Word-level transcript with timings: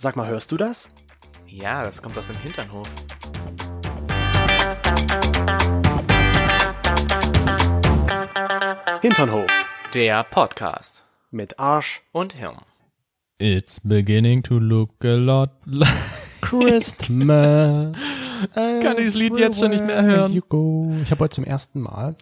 Sag 0.00 0.14
mal, 0.16 0.28
hörst 0.28 0.52
du 0.52 0.56
das? 0.56 0.88
Ja, 1.46 1.82
das 1.82 2.00
kommt 2.02 2.16
aus 2.18 2.28
dem 2.28 2.36
Hinternhof. 2.38 2.88
Hinternhof 9.02 9.46
Der 9.94 10.24
Podcast. 10.24 11.04
mit 11.30 11.58
Arsch 11.58 12.02
Und 12.12 12.32
Hirn. 12.34 12.56
It's 13.38 13.80
beginning 13.80 14.42
to 14.44 14.58
look 14.58 15.04
a 15.04 15.14
lot 15.14 15.50
like 15.66 15.88
Christmas. 16.40 17.96
Kann 18.54 18.96
dieses 18.96 19.14
Lied 19.14 19.36
jetzt 19.36 19.60
schon 19.60 19.70
nicht 19.70 19.84
mehr 19.84 20.02
hören. 20.02 20.32
You 20.32 20.40
go. 20.48 20.92
Ich 21.02 21.10
habe 21.10 21.24
heute 21.24 21.34
zum 21.34 21.44
ersten 21.44 21.80
Mal 21.80 22.16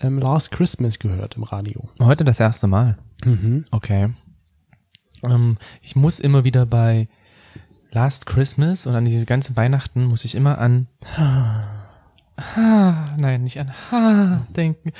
ähm, 0.00 0.18
Last 0.18 0.50
Christmas 0.52 0.98
gehört 0.98 1.36
im 1.36 1.42
Radio. 1.44 1.88
Heute 2.00 2.24
das 2.24 2.38
erste 2.38 2.66
Mal. 2.66 2.98
Mhm. 3.24 3.64
Okay. 3.70 4.10
Ähm, 5.22 5.58
ich 5.82 5.96
muss 5.96 6.20
immer 6.20 6.44
wieder 6.44 6.66
bei 6.66 7.08
Last 7.90 8.26
Christmas 8.26 8.86
und 8.86 8.94
an 8.94 9.04
diese 9.04 9.26
ganzen 9.26 9.56
Weihnachten 9.56 10.04
muss 10.04 10.24
ich 10.24 10.34
immer 10.34 10.58
an 10.58 10.86
Ha, 12.36 13.06
nein, 13.18 13.44
nicht 13.44 13.58
an 13.58 13.72
Ha 13.90 14.46
denken, 14.54 14.92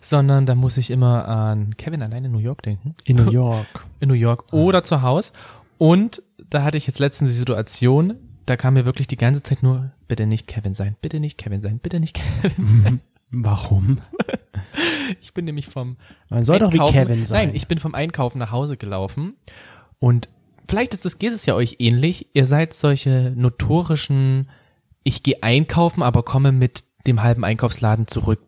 sondern 0.00 0.46
da 0.46 0.56
muss 0.56 0.76
ich 0.76 0.90
immer 0.90 1.28
an 1.28 1.76
Kevin 1.76 2.02
allein 2.02 2.24
in 2.24 2.32
New 2.32 2.38
York 2.38 2.62
denken. 2.62 2.96
In 3.04 3.16
New 3.16 3.30
York. 3.30 3.86
In 4.00 4.08
New 4.08 4.14
York 4.14 4.52
oder 4.52 4.82
zu 4.82 5.02
Hause. 5.02 5.32
Und 5.78 6.22
da 6.48 6.62
hatte 6.62 6.76
ich 6.76 6.86
jetzt 6.86 6.98
letztens 6.98 7.30
die 7.30 7.36
Situation, 7.36 8.16
da 8.46 8.56
kam 8.56 8.74
mir 8.74 8.84
wirklich 8.84 9.06
die 9.06 9.16
ganze 9.16 9.42
Zeit 9.42 9.62
nur, 9.62 9.92
bitte 10.08 10.26
nicht 10.26 10.48
Kevin 10.48 10.74
sein, 10.74 10.96
bitte 11.00 11.20
nicht 11.20 11.38
Kevin 11.38 11.60
sein, 11.60 11.78
bitte 11.78 12.00
nicht 12.00 12.14
Kevin 12.42 12.64
sein. 12.64 13.00
Warum? 13.30 13.98
Ich 15.20 15.34
bin 15.34 15.44
nämlich 15.44 15.66
vom 15.66 15.96
Man 16.28 16.44
soll 16.44 16.60
doch 16.60 16.72
wie 16.72 16.78
Einkaufen- 16.78 16.92
Kevin 16.94 17.24
sein. 17.24 17.48
Nein, 17.48 17.56
ich 17.56 17.66
bin 17.66 17.78
vom 17.78 17.94
Einkaufen 17.94 18.38
nach 18.38 18.52
Hause 18.52 18.76
gelaufen 18.76 19.34
und 19.98 20.28
vielleicht 20.68 20.94
ist 20.94 21.04
es, 21.04 21.18
geht 21.18 21.32
es 21.32 21.46
ja 21.46 21.54
euch 21.54 21.76
ähnlich. 21.80 22.28
Ihr 22.34 22.46
seid 22.46 22.72
solche 22.72 23.32
notorischen, 23.36 24.48
ich 25.02 25.22
gehe 25.24 25.42
einkaufen, 25.42 26.02
aber 26.02 26.22
komme 26.22 26.52
mit 26.52 26.84
dem 27.06 27.22
halben 27.22 27.44
Einkaufsladen 27.44 28.06
zurück. 28.06 28.40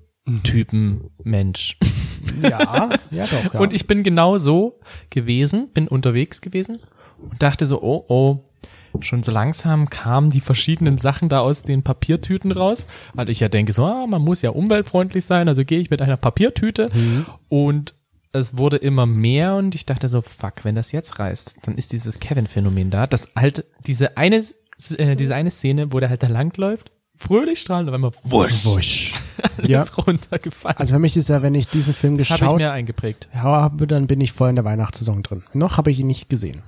Typen 0.44 1.10
Mensch. 1.24 1.78
ja, 2.42 2.90
ja 3.10 3.26
doch. 3.26 3.54
Ja. 3.54 3.60
Und 3.60 3.72
ich 3.72 3.88
bin 3.88 4.04
genau 4.04 4.38
so 4.38 4.78
gewesen, 5.10 5.70
bin 5.74 5.88
unterwegs 5.88 6.40
gewesen 6.40 6.78
und 7.18 7.42
dachte 7.42 7.66
so, 7.66 7.82
oh, 7.82 8.04
oh, 8.08 8.51
schon 9.00 9.22
so 9.22 9.32
langsam 9.32 9.88
kamen 9.90 10.30
die 10.30 10.40
verschiedenen 10.40 10.98
Sachen 10.98 11.28
da 11.28 11.40
aus 11.40 11.62
den 11.62 11.82
Papiertüten 11.82 12.52
raus, 12.52 12.86
weil 13.14 13.30
ich 13.30 13.40
ja 13.40 13.48
denke 13.48 13.72
so, 13.72 13.84
ah, 13.84 14.06
man 14.06 14.22
muss 14.22 14.42
ja 14.42 14.50
umweltfreundlich 14.50 15.24
sein, 15.24 15.48
also 15.48 15.64
gehe 15.64 15.78
ich 15.80 15.90
mit 15.90 16.02
einer 16.02 16.16
Papiertüte 16.16 16.90
und 17.48 17.94
es 18.32 18.56
wurde 18.56 18.76
immer 18.78 19.04
mehr 19.06 19.56
und 19.56 19.74
ich 19.74 19.84
dachte 19.86 20.08
so, 20.08 20.22
fuck, 20.22 20.64
wenn 20.64 20.74
das 20.74 20.92
jetzt 20.92 21.18
reißt, 21.18 21.56
dann 21.66 21.76
ist 21.76 21.92
dieses 21.92 22.18
Kevin-Phänomen 22.20 22.90
da, 22.90 23.06
das 23.06 23.28
halt 23.36 23.64
diese 23.86 24.16
eine, 24.16 24.44
äh, 24.96 25.16
diese 25.16 25.34
eine 25.34 25.50
Szene, 25.50 25.92
wo 25.92 26.00
der 26.00 26.08
halt 26.08 26.22
da 26.22 26.28
langläuft, 26.28 26.90
fröhlich 27.14 27.60
strahlend, 27.60 27.88
auf 27.90 27.94
einmal 27.94 28.12
wusch, 28.24 28.64
Wusch. 28.64 29.14
alles 29.58 29.68
Ja. 29.68 29.84
runtergefallen. 30.06 30.78
Also 30.78 30.94
für 30.94 30.98
mich 30.98 31.16
ist 31.16 31.28
ja, 31.28 31.42
wenn 31.42 31.54
ich 31.54 31.68
diesen 31.68 31.92
Film 31.94 32.16
das 32.16 32.30
habe 32.30 32.36
ich 32.36 32.40
geschaut 32.42 32.56
mir 32.58 32.72
eingeprägt. 32.72 33.28
habe, 33.34 33.86
dann 33.86 34.06
bin 34.06 34.20
ich 34.20 34.32
voll 34.32 34.48
in 34.48 34.56
der 34.56 34.64
Weihnachtssaison 34.64 35.22
drin. 35.22 35.42
Noch 35.52 35.76
habe 35.76 35.90
ich 35.90 36.00
ihn 36.00 36.06
nicht 36.06 36.28
gesehen. 36.30 36.62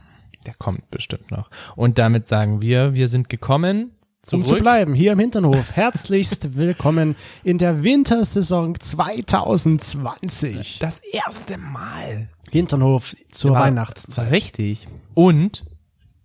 Der 0.47 0.55
kommt 0.55 0.91
bestimmt 0.91 1.31
noch. 1.31 1.50
Und 1.77 1.98
damit 1.98 2.28
sagen 2.28 2.62
wir, 2.62 2.95
wir 2.95 3.09
sind 3.09 3.28
gekommen. 3.28 3.91
Zurück. 4.23 4.42
Um 4.45 4.47
zu 4.47 4.56
bleiben, 4.56 4.95
hier 4.95 5.12
im 5.12 5.19
Hinternhof. 5.19 5.73
Herzlichst 5.77 6.56
willkommen 6.56 7.14
in 7.42 7.59
der 7.59 7.83
Wintersaison 7.83 8.78
2020. 8.78 10.78
Das 10.78 11.00
erste 11.00 11.59
Mal. 11.59 12.28
Hinternhof 12.50 13.15
zur 13.31 13.53
War- 13.53 13.62
Weihnachtszeit. 13.65 14.31
Richtig. 14.33 14.89
Und 15.15 15.65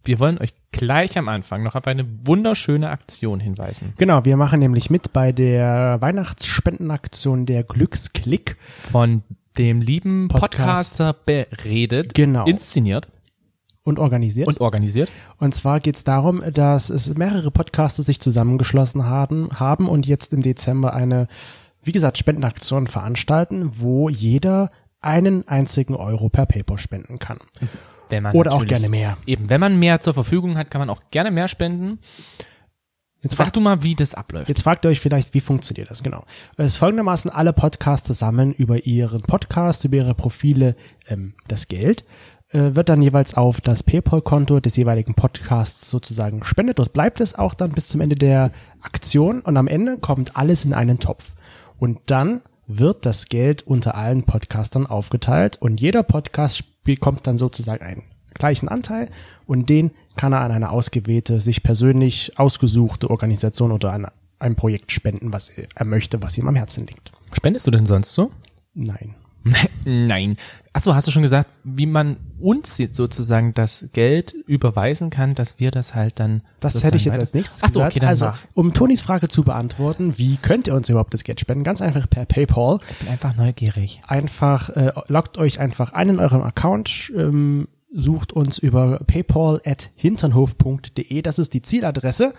wir 0.06 0.20
wollen 0.20 0.38
euch 0.38 0.53
gleich 0.72 1.17
am 1.17 1.28
Anfang 1.28 1.64
noch 1.64 1.75
auf 1.75 1.88
eine 1.88 2.06
wunderschöne 2.25 2.90
Aktion 2.90 3.40
hinweisen. 3.40 3.94
Genau, 3.97 4.25
wir 4.25 4.38
machen 4.38 4.59
nämlich 4.59 4.90
mit 4.90 5.14
bei 5.14 5.31
der 5.31 5.97
Weihnachtsspendenaktion 6.02 7.45
der 7.45 7.64
Glücksklick. 7.64 8.57
Von 8.91 9.24
dem 9.57 9.81
lieben 9.81 10.28
Podcast. 10.30 10.97
Podcaster 11.00 11.16
beredet, 11.25 12.13
Genau. 12.13 12.46
inszeniert 12.46 13.09
Und 13.84 13.97
organisiert. 13.97 14.47
und 14.47 14.62
organisiert. 14.62 15.09
Und 15.38 15.56
zwar 15.56 15.79
geht 15.79 15.95
es 15.95 16.03
darum, 16.03 16.44
dass 16.53 16.90
es 16.90 17.16
mehrere 17.16 17.50
Podcaster 17.50 18.03
sich 18.03 18.19
zusammengeschlossen 18.19 19.06
haben, 19.06 19.50
haben 19.59 19.88
und 19.88 20.06
jetzt 20.06 20.34
im 20.34 20.41
Dezember 20.41 20.94
eine, 20.94 21.28
wie 21.81 21.91
gesagt, 21.91 22.18
Spendenaktion 22.18 22.88
veranstalten, 22.88 23.72
wo 23.79 24.09
jeder 24.09 24.69
einen 25.01 25.47
einzigen 25.47 25.95
Euro 25.95 26.29
per 26.29 26.45
PayPal 26.45 26.78
spenden 26.78 27.19
kann. 27.19 27.39
Wenn 28.09 28.23
man 28.23 28.35
Oder 28.35 28.53
auch 28.53 28.66
gerne 28.66 28.89
mehr. 28.89 29.18
Eben, 29.25 29.50
wenn 29.50 29.62
man 29.62 29.79
mehr 29.79 30.01
zur 30.01 30.13
Verfügung 30.13 30.57
hat, 30.57 30.72
kann 30.72 30.79
man 30.79 30.89
auch 30.89 31.01
gerne 31.12 31.31
mehr 31.31 31.47
spenden. 31.47 32.00
Jetzt 33.22 33.35
Sag 33.35 33.51
du 33.51 33.59
mal, 33.59 33.84
wie 33.84 33.95
das 33.95 34.13
abläuft. 34.13 34.47
Jetzt 34.47 34.63
fragt 34.63 34.85
ihr 34.85 34.89
euch 34.89 35.01
vielleicht, 35.01 35.34
wie 35.34 35.41
funktioniert 35.41 35.91
das 35.91 36.03
genau? 36.03 36.23
Es 36.56 36.68
ist 36.68 36.78
folgendermaßen, 36.78 37.29
alle 37.29 37.51
Podcaster 37.51 38.13
sammeln 38.13 38.53
über 38.53 38.85
ihren 38.85 39.22
Podcast, 39.22 39.84
über 39.84 39.97
ihre 39.97 40.16
Profile 40.16 40.75
ähm, 41.07 41.34
das 41.47 41.68
Geld, 41.68 42.06
äh, 42.50 42.76
wird 42.76 42.90
dann 42.90 43.02
jeweils 43.02 43.36
auf 43.36 43.62
das 43.62 43.84
PayPal-Konto 43.84 44.60
des 44.60 44.76
jeweiligen 44.76 45.14
Podcasts 45.14 45.90
sozusagen 45.90 46.44
spendet. 46.44 46.80
Dort 46.80 46.94
bleibt 46.94 47.22
es 47.22 47.36
auch 47.36 47.54
dann 47.54 47.72
bis 47.72 47.88
zum 47.88 48.02
Ende 48.02 48.16
der 48.16 48.52
Aktion 48.82 49.42
und 49.42 49.56
am 49.58 49.68
Ende 49.68 49.98
kommt 49.98 50.36
alles 50.36 50.66
in 50.66 50.74
einen 50.74 51.00
Topf. 51.00 51.34
Und 51.78 52.00
dann 52.08 52.42
wird 52.66 53.06
das 53.06 53.30
Geld 53.30 53.66
unter 53.66 53.96
allen 53.96 54.24
Podcastern 54.24 54.86
aufgeteilt 54.86 55.58
und 55.60 55.82
jeder 55.82 56.04
Podcast 56.04 56.84
bekommt 56.84 57.26
dann 57.28 57.38
sozusagen 57.38 57.84
einen 57.84 58.04
gleichen 58.34 58.70
Anteil 58.70 59.10
und 59.46 59.70
den 59.70 59.92
kann 60.16 60.34
er 60.34 60.42
an 60.42 60.52
eine 60.52 60.70
ausgewählte, 60.72 61.42
sich 61.42 61.64
persönlich 61.64 62.38
ausgesuchte 62.38 63.10
Organisation 63.10 63.72
oder 63.72 63.92
an 63.94 64.08
ein 64.40 64.56
Projekt 64.56 64.92
spenden, 64.92 65.34
was 65.34 65.50
er 65.50 65.86
möchte, 65.86 66.22
was 66.22 66.38
ihm 66.38 66.48
am 66.48 66.56
Herzen 66.56 66.86
liegt. 66.88 67.12
Spendest 67.34 67.68
du 67.68 67.72
denn 67.72 67.86
sonst 67.86 68.14
so? 68.14 68.31
Nein. 68.74 69.16
Nein. 69.85 70.38
Achso, 70.73 70.94
hast 70.94 71.07
du 71.07 71.11
schon 71.11 71.23
gesagt, 71.23 71.50
wie 71.63 71.85
man 71.85 72.17
uns 72.39 72.77
jetzt 72.77 72.95
sozusagen 72.95 73.53
das 73.53 73.89
Geld 73.94 74.33
überweisen 74.45 75.09
kann, 75.09 75.33
dass 75.33 75.59
wir 75.59 75.72
das 75.72 75.95
halt 75.95 76.19
dann. 76.19 76.41
Das 76.59 76.83
hätte 76.83 76.97
ich 76.97 77.05
jetzt 77.05 77.17
als 77.17 77.33
nächstes 77.33 77.63
Achso, 77.63 77.83
okay, 77.83 78.00
dann 78.00 78.09
also, 78.09 78.25
mach. 78.25 78.39
um 78.53 78.73
Tonis 78.73 79.01
Frage 79.01 79.27
zu 79.27 79.44
beantworten, 79.44 80.17
wie 80.17 80.38
könnt 80.38 80.67
ihr 80.67 80.75
uns 80.75 80.89
überhaupt 80.89 81.13
das 81.13 81.23
Geld 81.23 81.39
spenden? 81.39 81.63
Ganz 81.63 81.81
einfach 81.81 82.09
per 82.09 82.25
PayPal. 82.25 82.79
Ich 82.89 82.97
bin 83.00 83.07
einfach 83.09 83.35
neugierig. 83.35 84.01
Einfach, 84.07 84.69
äh, 84.69 84.91
loggt 85.07 85.38
euch 85.38 85.59
einfach 85.59 85.94
ein 85.94 86.09
in 86.09 86.19
eurem 86.19 86.44
Account, 86.44 87.11
ähm, 87.16 87.67
sucht 87.91 88.33
uns 88.33 88.59
über 88.59 89.00
paypal 89.00 89.61
at 89.66 89.89
hinternhof.de, 89.95 91.21
das 91.21 91.39
ist 91.39 91.53
die 91.53 91.61
Zieladresse. 91.61 92.33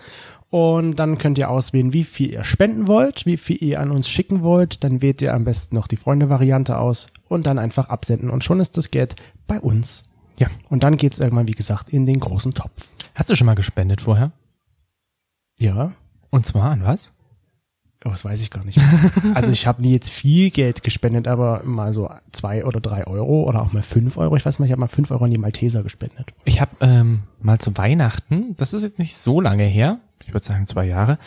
Und 0.51 0.97
dann 0.97 1.17
könnt 1.17 1.37
ihr 1.37 1.49
auswählen, 1.49 1.93
wie 1.93 2.03
viel 2.03 2.29
ihr 2.31 2.43
spenden 2.43 2.87
wollt, 2.87 3.25
wie 3.25 3.37
viel 3.37 3.63
ihr 3.63 3.79
an 3.79 3.89
uns 3.89 4.09
schicken 4.09 4.41
wollt. 4.41 4.83
Dann 4.83 5.01
wählt 5.01 5.21
ihr 5.21 5.33
am 5.33 5.45
besten 5.45 5.75
noch 5.75 5.87
die 5.87 5.95
Freunde-Variante 5.95 6.77
aus 6.77 7.07
und 7.29 7.45
dann 7.45 7.57
einfach 7.57 7.87
absenden. 7.87 8.29
Und 8.29 8.43
schon 8.43 8.59
ist 8.59 8.77
das 8.77 8.91
Geld 8.91 9.15
bei 9.47 9.61
uns. 9.61 10.03
Ja. 10.37 10.47
Und 10.69 10.83
dann 10.83 10.97
geht's 10.97 11.19
irgendwann, 11.19 11.47
wie 11.47 11.53
gesagt, 11.53 11.89
in 11.89 12.05
den 12.05 12.19
großen 12.19 12.53
Topf. 12.53 12.89
Hast 13.15 13.29
du 13.29 13.35
schon 13.35 13.45
mal 13.45 13.55
gespendet 13.55 14.01
vorher? 14.01 14.33
Ja. 15.57 15.93
Und 16.31 16.45
zwar 16.45 16.71
an 16.71 16.83
was? 16.83 17.13
Oh, 18.03 18.09
das 18.09 18.25
weiß 18.25 18.41
ich 18.41 18.49
gar 18.49 18.65
nicht. 18.65 18.77
mehr. 18.77 19.35
also 19.35 19.51
ich 19.51 19.67
habe 19.67 19.81
nie 19.81 19.93
jetzt 19.93 20.09
viel 20.09 20.49
Geld 20.49 20.83
gespendet, 20.83 21.29
aber 21.29 21.61
mal 21.63 21.93
so 21.93 22.09
zwei 22.33 22.65
oder 22.65 22.81
drei 22.81 23.07
Euro 23.07 23.43
oder 23.43 23.61
auch 23.61 23.71
mal 23.71 23.83
fünf 23.83 24.17
Euro. 24.17 24.35
Ich 24.35 24.45
weiß 24.45 24.59
mal, 24.59 24.65
ich 24.65 24.71
habe 24.71 24.81
mal 24.81 24.87
fünf 24.87 25.11
Euro 25.11 25.23
an 25.23 25.31
die 25.31 25.37
Malteser 25.37 25.81
gespendet. 25.81 26.33
Ich 26.43 26.59
habe 26.59 26.71
ähm, 26.81 27.21
mal 27.39 27.59
zu 27.59 27.77
Weihnachten, 27.77 28.55
das 28.57 28.73
ist 28.73 28.83
jetzt 28.83 28.99
nicht 28.99 29.15
so 29.15 29.39
lange 29.39 29.63
her, 29.63 29.99
ich 30.25 30.33
würde 30.33 30.45
sagen 30.45 30.67
zwei 30.67 30.85
Jahre, 30.85 31.17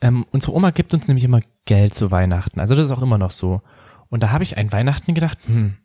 ähm, 0.00 0.26
unsere 0.32 0.54
Oma 0.54 0.70
gibt 0.70 0.94
uns 0.94 1.08
nämlich 1.08 1.24
immer 1.24 1.40
Geld 1.64 1.94
zu 1.94 2.10
Weihnachten. 2.10 2.60
Also 2.60 2.74
das 2.74 2.86
ist 2.86 2.92
auch 2.92 3.02
immer 3.02 3.18
noch 3.18 3.30
so. 3.30 3.62
Und 4.08 4.22
da 4.22 4.30
habe 4.30 4.44
ich 4.44 4.56
ein 4.56 4.72
Weihnachten 4.72 5.14
gedacht, 5.14 5.38
hm, 5.46 5.76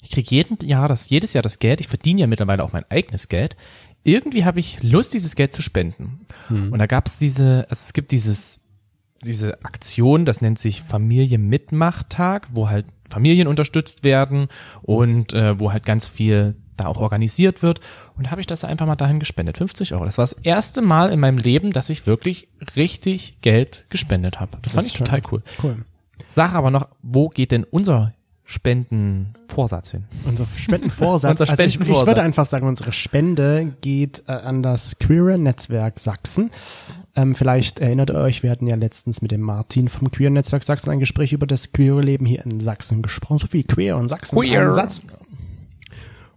ich 0.00 0.10
krieg 0.10 0.30
jeden 0.30 0.58
Jahr 0.66 0.88
das, 0.88 1.08
jedes 1.10 1.32
Jahr 1.32 1.42
das 1.42 1.58
Geld, 1.58 1.80
ich 1.80 1.88
verdiene 1.88 2.20
ja 2.20 2.26
mittlerweile 2.26 2.62
auch 2.62 2.72
mein 2.72 2.84
eigenes 2.88 3.28
Geld. 3.28 3.56
Irgendwie 4.04 4.44
habe 4.44 4.60
ich 4.60 4.82
Lust, 4.82 5.12
dieses 5.12 5.34
Geld 5.34 5.52
zu 5.52 5.60
spenden. 5.60 6.26
Und 6.70 6.78
da 6.78 6.86
gab 6.86 7.06
es 7.06 7.18
diese, 7.18 7.66
also 7.68 7.82
es 7.86 7.92
gibt 7.92 8.12
dieses, 8.12 8.60
diese 9.22 9.64
Aktion, 9.64 10.24
das 10.24 10.40
nennt 10.40 10.58
sich 10.58 10.82
Familie-Mitmachtag, 10.82 12.48
wo 12.52 12.68
halt 12.68 12.86
Familien 13.08 13.48
unterstützt 13.48 14.04
werden 14.04 14.48
und 14.82 15.32
äh, 15.32 15.58
wo 15.58 15.72
halt 15.72 15.84
ganz 15.84 16.08
viel 16.08 16.56
da 16.76 16.86
auch 16.86 17.00
organisiert 17.00 17.62
wird. 17.62 17.80
Und 18.18 18.30
habe 18.30 18.40
ich 18.40 18.46
das 18.46 18.64
einfach 18.64 18.86
mal 18.86 18.96
dahin 18.96 19.20
gespendet. 19.20 19.58
50 19.58 19.94
Euro. 19.94 20.04
Das 20.04 20.18
war 20.18 20.24
das 20.24 20.32
erste 20.32 20.82
Mal 20.82 21.10
in 21.10 21.20
meinem 21.20 21.38
Leben, 21.38 21.72
dass 21.72 21.88
ich 21.88 22.06
wirklich 22.06 22.48
richtig 22.76 23.40
Geld 23.42 23.84
gespendet 23.90 24.40
habe. 24.40 24.58
Das, 24.62 24.74
fand 24.74 24.86
ist 24.86 24.92
ich 24.92 24.98
total 24.98 25.22
cool. 25.30 25.42
Cool. 25.62 25.76
Sag 26.26 26.52
aber 26.54 26.70
noch, 26.70 26.88
wo 27.00 27.28
geht 27.28 27.52
denn 27.52 27.64
unser 27.64 28.12
Spendenvorsatz 28.44 29.92
hin? 29.92 30.04
Unser 30.24 30.46
Spendenvorsatz. 30.56 31.30
Unser 31.40 31.50
also 31.50 31.62
ich, 31.62 31.68
ich 31.68 31.74
Spendenvorsatz. 31.74 32.06
würde 32.08 32.22
einfach 32.22 32.46
sagen, 32.46 32.66
unsere 32.66 32.92
Spende 32.92 33.76
geht 33.82 34.24
äh, 34.26 34.32
an 34.32 34.62
das 34.62 34.98
Queer 34.98 35.38
Netzwerk 35.38 35.98
Sachsen. 35.98 36.50
Ähm, 37.14 37.34
vielleicht 37.34 37.78
erinnert 37.78 38.10
ihr 38.10 38.16
euch, 38.16 38.42
wir 38.42 38.50
hatten 38.50 38.66
ja 38.66 38.76
letztens 38.76 39.22
mit 39.22 39.32
dem 39.32 39.42
Martin 39.42 39.88
vom 39.88 40.10
Queer 40.10 40.30
Netzwerk 40.30 40.64
Sachsen 40.64 40.90
ein 40.90 40.98
Gespräch 40.98 41.32
über 41.32 41.46
das 41.46 41.72
queere 41.72 42.00
Leben 42.00 42.26
hier 42.26 42.44
in 42.44 42.60
Sachsen 42.60 43.02
gesprochen. 43.02 43.38
So 43.38 43.46
viel 43.46 43.64
Queer 43.64 43.96
und 43.96 44.08
Sachsen. 44.08 44.38
Queer. 44.38 44.72
Satz. 44.72 45.02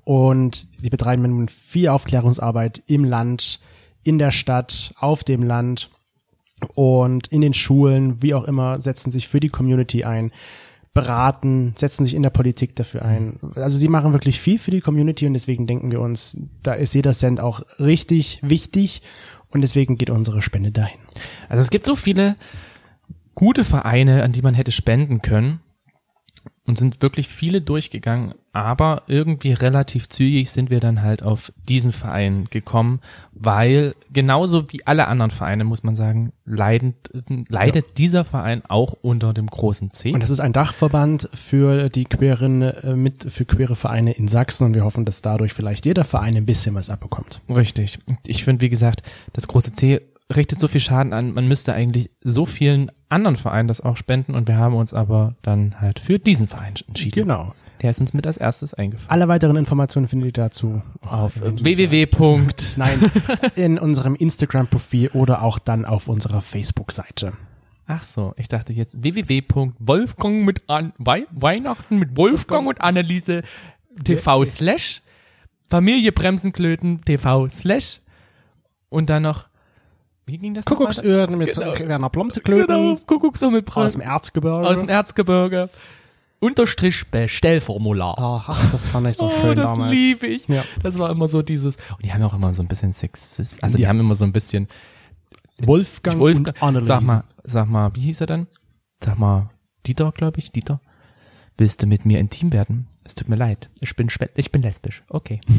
Und 0.03 0.81
die 0.83 0.89
betreiben 0.89 1.23
nun 1.23 1.47
viel 1.47 1.89
Aufklärungsarbeit 1.89 2.83
im 2.87 3.03
Land, 3.03 3.59
in 4.03 4.17
der 4.17 4.31
Stadt, 4.31 4.93
auf 4.97 5.23
dem 5.23 5.43
Land 5.43 5.89
und 6.75 7.27
in 7.27 7.41
den 7.41 7.53
Schulen, 7.53 8.21
wie 8.21 8.33
auch 8.33 8.45
immer, 8.45 8.81
setzen 8.81 9.11
sich 9.11 9.27
für 9.27 9.39
die 9.39 9.49
Community 9.49 10.03
ein, 10.03 10.31
beraten, 10.93 11.73
setzen 11.77 12.05
sich 12.05 12.15
in 12.15 12.23
der 12.23 12.31
Politik 12.31 12.75
dafür 12.75 13.03
ein. 13.03 13.39
Also 13.55 13.77
sie 13.77 13.87
machen 13.87 14.13
wirklich 14.13 14.39
viel 14.39 14.59
für 14.59 14.71
die 14.71 14.81
Community 14.81 15.25
und 15.25 15.33
deswegen 15.33 15.65
denken 15.65 15.91
wir 15.91 16.01
uns, 16.01 16.37
da 16.63 16.73
ist 16.73 16.93
jeder 16.93 17.13
Cent 17.13 17.39
auch 17.39 17.61
richtig 17.79 18.39
wichtig 18.43 19.01
und 19.49 19.61
deswegen 19.61 19.97
geht 19.97 20.09
unsere 20.09 20.41
Spende 20.41 20.71
dahin. 20.71 20.99
Also 21.47 21.61
es 21.61 21.69
gibt 21.69 21.85
so 21.85 21.95
viele 21.95 22.35
gute 23.35 23.63
Vereine, 23.63 24.23
an 24.23 24.33
die 24.33 24.41
man 24.41 24.53
hätte 24.53 24.71
spenden 24.71 25.21
können 25.21 25.61
und 26.67 26.77
sind 26.77 27.01
wirklich 27.01 27.27
viele 27.29 27.61
durchgegangen, 27.61 28.33
aber 28.53 29.03
irgendwie 29.07 29.53
relativ 29.53 30.09
zügig 30.09 30.51
sind 30.51 30.69
wir 30.69 30.79
dann 30.79 31.01
halt 31.01 31.23
auf 31.23 31.53
diesen 31.67 31.93
Verein 31.93 32.47
gekommen, 32.49 32.99
weil 33.31 33.95
genauso 34.11 34.71
wie 34.71 34.85
alle 34.85 35.07
anderen 35.07 35.31
Vereine, 35.31 35.63
muss 35.63 35.83
man 35.83 35.95
sagen, 35.95 36.33
leidend, 36.45 36.95
leidet 37.47 37.85
ja. 37.85 37.93
dieser 37.97 38.25
Verein 38.25 38.63
auch 38.67 38.93
unter 39.01 39.33
dem 39.33 39.47
großen 39.47 39.91
C. 39.91 40.11
Und 40.11 40.21
das 40.21 40.29
ist 40.29 40.41
ein 40.41 40.51
Dachverband 40.51 41.29
für 41.33 41.89
die 41.89 42.03
queeren, 42.03 42.61
äh, 42.61 42.95
mit, 42.95 43.31
für 43.31 43.45
queere 43.45 43.75
Vereine 43.75 44.11
in 44.11 44.27
Sachsen 44.27 44.65
und 44.65 44.75
wir 44.75 44.83
hoffen, 44.83 45.05
dass 45.05 45.21
dadurch 45.21 45.53
vielleicht 45.53 45.85
jeder 45.85 46.03
Verein 46.03 46.35
ein 46.35 46.45
bisschen 46.45 46.75
was 46.75 46.89
abbekommt. 46.89 47.39
Richtig. 47.49 47.99
Ich 48.27 48.43
finde, 48.43 48.61
wie 48.61 48.69
gesagt, 48.69 49.03
das 49.31 49.47
große 49.47 49.71
C 49.71 50.01
richtet 50.35 50.59
so 50.59 50.67
viel 50.67 50.81
Schaden 50.81 51.13
an. 51.13 51.33
Man 51.33 51.47
müsste 51.47 51.73
eigentlich 51.73 52.09
so 52.21 52.45
vielen 52.45 52.91
anderen 53.09 53.37
Vereinen 53.37 53.67
das 53.67 53.81
auch 53.81 53.97
spenden 53.97 54.35
und 54.35 54.47
wir 54.47 54.57
haben 54.57 54.75
uns 54.75 54.93
aber 54.93 55.35
dann 55.41 55.79
halt 55.79 55.99
für 55.99 56.19
diesen 56.19 56.47
Verein 56.47 56.73
entschieden. 56.87 57.23
Genau. 57.23 57.53
Der 57.81 57.89
ist 57.89 57.99
uns 57.99 58.13
mit 58.13 58.27
als 58.27 58.37
erstes 58.37 58.73
eingefallen. 58.73 59.09
Alle 59.09 59.27
weiteren 59.27 59.55
Informationen 59.55 60.07
findet 60.07 60.37
ihr 60.37 60.43
dazu 60.43 60.83
auf 61.01 61.33
www. 61.41 62.07
Nein, 62.77 63.01
in 63.55 63.79
unserem 63.79 64.15
Instagram-Profil 64.15 65.09
oder 65.09 65.41
auch 65.41 65.57
dann 65.57 65.85
auf 65.85 66.07
unserer 66.07 66.41
Facebook-Seite. 66.41 67.33
Ach 67.87 68.03
so, 68.03 68.33
ich 68.37 68.47
dachte 68.47 68.71
jetzt 68.71 69.01
www.wolfgang 69.01 70.45
mit 70.45 70.69
an, 70.69 70.93
Wei 70.97 71.25
Weihnachten 71.31 71.97
mit 71.97 72.15
Wolfgang 72.15 72.67
und 72.67 72.81
Anneliese 72.81 73.41
TV 74.03 74.45
slash 74.45 75.01
Familie 75.69 76.11
Bremsenklöten 76.11 77.01
TV 77.03 77.47
slash 77.47 78.01
und 78.89 79.09
dann 79.09 79.23
noch 79.23 79.47
wie 80.25 80.37
ging 80.37 80.53
das 80.53 80.65
Kuckucksöhren 80.65 81.37
mit 81.37 81.55
genau. 81.55 81.77
Werner 81.79 82.09
Blomseklöten. 82.09 82.67
Genau, 82.67 82.95
Kuckucksohren 83.07 83.55
mit 83.55 83.75
Aus 83.75 83.93
dem 83.93 84.01
Erzgebirge. 84.01 84.67
Aus 84.67 84.79
dem 84.79 84.89
Erzgebirge. 84.89 85.69
Unterstrich 86.41 87.05
Bestellformular. 87.11 88.15
Ach, 88.17 88.71
das 88.71 88.89
fand 88.89 89.07
ich 89.07 89.17
so 89.17 89.25
oh, 89.27 89.31
schön 89.39 89.55
das 89.55 89.65
damals. 89.65 89.91
Das 89.91 89.97
liebe 89.97 90.27
ich. 90.27 90.47
Ja. 90.47 90.63
Das 90.81 90.97
war 90.97 91.11
immer 91.11 91.27
so 91.27 91.43
dieses, 91.43 91.75
und 91.75 92.03
die 92.03 92.11
haben 92.11 92.23
auch 92.23 92.33
immer 92.33 92.51
so 92.53 92.63
ein 92.63 92.67
bisschen 92.67 92.93
Sexist, 92.93 93.63
also 93.63 93.77
die, 93.77 93.83
die 93.83 93.87
haben 93.87 93.99
immer 93.99 94.15
so 94.15 94.25
ein 94.25 94.33
bisschen 94.33 94.67
Wolfgang, 95.59 96.17
Wolfgang 96.17 96.57
und 96.57 96.63
Anneliese. 96.63 96.87
Sag 96.87 97.03
mal, 97.03 97.23
sag 97.43 97.69
mal, 97.69 97.95
wie 97.95 98.01
hieß 98.01 98.21
er 98.21 98.27
denn? 98.27 98.47
Sag 98.99 99.19
mal, 99.19 99.51
Dieter, 99.85 100.11
glaube 100.11 100.39
ich, 100.39 100.51
Dieter. 100.51 100.81
Willst 101.57 101.83
du 101.83 101.85
mit 101.85 102.05
mir 102.05 102.17
intim 102.17 102.51
werden? 102.51 102.87
Es 103.03 103.13
tut 103.13 103.29
mir 103.29 103.35
leid. 103.35 103.69
Ich 103.79 103.95
bin 103.95 104.09
ich 104.35 104.51
bin 104.51 104.61
lesbisch. 104.63 105.03
Okay. 105.09 105.41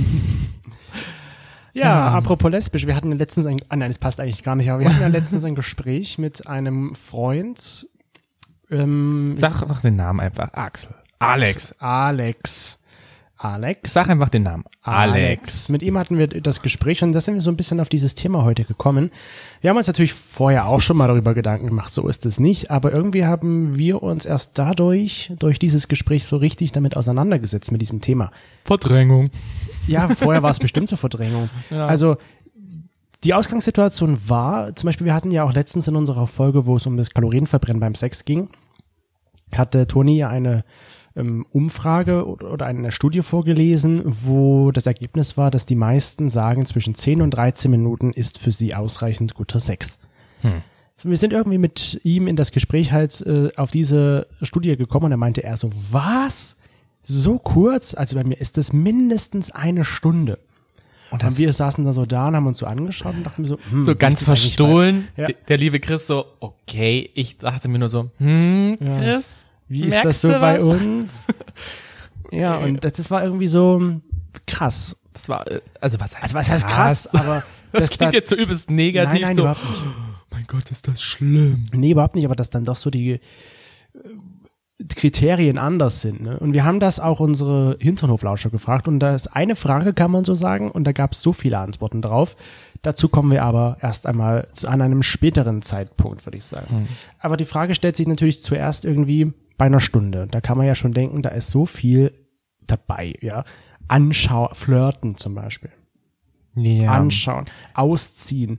Ja, 1.75 1.85
ja, 1.85 2.11
apropos 2.11 2.51
lesbisch, 2.51 2.87
wir 2.87 2.95
hatten 2.95 3.13
letztens 3.13 3.47
ein, 3.47 3.57
ah 3.71 3.77
nein, 3.77 3.91
es 3.91 3.99
passt 3.99 4.21
eigentlich 4.21 4.43
gar 4.43 4.57
nicht, 4.57 4.71
aber 4.71 4.81
wir 4.81 4.91
hatten 4.91 5.01
ja 5.01 5.07
letztens 5.09 5.43
ein 5.45 5.55
Gespräch 5.55 6.19
mit 6.19 6.47
einem 6.47 6.95
Freund. 6.95 7.87
Ähm, 8.73 9.35
Sag 9.37 9.63
einfach 9.63 9.81
den 9.81 9.97
Namen 9.97 10.21
einfach. 10.21 10.53
Axel. 10.53 10.95
Alex. 11.19 11.73
Alex. 11.79 12.79
Alex. 13.43 13.93
Sag 13.93 14.09
einfach 14.09 14.29
den 14.29 14.45
Namen. 14.45 14.65
Alex. 14.83 15.15
Alex. 15.15 15.69
Mit 15.69 15.83
ihm 15.83 15.99
hatten 15.99 16.17
wir 16.17 16.29
das 16.29 16.63
Gespräch 16.63 17.03
und 17.03 17.13
da 17.13 17.21
sind 17.21 17.35
wir 17.35 17.41
so 17.41 17.51
ein 17.51 17.57
bisschen 17.57 17.81
auf 17.81 17.89
dieses 17.89 18.15
Thema 18.15 18.45
heute 18.45 18.65
gekommen. 18.65 19.11
Wir 19.61 19.71
haben 19.71 19.77
uns 19.77 19.89
natürlich 19.89 20.13
vorher 20.13 20.67
auch 20.67 20.81
schon 20.81 20.97
mal 20.97 21.09
darüber 21.09 21.35
Gedanken 21.35 21.67
gemacht, 21.67 21.93
so 21.93 22.09
ist 22.09 22.25
es 22.25 22.39
nicht, 22.39 22.71
aber 22.71 22.95
irgendwie 22.95 23.25
haben 23.25 23.77
wir 23.77 24.03
uns 24.03 24.27
erst 24.27 24.59
dadurch, 24.59 25.33
durch 25.39 25.59
dieses 25.59 25.89
Gespräch 25.89 26.25
so 26.25 26.37
richtig 26.37 26.71
damit 26.73 26.97
auseinandergesetzt 26.97 27.73
mit 27.73 27.81
diesem 27.81 28.01
Thema. 28.01 28.31
Verdrängung. 28.65 29.31
Ja, 29.89 30.09
vorher 30.09 30.45
war 30.45 30.51
es 30.51 30.59
bestimmt 30.61 30.89
zur 30.89 30.99
Verdrängung. 30.99 31.51
Ja. 31.71 31.87
Also, 31.87 32.17
die 33.25 33.35
Ausgangssituation 33.35 34.19
war, 34.29 34.75
zum 34.77 34.87
Beispiel, 34.87 35.05
wir 35.05 35.15
hatten 35.15 35.31
ja 35.31 35.45
auch 35.45 35.53
letztens 35.53 35.89
in 35.89 35.97
unserer 35.97 36.27
Folge, 36.27 36.67
wo 36.67 36.77
es 36.77 36.87
um 36.87 36.97
das 36.97 37.11
Kalorienverbrennen 37.11 37.81
beim 37.81 37.95
Sex 37.95 38.25
ging, 38.25 38.49
hatte 39.59 39.87
Toni 39.87 40.17
ja 40.17 40.29
eine 40.29 40.65
ähm, 41.17 41.45
Umfrage 41.51 42.27
oder 42.27 42.67
eine 42.67 42.93
Studie 42.93 43.23
vorgelesen, 43.23 44.03
wo 44.05 44.71
das 44.71 44.87
Ergebnis 44.87 45.37
war, 45.37 45.51
dass 45.51 45.67
die 45.67 45.75
meisten 45.75 46.31
sagen, 46.31 46.67
zwischen 46.67 46.95
10 46.95 47.23
und 47.23 47.31
13 47.33 47.71
Minuten 47.71 48.13
ist 48.13 48.39
für 48.39 48.53
sie 48.53 48.75
ausreichend 48.75 49.35
guter 49.35 49.61
Sex. 49.61 49.99
Hm. 50.41 50.63
Wir 51.05 51.17
sind 51.17 51.33
irgendwie 51.33 51.59
mit 51.59 52.01
ihm 52.05 52.29
in 52.29 52.37
das 52.37 52.53
Gespräch 52.53 52.93
halt 52.93 53.21
äh, 53.23 53.51
auf 53.57 53.71
diese 53.73 54.29
Studie 54.43 54.77
gekommen 54.77 55.07
und 55.07 55.13
er 55.13 55.19
meinte 55.19 55.43
er 55.43 55.57
so, 55.57 55.71
was? 55.91 56.57
So 57.03 57.39
kurz? 57.41 57.95
Also 57.95 58.17
bei 58.17 58.23
mir 58.23 58.41
ist 58.41 58.57
das 58.57 58.73
mindestens 58.73 59.51
eine 59.51 59.85
Stunde. 59.85 60.39
Und 61.13 61.23
das, 61.23 61.37
wir 61.37 61.53
saßen 61.53 61.85
da 61.85 61.93
so 61.93 62.07
da 62.07 62.29
und 62.29 62.37
haben 62.37 62.47
uns 62.47 62.59
so 62.59 62.67
angeschaut 62.67 63.15
und 63.15 63.25
dachten 63.25 63.45
so, 63.45 63.59
hm, 63.71 63.85
so 63.85 63.95
ganz 63.95 64.23
verstohlen. 64.23 65.09
Ja. 65.17 65.27
Der 65.47 65.59
liebe 65.59 65.79
Chris 65.79 66.07
so, 66.07 66.25
okay. 66.41 67.11
Ich 67.13 67.37
dachte 67.37 67.69
mir 67.69 67.79
nur 67.79 67.91
so, 67.91 68.11
hm, 68.17 68.79
Chris, 68.81 69.45
wie 69.69 69.85
ist 69.85 69.99
das 70.03 70.23
so 70.23 70.29
bei 70.29 70.59
uns? 70.63 71.27
ja, 72.31 72.57
und 72.57 72.83
das, 72.83 72.95
das, 72.95 73.11
war 73.11 73.23
irgendwie 73.23 73.49
so 73.49 74.01
krass. 74.47 74.97
Das 75.13 75.29
war, 75.29 75.47
äh, 75.51 75.61
also 75.83 76.01
was 76.01 76.15
heißt, 76.15 76.23
also 76.23 76.35
was 76.35 76.51
heißt 76.51 76.67
krass, 76.67 77.09
krass 77.11 77.15
aber 77.15 77.45
das, 77.73 77.83
das 77.83 77.99
klingt 77.99 78.15
da, 78.15 78.17
jetzt 78.17 78.31
so 78.31 78.37
übelst 78.37 78.71
negativ. 78.71 79.13
Nein, 79.13 79.23
nein, 79.23 79.37
so, 79.37 79.43
überhaupt 79.43 79.69
nicht. 79.69 79.83
mein 80.31 80.47
Gott, 80.47 80.71
ist 80.71 80.89
das 80.89 81.03
schlimm. 81.03 81.67
Nee, 81.73 81.91
überhaupt 81.91 82.15
nicht, 82.15 82.25
aber 82.25 82.37
dass 82.37 82.49
dann 82.49 82.65
doch 82.65 82.77
so 82.77 82.89
die 82.89 83.11
äh, 83.11 83.21
Kriterien 84.89 85.59
anders 85.59 86.01
sind. 86.01 86.23
Ne? 86.23 86.39
Und 86.39 86.55
wir 86.55 86.65
haben 86.65 86.81
das 86.81 87.01
auch 87.01 87.21
unsere 87.21 87.77
Hinternhoflauscher 87.81 88.51
gefragt 88.51 88.89
und 88.89 89.01
da 89.01 89.15
ist 89.15 89.29
eine 89.29 89.57
Frage, 89.57 89.93
kann 89.93 90.11
man 90.11 90.25
so 90.25 90.35
sagen, 90.35 90.71
und 90.71 90.85
da 90.85 90.93
gab 90.93 91.13
es 91.13 91.23
so 91.23 91.33
viele 91.33 91.59
Antworten 91.59 92.03
drauf. 92.03 92.37
Dazu 92.83 93.09
kommen 93.09 93.31
wir 93.31 93.45
aber 93.45 93.77
erst 93.81 94.07
einmal 94.07 94.49
zu, 94.53 94.69
an 94.69 94.83
einem 94.83 95.03
späteren 95.03 95.63
Zeitpunkt, 95.63 96.27
würde 96.27 96.39
ich 96.39 96.45
sagen. 96.45 96.69
Hm. 96.69 96.87
Aber 97.21 97.37
die 97.37 97.45
Frage 97.45 97.75
stellt 97.75 97.97
sich 97.97 98.09
natürlich 98.09 98.43
zuerst 98.43 98.85
irgendwie, 98.85 99.33
bei 99.63 99.67
einer 99.67 99.81
Stunde. 99.81 100.27
Da 100.29 100.41
kann 100.41 100.59
man 100.59 100.67
ja 100.67 100.75
schon 100.75 100.93
denken, 100.93 101.23
da 101.23 101.29
ist 101.29 101.51
so 101.51 101.67
viel 101.67 102.13
dabei, 102.67 103.15
ja. 103.21 103.45
Anschau, 103.87 104.49
flirten 104.53 105.17
zum 105.17 105.37
Beispiel. 105.37 105.71
Ja. 106.57 106.91
Anschauen, 106.91 107.45
ausziehen, 107.73 108.59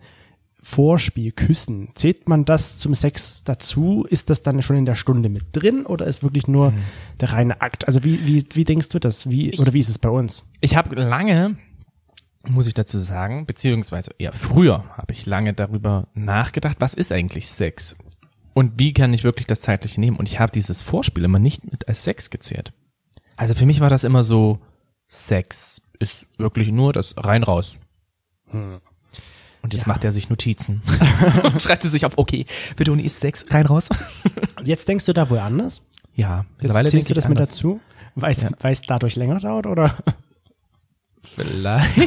Vorspiel, 0.64 1.34
küssen. 1.34 1.90
Zählt 1.94 2.30
man 2.30 2.46
das 2.46 2.78
zum 2.78 2.96
Sex 2.96 3.44
dazu? 3.44 4.06
Ist 4.10 4.30
das 4.30 4.44
dann 4.44 4.62
schon 4.62 4.78
in 4.78 4.86
der 4.86 4.96
Stunde 4.96 5.28
mit 5.28 5.48
drin 5.52 5.86
oder 5.86 6.06
ist 6.08 6.24
wirklich 6.24 6.48
nur 6.48 6.72
hm. 6.72 6.78
der 7.20 7.34
reine 7.34 7.62
Akt? 7.62 7.86
Also 7.86 8.06
wie, 8.06 8.26
wie, 8.26 8.46
wie 8.54 8.64
denkst 8.64 8.88
du 8.90 9.00
das? 9.00 9.30
Wie, 9.30 9.50
ich, 9.50 9.60
oder 9.60 9.74
wie 9.74 9.80
ist 9.80 9.90
es 9.90 10.00
bei 10.00 10.08
uns? 10.08 10.44
Ich 10.62 10.78
habe 10.78 10.96
lange, 10.96 11.58
muss 12.48 12.68
ich 12.68 12.74
dazu 12.74 12.98
sagen, 12.98 13.46
beziehungsweise 13.46 14.12
eher 14.18 14.32
früher 14.32 14.86
habe 14.96 15.12
ich 15.12 15.26
lange 15.26 15.54
darüber 15.54 16.08
nachgedacht, 16.14 16.78
was 16.80 16.94
ist 16.94 17.12
eigentlich 17.12 17.50
Sex? 17.50 17.98
Und 18.54 18.80
wie 18.80 18.94
kann 18.94 19.14
ich 19.14 19.26
wirklich 19.26 19.48
das 19.48 19.60
Zeitliche 19.60 20.00
nehmen? 20.00 20.16
Und 20.16 20.30
ich 20.30 20.40
habe 20.40 20.54
dieses 20.54 20.82
Vorspiel 20.82 21.26
immer 21.26 21.40
nicht 21.40 21.70
mit 21.70 21.90
als 21.90 22.06
Sex 22.06 22.30
gezählt. 22.30 22.72
Also 23.36 23.54
für 23.54 23.66
mich 23.66 23.82
war 23.82 23.90
das 23.90 24.06
immer 24.06 24.24
so, 24.24 24.60
Sex 25.08 25.82
ist 26.00 26.28
wirklich 26.38 26.72
nur 26.72 26.94
das 26.94 27.16
rein 27.18 27.44
raus. 27.44 27.80
Hm. 28.50 28.80
Und 29.64 29.74
jetzt 29.74 29.84
ja. 29.84 29.88
macht 29.88 30.04
er 30.04 30.12
sich 30.12 30.30
Notizen 30.30 30.82
und 31.44 31.62
schreibt 31.62 31.84
sich 31.84 32.06
auf, 32.06 32.18
okay, 32.18 32.46
Vedoni 32.76 33.04
ist 33.04 33.22
Sex, 33.22 33.46
rein 33.50 33.66
raus. 33.66 33.90
jetzt 34.64 34.88
denkst 34.90 35.06
du 35.06 35.14
da 35.14 35.30
wohl 35.30 35.40
anders? 35.40 35.82
Ja, 36.16 36.46
mittlerweile 36.58 36.90
zählst 36.90 37.10
du 37.10 37.14
das 37.14 37.26
anders. 37.26 37.48
mit 37.48 37.50
dazu? 37.50 37.82
Weil 38.16 38.34
es 38.34 38.44
ja. 38.44 38.86
dadurch 38.88 39.16
länger 39.16 39.40
dauert, 39.40 39.66
oder? 39.66 39.98
Vielleicht. 41.24 41.98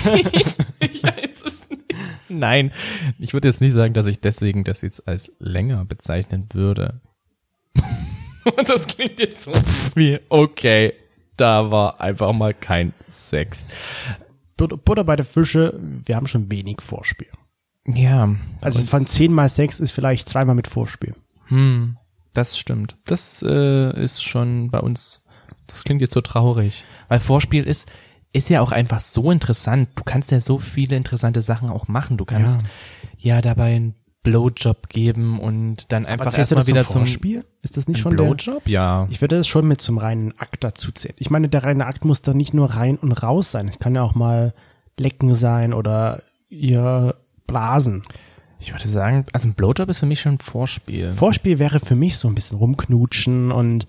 ich 0.81 1.03
weiß 1.03 1.43
es 1.47 1.69
nicht. 1.71 1.83
Nein, 2.29 2.73
ich 3.19 3.33
würde 3.33 3.49
jetzt 3.49 3.63
nicht 3.63 3.73
sagen, 3.73 3.95
dass 3.95 4.07
ich 4.07 4.21
deswegen 4.21 4.63
das 4.63 4.83
jetzt 4.83 5.09
als 5.09 5.33
länger 5.39 5.85
bezeichnen 5.87 6.49
würde. 6.53 7.01
Und 8.45 8.69
das 8.69 8.87
klingt 8.87 9.19
jetzt 9.19 9.43
so 9.43 9.53
wie, 9.95 10.21
okay, 10.29 10.91
da 11.37 11.71
war 11.71 12.01
einfach 12.01 12.33
mal 12.33 12.53
kein 12.53 12.93
Sex. 13.09 13.67
Butter 14.57 15.05
bei 15.05 15.17
der 15.17 15.25
Fische, 15.25 15.79
wir 16.05 16.17
haben 16.17 16.27
schon 16.27 16.51
wenig 16.51 16.81
Vorspiel. 16.81 17.29
Ja. 17.87 18.35
Also 18.61 18.85
von 18.85 19.03
zehnmal 19.03 19.49
Sex 19.49 19.81
ist 19.81 19.93
vielleicht 19.93 20.29
zweimal 20.29 20.55
mit 20.55 20.67
Vorspiel. 20.67 21.15
Hm, 21.47 21.97
das 22.33 22.59
stimmt. 22.59 22.97
Das 23.05 23.43
äh, 23.47 24.03
ist 24.03 24.23
schon 24.25 24.71
bei 24.71 24.81
uns, 24.81 25.23
das 25.67 25.85
klingt 25.85 26.01
jetzt 26.01 26.15
so 26.15 26.21
traurig. 26.21 26.85
Weil 27.09 27.21
Vorspiel 27.21 27.65
ist, 27.65 27.89
ist 28.33 28.51
ja 28.51 28.61
auch 28.61 28.73
einfach 28.73 29.01
so 29.01 29.31
interessant. 29.31 29.89
Du 29.95 30.03
kannst 30.05 30.31
ja 30.31 30.41
so 30.41 30.59
viele 30.59 30.97
interessante 30.97 31.43
Sachen 31.43 31.71
auch 31.71 31.89
machen. 31.89 32.17
Du 32.17 32.25
kannst 32.25 32.63
ja, 33.19 33.37
ja 33.37 33.41
dabei 33.41 33.77
ein 33.77 33.95
Blowjob 34.27 34.89
geben 34.89 35.39
und 35.39 35.93
dann 35.93 36.05
einfach 36.05 36.33
du 36.33 36.39
erstmal 36.39 36.67
wieder 36.67 36.83
zum 36.83 37.03
Vorspiel? 37.03 37.45
Ist 37.63 37.77
das 37.77 37.87
nicht 37.87 38.01
schon 38.01 38.17
der, 38.17 38.25
Blowjob? 38.25 38.67
Ja. 38.67 39.07
Ich 39.09 39.21
würde 39.21 39.37
das 39.37 39.47
schon 39.47 39.69
mit 39.69 39.81
zum 39.81 39.99
reinen 39.99 40.37
Akt 40.37 40.65
dazu 40.65 40.91
zählen. 40.91 41.15
Ich 41.19 41.31
meine, 41.31 41.49
der 41.49 41.63
reine 41.63 41.87
Akt 41.87 42.05
muss 42.05 42.23
doch 42.23 42.35
nicht 42.35 42.53
nur 42.53 42.71
rein 42.71 42.97
und 42.97 43.13
raus 43.13 43.53
sein. 43.53 43.69
Es 43.69 43.79
kann 43.79 43.95
ja 43.95 44.03
auch 44.03 44.17
mal 44.17 44.53
lecken 44.99 45.37
sein 45.37 45.73
oder 45.73 46.25
ihr 46.49 47.15
blasen. 47.47 48.03
Ich 48.59 48.73
würde 48.73 48.89
sagen, 48.89 49.25
also 49.33 49.49
ein 49.49 49.55
Blowjob 49.55 49.89
ist 49.89 49.99
für 49.99 50.07
mich 50.07 50.21
schon 50.21 50.35
ein 50.35 50.39
Vorspiel. 50.39 51.13
Vorspiel 51.13 51.59
wäre 51.59 51.79
für 51.79 51.95
mich 51.95 52.17
so 52.17 52.29
ein 52.29 52.35
bisschen 52.35 52.59
rumknutschen 52.59 53.53
und 53.53 53.87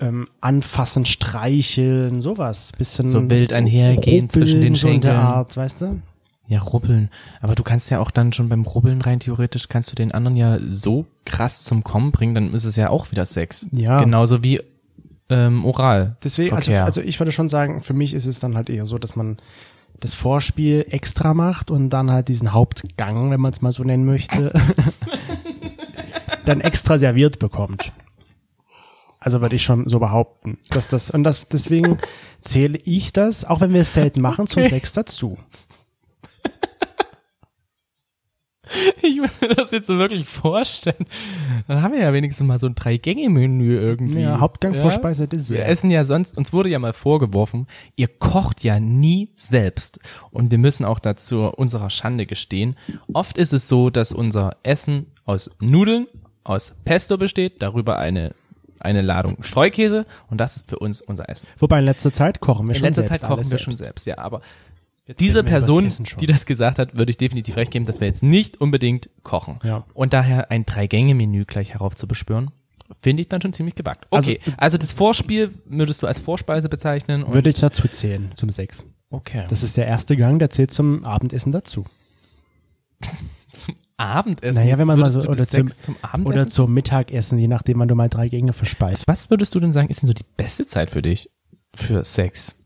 ähm, 0.00 0.28
anfassen, 0.40 1.06
streicheln, 1.06 2.20
sowas. 2.20 2.72
Bisschen 2.78 3.08
So 3.08 3.28
wild 3.28 3.52
einhergehen 3.52 4.28
zwischen 4.28 4.60
den 4.60 4.74
so 4.74 4.86
Schenkeln. 4.86 5.16
Art, 5.16 5.56
weißt 5.56 5.82
du? 5.82 6.00
Ja, 6.48 6.60
rubbeln. 6.60 7.10
Aber 7.40 7.56
du 7.56 7.64
kannst 7.64 7.90
ja 7.90 7.98
auch 7.98 8.12
dann 8.12 8.32
schon 8.32 8.48
beim 8.48 8.62
Rubbeln 8.62 9.00
rein 9.00 9.18
theoretisch, 9.18 9.68
kannst 9.68 9.90
du 9.90 9.96
den 9.96 10.12
anderen 10.12 10.36
ja 10.36 10.58
so 10.68 11.06
krass 11.24 11.64
zum 11.64 11.82
Kommen 11.82 12.12
bringen, 12.12 12.36
dann 12.36 12.52
ist 12.52 12.64
es 12.64 12.76
ja 12.76 12.90
auch 12.90 13.10
wieder 13.10 13.26
Sex. 13.26 13.66
Ja. 13.72 13.98
Genauso 14.00 14.44
wie 14.44 14.60
ähm, 15.28 15.64
oral. 15.64 16.16
Deswegen, 16.22 16.54
also, 16.54 16.72
also 16.72 17.00
ich 17.00 17.18
würde 17.18 17.32
schon 17.32 17.48
sagen, 17.48 17.82
für 17.82 17.94
mich 17.94 18.14
ist 18.14 18.26
es 18.26 18.38
dann 18.38 18.54
halt 18.54 18.70
eher 18.70 18.86
so, 18.86 18.98
dass 18.98 19.16
man 19.16 19.38
das 20.00 20.14
Vorspiel 20.14 20.86
extra 20.90 21.34
macht 21.34 21.70
und 21.70 21.90
dann 21.90 22.10
halt 22.10 22.28
diesen 22.28 22.52
Hauptgang, 22.52 23.30
wenn 23.30 23.40
man 23.40 23.52
es 23.52 23.62
mal 23.62 23.72
so 23.72 23.82
nennen 23.82 24.04
möchte, 24.04 24.52
dann 26.44 26.60
extra 26.60 26.98
serviert 26.98 27.38
bekommt. 27.38 27.92
Also 29.18 29.40
würde 29.40 29.56
ich 29.56 29.64
schon 29.64 29.88
so 29.88 29.98
behaupten, 29.98 30.58
dass 30.70 30.88
das 30.88 31.10
und 31.10 31.24
das 31.24 31.48
deswegen 31.48 31.98
zähle 32.40 32.78
ich 32.84 33.12
das, 33.12 33.44
auch 33.44 33.60
wenn 33.60 33.72
wir 33.72 33.80
es 33.80 33.92
selten 33.92 34.20
machen, 34.20 34.46
zum 34.46 34.64
Sex 34.64 34.92
dazu. 34.92 35.36
Ich 39.02 39.18
muss 39.20 39.40
mir 39.40 39.48
das 39.54 39.70
jetzt 39.70 39.86
so 39.86 39.98
wirklich 39.98 40.26
vorstellen. 40.26 41.06
Dann 41.68 41.82
haben 41.82 41.94
wir 41.94 42.00
ja 42.00 42.12
wenigstens 42.12 42.46
mal 42.46 42.58
so 42.58 42.66
ein 42.66 42.74
Drei-Gänge-Menü 42.74 43.78
irgendwie. 43.78 44.20
Ja, 44.20 44.40
Hauptgang, 44.40 44.74
Vorspeise, 44.74 45.22
Wir 45.24 45.26
Dessert. 45.28 45.66
essen 45.68 45.90
ja 45.90 46.04
sonst, 46.04 46.36
uns 46.36 46.52
wurde 46.52 46.68
ja 46.68 46.78
mal 46.78 46.92
vorgeworfen, 46.92 47.66
ihr 47.94 48.08
kocht 48.08 48.64
ja 48.64 48.80
nie 48.80 49.30
selbst. 49.36 50.00
Und 50.30 50.50
wir 50.50 50.58
müssen 50.58 50.84
auch 50.84 50.98
dazu 50.98 51.42
unserer 51.42 51.90
Schande 51.90 52.26
gestehen. 52.26 52.76
Oft 53.12 53.38
ist 53.38 53.52
es 53.52 53.68
so, 53.68 53.90
dass 53.90 54.12
unser 54.12 54.56
Essen 54.62 55.06
aus 55.24 55.50
Nudeln, 55.60 56.06
aus 56.44 56.72
Pesto 56.84 57.18
besteht, 57.18 57.62
darüber 57.62 57.98
eine, 57.98 58.34
eine 58.78 59.02
Ladung 59.02 59.42
Streukäse 59.42 60.06
und 60.28 60.40
das 60.40 60.56
ist 60.56 60.68
für 60.68 60.78
uns 60.78 61.00
unser 61.02 61.28
Essen. 61.28 61.46
Wobei 61.58 61.78
in 61.80 61.84
letzter 61.84 62.12
Zeit 62.12 62.40
kochen 62.40 62.66
wir 62.66 62.74
In 62.74 62.78
schon 62.78 62.86
letzter 62.88 63.02
selbst 63.02 63.20
Zeit 63.20 63.28
kochen 63.28 63.50
wir 63.50 63.58
schon 63.58 63.72
selbst. 63.74 64.04
selbst, 64.04 64.06
ja, 64.06 64.18
aber 64.18 64.40
Jetzt 65.06 65.20
diese 65.20 65.44
Person, 65.44 65.88
die 66.20 66.26
das 66.26 66.46
gesagt 66.46 66.78
hat, 66.80 66.98
würde 66.98 67.10
ich 67.10 67.16
definitiv 67.16 67.56
recht 67.56 67.70
geben, 67.70 67.84
dass 67.84 68.00
wir 68.00 68.08
jetzt 68.08 68.22
nicht 68.24 68.60
unbedingt 68.60 69.08
kochen. 69.22 69.58
Ja. 69.62 69.84
Und 69.94 70.12
daher 70.12 70.50
ein 70.50 70.66
Drei-Gänge-Menü 70.66 71.44
gleich 71.44 71.74
heraufzubeschwören, 71.74 72.50
finde 73.02 73.20
ich 73.20 73.28
dann 73.28 73.40
schon 73.40 73.52
ziemlich 73.52 73.76
gewagt. 73.76 74.06
Also- 74.10 74.32
Okay, 74.32 74.40
also, 74.56 74.78
das 74.78 74.92
Vorspiel 74.92 75.54
würdest 75.64 76.02
du 76.02 76.06
als 76.08 76.18
Vorspeise 76.20 76.68
bezeichnen? 76.68 77.24
Würde 77.32 77.50
ich 77.50 77.60
dazu 77.60 77.86
zählen, 77.88 78.30
zum 78.34 78.50
Sex. 78.50 78.84
okay. 79.10 79.44
Das 79.48 79.62
ist 79.62 79.76
der 79.76 79.86
erste 79.86 80.16
Gang, 80.16 80.38
der 80.40 80.50
zählt 80.50 80.72
zum 80.72 81.04
Abendessen 81.04 81.52
dazu. 81.52 81.84
Abendessen. 83.96 84.56
Naja, 84.60 84.76
wenn 84.78 84.86
man 84.86 84.98
mal 84.98 85.10
so, 85.10 85.20
oder 85.28 85.46
zum, 85.48 85.68
zum 85.68 85.96
Abendessen? 86.02 86.26
oder 86.40 86.48
zum 86.48 86.74
Mittagessen, 86.74 87.38
je 87.38 87.48
nachdem, 87.48 87.78
wann 87.78 87.88
du 87.88 87.94
mal 87.94 88.08
drei 88.08 88.28
Gänge 88.28 88.52
verspeist. 88.52 89.04
Was 89.06 89.30
würdest 89.30 89.54
du 89.54 89.60
denn 89.60 89.72
sagen, 89.72 89.88
ist 89.88 90.02
denn 90.02 90.06
so 90.08 90.12
die 90.12 90.26
beste 90.36 90.66
Zeit 90.66 90.90
für 90.90 91.00
dich? 91.02 91.30
Für 91.74 92.04
Sex? 92.04 92.56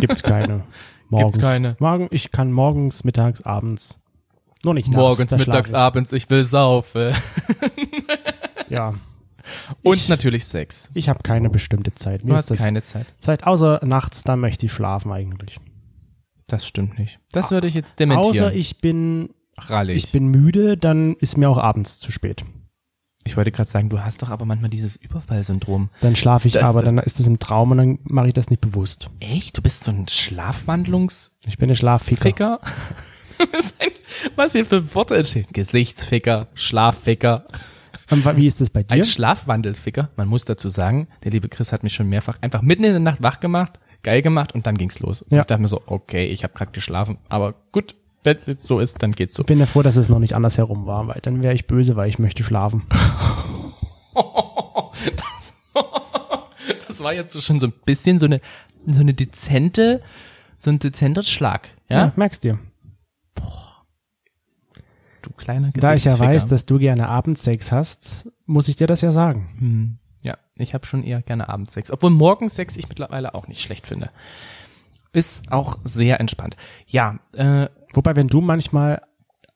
Gibt's 0.00 0.22
keine. 0.22 0.64
Morgens. 1.08 1.38
keine. 1.38 1.76
Morgen, 1.78 2.08
ich 2.10 2.30
kann 2.30 2.52
morgens, 2.52 3.04
mittags, 3.04 3.42
abends. 3.42 3.98
Nur 4.64 4.74
nicht 4.74 4.88
nachts. 4.88 4.96
Morgens, 4.96 5.30
mittags, 5.30 5.68
schlaf 5.68 5.80
abends, 5.80 6.12
ich 6.12 6.30
will 6.30 6.42
saufen. 6.44 7.14
ich. 7.76 8.70
Ja, 8.70 8.94
Und 9.82 10.08
natürlich 10.08 10.44
Sex. 10.44 10.90
ich 10.94 11.08
habe 11.08 11.20
keine 11.22 11.50
bestimmte 11.50 11.94
Zeit. 11.94 12.24
Mir 12.24 12.30
Du 12.30 12.34
ist 12.34 12.38
hast 12.42 12.50
das 12.52 12.58
keine 12.58 12.82
Zeit. 12.84 13.06
Zeit, 13.18 13.44
außer 13.44 13.80
nachts, 13.84 14.22
da 14.22 14.36
möchte 14.36 14.66
ich 14.66 14.72
schlafen 14.72 15.12
eigentlich. 15.12 15.58
Das 16.46 16.66
stimmt 16.66 16.98
nicht. 16.98 17.18
Das 17.32 17.50
würde 17.50 17.66
ich 17.66 17.74
jetzt 17.74 17.98
dementieren. 18.00 18.30
Außer 18.46 18.54
ich 18.54 18.80
bin, 18.80 19.30
Rallig. 19.58 19.96
ich 20.04 20.12
bin 20.12 20.26
müde, 20.26 20.76
dann 20.76 21.14
ist 21.14 21.36
mir 21.36 21.48
auch 21.50 21.58
abends 21.58 21.98
zu 21.98 22.12
spät. 22.12 22.44
Ich 23.24 23.36
wollte 23.36 23.52
gerade 23.52 23.70
sagen, 23.70 23.88
du 23.88 24.00
hast 24.00 24.20
doch 24.22 24.30
aber 24.30 24.44
manchmal 24.44 24.70
dieses 24.70 24.96
Überfallsyndrom. 24.96 25.90
Dann 26.00 26.16
schlafe 26.16 26.48
ich 26.48 26.54
Das- 26.54 26.64
aber, 26.64 26.82
dann 26.82 26.98
ist 26.98 27.18
das 27.20 27.26
im 27.26 27.38
Traum 27.38 27.70
und 27.70 27.76
dann 27.78 27.98
mache 28.04 28.28
ich 28.28 28.34
das 28.34 28.50
nicht 28.50 28.60
bewusst. 28.60 29.10
Echt? 29.20 29.56
Du 29.56 29.62
bist 29.62 29.84
so 29.84 29.92
ein 29.92 30.08
Schlafwandlungsficker? 30.08 31.48
Ich 31.48 31.58
bin 31.58 31.70
ein 31.70 31.76
Schlafficker. 31.76 32.60
Was 34.36 34.52
hier 34.52 34.64
für 34.64 34.94
Worte 34.94 35.16
entstehen? 35.16 35.46
Gesichtsficker, 35.52 36.48
Schlafficker, 36.54 37.44
Und 38.10 38.24
wie 38.36 38.46
ist 38.46 38.60
das 38.60 38.70
bei 38.70 38.82
dir? 38.82 38.94
ein 38.96 39.04
Schlafwandelficker. 39.04 40.10
Man 40.16 40.28
muss 40.28 40.44
dazu 40.44 40.68
sagen, 40.68 41.08
der 41.24 41.32
liebe 41.32 41.48
Chris 41.48 41.72
hat 41.72 41.82
mich 41.82 41.94
schon 41.94 42.08
mehrfach 42.08 42.38
einfach 42.40 42.62
mitten 42.62 42.84
in 42.84 42.92
der 42.92 43.00
Nacht 43.00 43.22
wach 43.22 43.40
gemacht, 43.40 43.78
geil 44.02 44.22
gemacht 44.22 44.54
und 44.54 44.66
dann 44.66 44.76
ging's 44.76 45.00
los. 45.00 45.22
Und 45.22 45.32
Ja. 45.32 45.40
Ich 45.40 45.46
dachte 45.46 45.62
mir 45.62 45.68
so, 45.68 45.80
okay, 45.86 46.26
ich 46.26 46.44
habe 46.44 46.54
gerade 46.54 46.72
geschlafen, 46.72 47.18
aber 47.28 47.54
gut, 47.72 47.94
wenn 48.24 48.36
es 48.36 48.46
jetzt 48.46 48.66
so 48.66 48.78
ist, 48.78 49.02
dann 49.02 49.12
geht's 49.12 49.34
so. 49.34 49.42
Ich 49.42 49.46
bin 49.46 49.58
ja 49.58 49.66
froh, 49.66 49.82
dass 49.82 49.96
es 49.96 50.08
noch 50.08 50.18
nicht 50.18 50.34
andersherum 50.34 50.86
war, 50.86 51.08
weil 51.08 51.20
dann 51.22 51.42
wäre 51.42 51.54
ich 51.54 51.66
böse, 51.66 51.96
weil 51.96 52.08
ich 52.08 52.18
möchte 52.18 52.44
schlafen. 52.44 52.86
Das 56.86 57.02
war 57.02 57.14
jetzt 57.14 57.32
so 57.32 57.40
schon 57.40 57.58
so 57.58 57.66
ein 57.66 57.72
bisschen 57.84 58.18
so 58.18 58.26
eine 58.26 58.40
so 58.86 59.00
eine 59.00 59.14
dezente, 59.14 60.02
so 60.58 60.70
ein 60.70 60.78
dezenter 60.78 61.22
Schlag. 61.22 61.70
Ja, 61.90 62.12
merkst 62.16 62.44
dir. 62.44 62.58
du 65.22 65.30
kleiner 65.36 65.70
Da 65.72 65.94
ich 65.94 66.04
ja 66.04 66.18
weiß, 66.18 66.46
dass 66.48 66.66
du 66.66 66.78
gerne 66.78 67.08
Abendsex 67.08 67.72
hast, 67.72 68.28
muss 68.46 68.68
ich 68.68 68.76
dir 68.76 68.86
das 68.86 69.00
ja 69.00 69.10
sagen. 69.10 69.48
Hm. 69.58 69.98
Ja, 70.22 70.38
ich 70.56 70.74
habe 70.74 70.86
schon 70.86 71.02
eher 71.02 71.22
gerne 71.22 71.48
Abendsex. 71.48 71.90
Obwohl 71.90 72.10
Morgensex 72.10 72.76
ich 72.76 72.88
mittlerweile 72.88 73.34
auch 73.34 73.48
nicht 73.48 73.60
schlecht 73.60 73.86
finde. 73.86 74.10
Ist 75.12 75.50
auch 75.50 75.78
sehr 75.84 76.20
entspannt. 76.20 76.56
Ja, 76.86 77.18
äh, 77.34 77.68
Wobei, 77.94 78.16
wenn 78.16 78.28
du 78.28 78.40
manchmal 78.40 79.00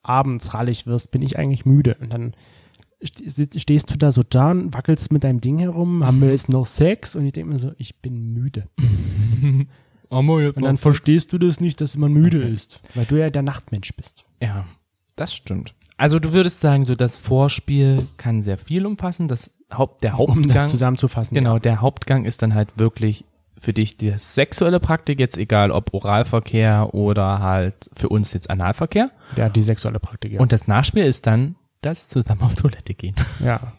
abends 0.03 0.53
rallig 0.53 0.87
wirst, 0.87 1.11
bin 1.11 1.21
ich 1.21 1.37
eigentlich 1.37 1.65
müde. 1.65 1.97
Und 1.99 2.11
dann 2.11 2.35
stehst 3.01 3.91
du 3.91 3.97
da 3.97 4.11
so 4.11 4.23
da 4.27 4.51
und 4.51 4.73
wackelst 4.73 5.11
mit 5.11 5.23
deinem 5.23 5.41
Ding 5.41 5.59
herum, 5.59 6.03
haben 6.05 6.21
wir 6.21 6.31
jetzt 6.31 6.49
noch 6.49 6.65
Sex? 6.65 7.15
Und 7.15 7.25
ich 7.25 7.33
denke 7.33 7.53
mir 7.53 7.59
so, 7.59 7.71
ich 7.77 8.01
bin 8.01 8.33
müde. 8.33 8.67
Und 10.09 10.63
dann 10.63 10.77
verstehst 10.77 11.33
du 11.33 11.37
das 11.37 11.59
nicht, 11.59 11.81
dass 11.81 11.97
man 11.97 12.13
müde 12.13 12.41
ist, 12.41 12.81
weil 12.95 13.05
du 13.05 13.19
ja 13.19 13.29
der 13.29 13.41
Nachtmensch 13.41 13.93
bist. 13.93 14.23
ja, 14.41 14.65
das 15.17 15.35
stimmt. 15.35 15.73
Also 15.97 16.19
du 16.19 16.31
würdest 16.31 16.61
sagen, 16.61 16.85
so 16.85 16.95
das 16.95 17.17
Vorspiel 17.17 18.07
kann 18.17 18.41
sehr 18.41 18.57
viel 18.57 18.85
umfassen. 18.85 19.27
Das 19.27 19.51
Haupt, 19.73 20.03
der 20.03 20.19
Um 20.19 20.27
das 20.27 20.37
Hauptgang, 20.37 20.69
zusammenzufassen. 20.69 21.33
genau, 21.35 21.59
der 21.59 21.81
Hauptgang 21.81 22.23
ist 22.23 22.41
dann 22.41 22.53
halt 22.53 22.77
wirklich 22.77 23.25
für 23.59 23.73
dich 23.73 23.97
die 23.97 24.13
sexuelle 24.17 24.79
Praktik, 24.79 25.19
jetzt 25.19 25.37
egal 25.37 25.71
ob 25.71 25.93
Oralverkehr 25.93 26.93
oder 26.93 27.39
halt 27.39 27.89
für 27.95 28.09
uns 28.09 28.33
jetzt 28.33 28.49
Analverkehr. 28.49 29.11
Ja, 29.35 29.49
die 29.49 29.61
sexuelle 29.61 29.99
Praktik. 29.99 30.33
Ja. 30.33 30.39
Und 30.39 30.51
das 30.51 30.67
Nachspiel 30.67 31.03
ist 31.03 31.27
dann 31.27 31.55
das 31.81 32.09
zusammen 32.09 32.41
auf 32.41 32.55
Toilette 32.55 32.93
gehen. 32.93 33.15
ja. 33.39 33.73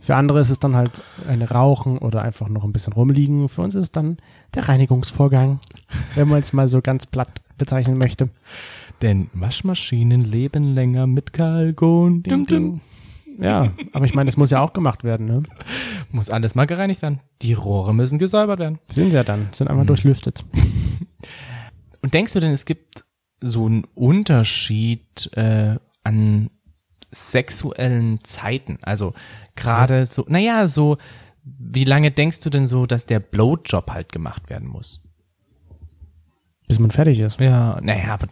Für 0.00 0.16
andere 0.16 0.40
ist 0.40 0.50
es 0.50 0.58
dann 0.58 0.76
halt 0.76 1.02
ein 1.28 1.42
Rauchen 1.42 1.98
oder 1.98 2.22
einfach 2.22 2.48
noch 2.48 2.64
ein 2.64 2.72
bisschen 2.72 2.92
rumliegen. 2.92 3.48
Für 3.48 3.62
uns 3.62 3.74
ist 3.74 3.82
es 3.82 3.92
dann 3.92 4.18
der 4.54 4.68
Reinigungsvorgang, 4.68 5.60
wenn 6.14 6.28
man 6.28 6.40
es 6.40 6.52
mal 6.52 6.68
so 6.68 6.80
ganz 6.80 7.06
platt 7.06 7.40
bezeichnen 7.58 7.98
möchte. 7.98 8.28
Denn 9.02 9.30
Waschmaschinen 9.34 10.24
leben 10.24 10.74
länger 10.74 11.06
mit 11.06 11.32
Kalkon. 11.32 12.22
Dum, 12.22 12.44
dum. 12.44 12.80
Ja, 13.40 13.72
aber 13.92 14.04
ich 14.04 14.14
meine, 14.14 14.26
das 14.28 14.36
muss 14.36 14.50
ja 14.50 14.60
auch 14.60 14.72
gemacht 14.72 15.02
werden, 15.02 15.26
ne? 15.26 15.42
Muss 16.10 16.28
alles 16.28 16.54
mal 16.54 16.66
gereinigt 16.66 17.00
werden. 17.00 17.20
Die 17.40 17.54
Rohre 17.54 17.94
müssen 17.94 18.18
gesäubert 18.18 18.60
werden. 18.60 18.78
Sind 18.88 19.10
sie 19.10 19.16
ja 19.16 19.24
dann, 19.24 19.48
sind 19.52 19.68
einmal 19.68 19.86
durchlüftet. 19.86 20.44
Und 22.02 22.14
denkst 22.14 22.34
du 22.34 22.40
denn, 22.40 22.52
es 22.52 22.66
gibt 22.66 23.04
so 23.40 23.66
einen 23.66 23.84
Unterschied 23.94 25.30
äh, 25.36 25.76
an 26.04 26.50
sexuellen 27.10 28.22
Zeiten? 28.22 28.78
Also 28.82 29.14
gerade 29.56 30.04
so, 30.04 30.26
naja, 30.28 30.68
so, 30.68 30.98
wie 31.42 31.84
lange 31.84 32.10
denkst 32.10 32.40
du 32.40 32.50
denn 32.50 32.66
so, 32.66 32.84
dass 32.86 33.06
der 33.06 33.20
Blowjob 33.20 33.90
halt 33.90 34.12
gemacht 34.12 34.50
werden 34.50 34.68
muss? 34.68 35.02
Bis 36.68 36.78
man 36.78 36.90
fertig 36.90 37.18
ist. 37.18 37.40
Ja, 37.40 37.80
naja, 37.82 38.14
aber 38.14 38.28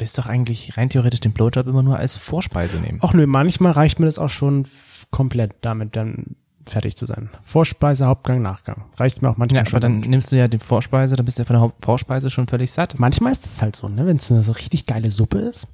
willst 0.00 0.18
doch 0.18 0.26
eigentlich 0.26 0.76
rein 0.76 0.88
theoretisch 0.90 1.20
den 1.20 1.32
Blowjob 1.32 1.66
immer 1.66 1.82
nur 1.82 1.96
als 1.98 2.16
Vorspeise 2.16 2.78
nehmen. 2.78 2.98
Ach 3.02 3.12
nö, 3.14 3.26
manchmal 3.26 3.72
reicht 3.72 4.00
mir 4.00 4.06
das 4.06 4.18
auch 4.18 4.30
schon 4.30 4.66
komplett 5.10 5.52
damit 5.60 5.94
dann 5.96 6.36
fertig 6.66 6.96
zu 6.96 7.06
sein. 7.06 7.30
Vorspeise, 7.42 8.06
Hauptgang, 8.06 8.42
Nachgang. 8.42 8.84
Reicht 8.96 9.22
mir 9.22 9.30
auch 9.30 9.36
manchmal 9.36 9.62
Ja, 9.62 9.66
schon. 9.66 9.74
aber 9.76 9.80
dann 9.80 10.00
nimmst 10.00 10.30
du 10.30 10.36
ja 10.36 10.46
die 10.48 10.58
Vorspeise, 10.58 11.16
dann 11.16 11.24
bist 11.24 11.38
du 11.38 11.42
ja 11.42 11.46
von 11.46 11.54
der 11.54 11.60
Haupt- 11.62 11.84
Vorspeise 11.84 12.30
schon 12.30 12.46
völlig 12.46 12.70
satt. 12.70 12.98
manchmal 12.98 13.32
ist 13.32 13.44
es 13.46 13.60
halt 13.62 13.74
so, 13.76 13.88
ne? 13.88 14.06
Wenn 14.06 14.16
es 14.16 14.30
eine 14.30 14.42
so 14.42 14.52
richtig 14.52 14.86
geile 14.86 15.10
Suppe 15.10 15.38
ist. 15.38 15.66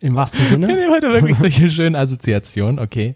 Im 0.00 0.14
wahrsten 0.16 0.46
Sinne. 0.46 0.68
Wir 0.68 0.76
nehmen 0.76 0.92
heute 0.92 1.10
wirklich 1.12 1.38
solche 1.38 1.70
schönen 1.70 1.94
Assoziationen, 1.96 2.78
okay. 2.78 3.14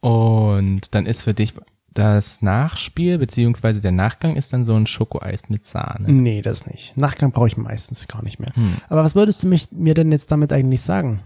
Und 0.00 0.94
dann 0.94 1.06
ist 1.06 1.24
für 1.24 1.34
dich 1.34 1.54
das 1.96 2.42
Nachspiel 2.42 3.16
beziehungsweise 3.18 3.80
der 3.80 3.92
Nachgang 3.92 4.36
ist 4.36 4.52
dann 4.52 4.64
so 4.64 4.74
ein 4.74 4.86
Schokoeis 4.86 5.48
mit 5.48 5.64
Sahne. 5.64 6.12
Nee, 6.12 6.42
das 6.42 6.66
nicht. 6.66 6.96
Nachgang 6.96 7.32
brauche 7.32 7.46
ich 7.46 7.56
meistens 7.56 8.06
gar 8.06 8.22
nicht 8.22 8.38
mehr. 8.38 8.52
Aber 8.88 9.02
was 9.02 9.14
würdest 9.14 9.42
du 9.42 9.46
mich, 9.46 9.68
mir 9.72 9.94
denn 9.94 10.12
jetzt 10.12 10.30
damit 10.30 10.52
eigentlich 10.52 10.82
sagen? 10.82 11.20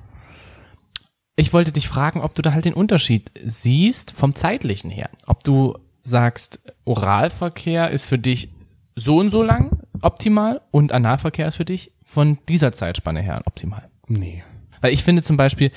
Ich 1.34 1.52
wollte 1.52 1.72
dich 1.72 1.88
fragen, 1.88 2.20
ob 2.20 2.34
du 2.34 2.42
da 2.42 2.52
halt 2.52 2.66
den 2.66 2.74
Unterschied 2.74 3.30
siehst 3.44 4.12
vom 4.12 4.34
zeitlichen 4.34 4.90
her. 4.90 5.10
Ob 5.26 5.42
du 5.42 5.76
sagst, 6.02 6.60
Oralverkehr 6.84 7.90
ist 7.90 8.06
für 8.06 8.18
dich 8.18 8.52
so 8.94 9.18
und 9.18 9.30
so 9.30 9.42
lang 9.42 9.82
optimal 10.02 10.60
und 10.70 10.92
Analverkehr 10.92 11.48
ist 11.48 11.56
für 11.56 11.64
dich 11.64 11.94
von 12.04 12.38
dieser 12.48 12.72
Zeitspanne 12.72 13.22
her 13.22 13.42
optimal. 13.46 13.88
Nee. 14.06 14.44
Weil 14.80 14.92
ich 14.92 15.02
finde 15.02 15.22
zum 15.22 15.36
Beispiel, 15.36 15.72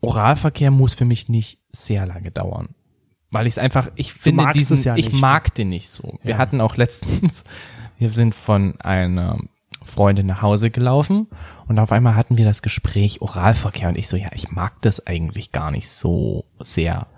Oralverkehr 0.00 0.70
muss 0.70 0.94
für 0.94 1.04
mich 1.04 1.28
nicht 1.28 1.60
sehr 1.72 2.06
lange 2.06 2.30
dauern. 2.30 2.74
Weil 3.34 3.46
ich 3.46 3.54
es 3.54 3.58
einfach, 3.58 3.90
ich 3.96 4.12
finde 4.14 4.50
diesen, 4.54 4.76
es 4.78 4.84
ja 4.84 4.96
ich 4.96 5.12
mag 5.12 5.54
den 5.54 5.68
nicht 5.68 5.88
so. 5.88 6.18
Wir 6.22 6.32
Ja. 6.32 6.38
hatten 6.38 6.60
auch 6.60 6.76
letztens, 6.76 7.44
wir 7.98 8.10
sind 8.10 8.34
von 8.34 8.80
einer 8.80 9.38
Freundin 9.82 10.26
nach 10.26 10.40
Hause 10.40 10.70
gelaufen 10.70 11.26
und 11.68 11.78
auf 11.78 11.92
einmal 11.92 12.16
hatten 12.16 12.38
wir 12.38 12.44
das 12.46 12.62
Gespräch 12.62 13.20
Oralverkehr 13.20 13.90
und 13.90 13.98
ich 13.98 14.08
so, 14.08 14.16
ja, 14.16 14.30
ich 14.32 14.50
mag 14.50 14.80
das 14.82 15.06
eigentlich 15.06 15.52
gar 15.52 15.70
nicht 15.70 15.88
so 15.88 16.46
sehr. 16.60 17.08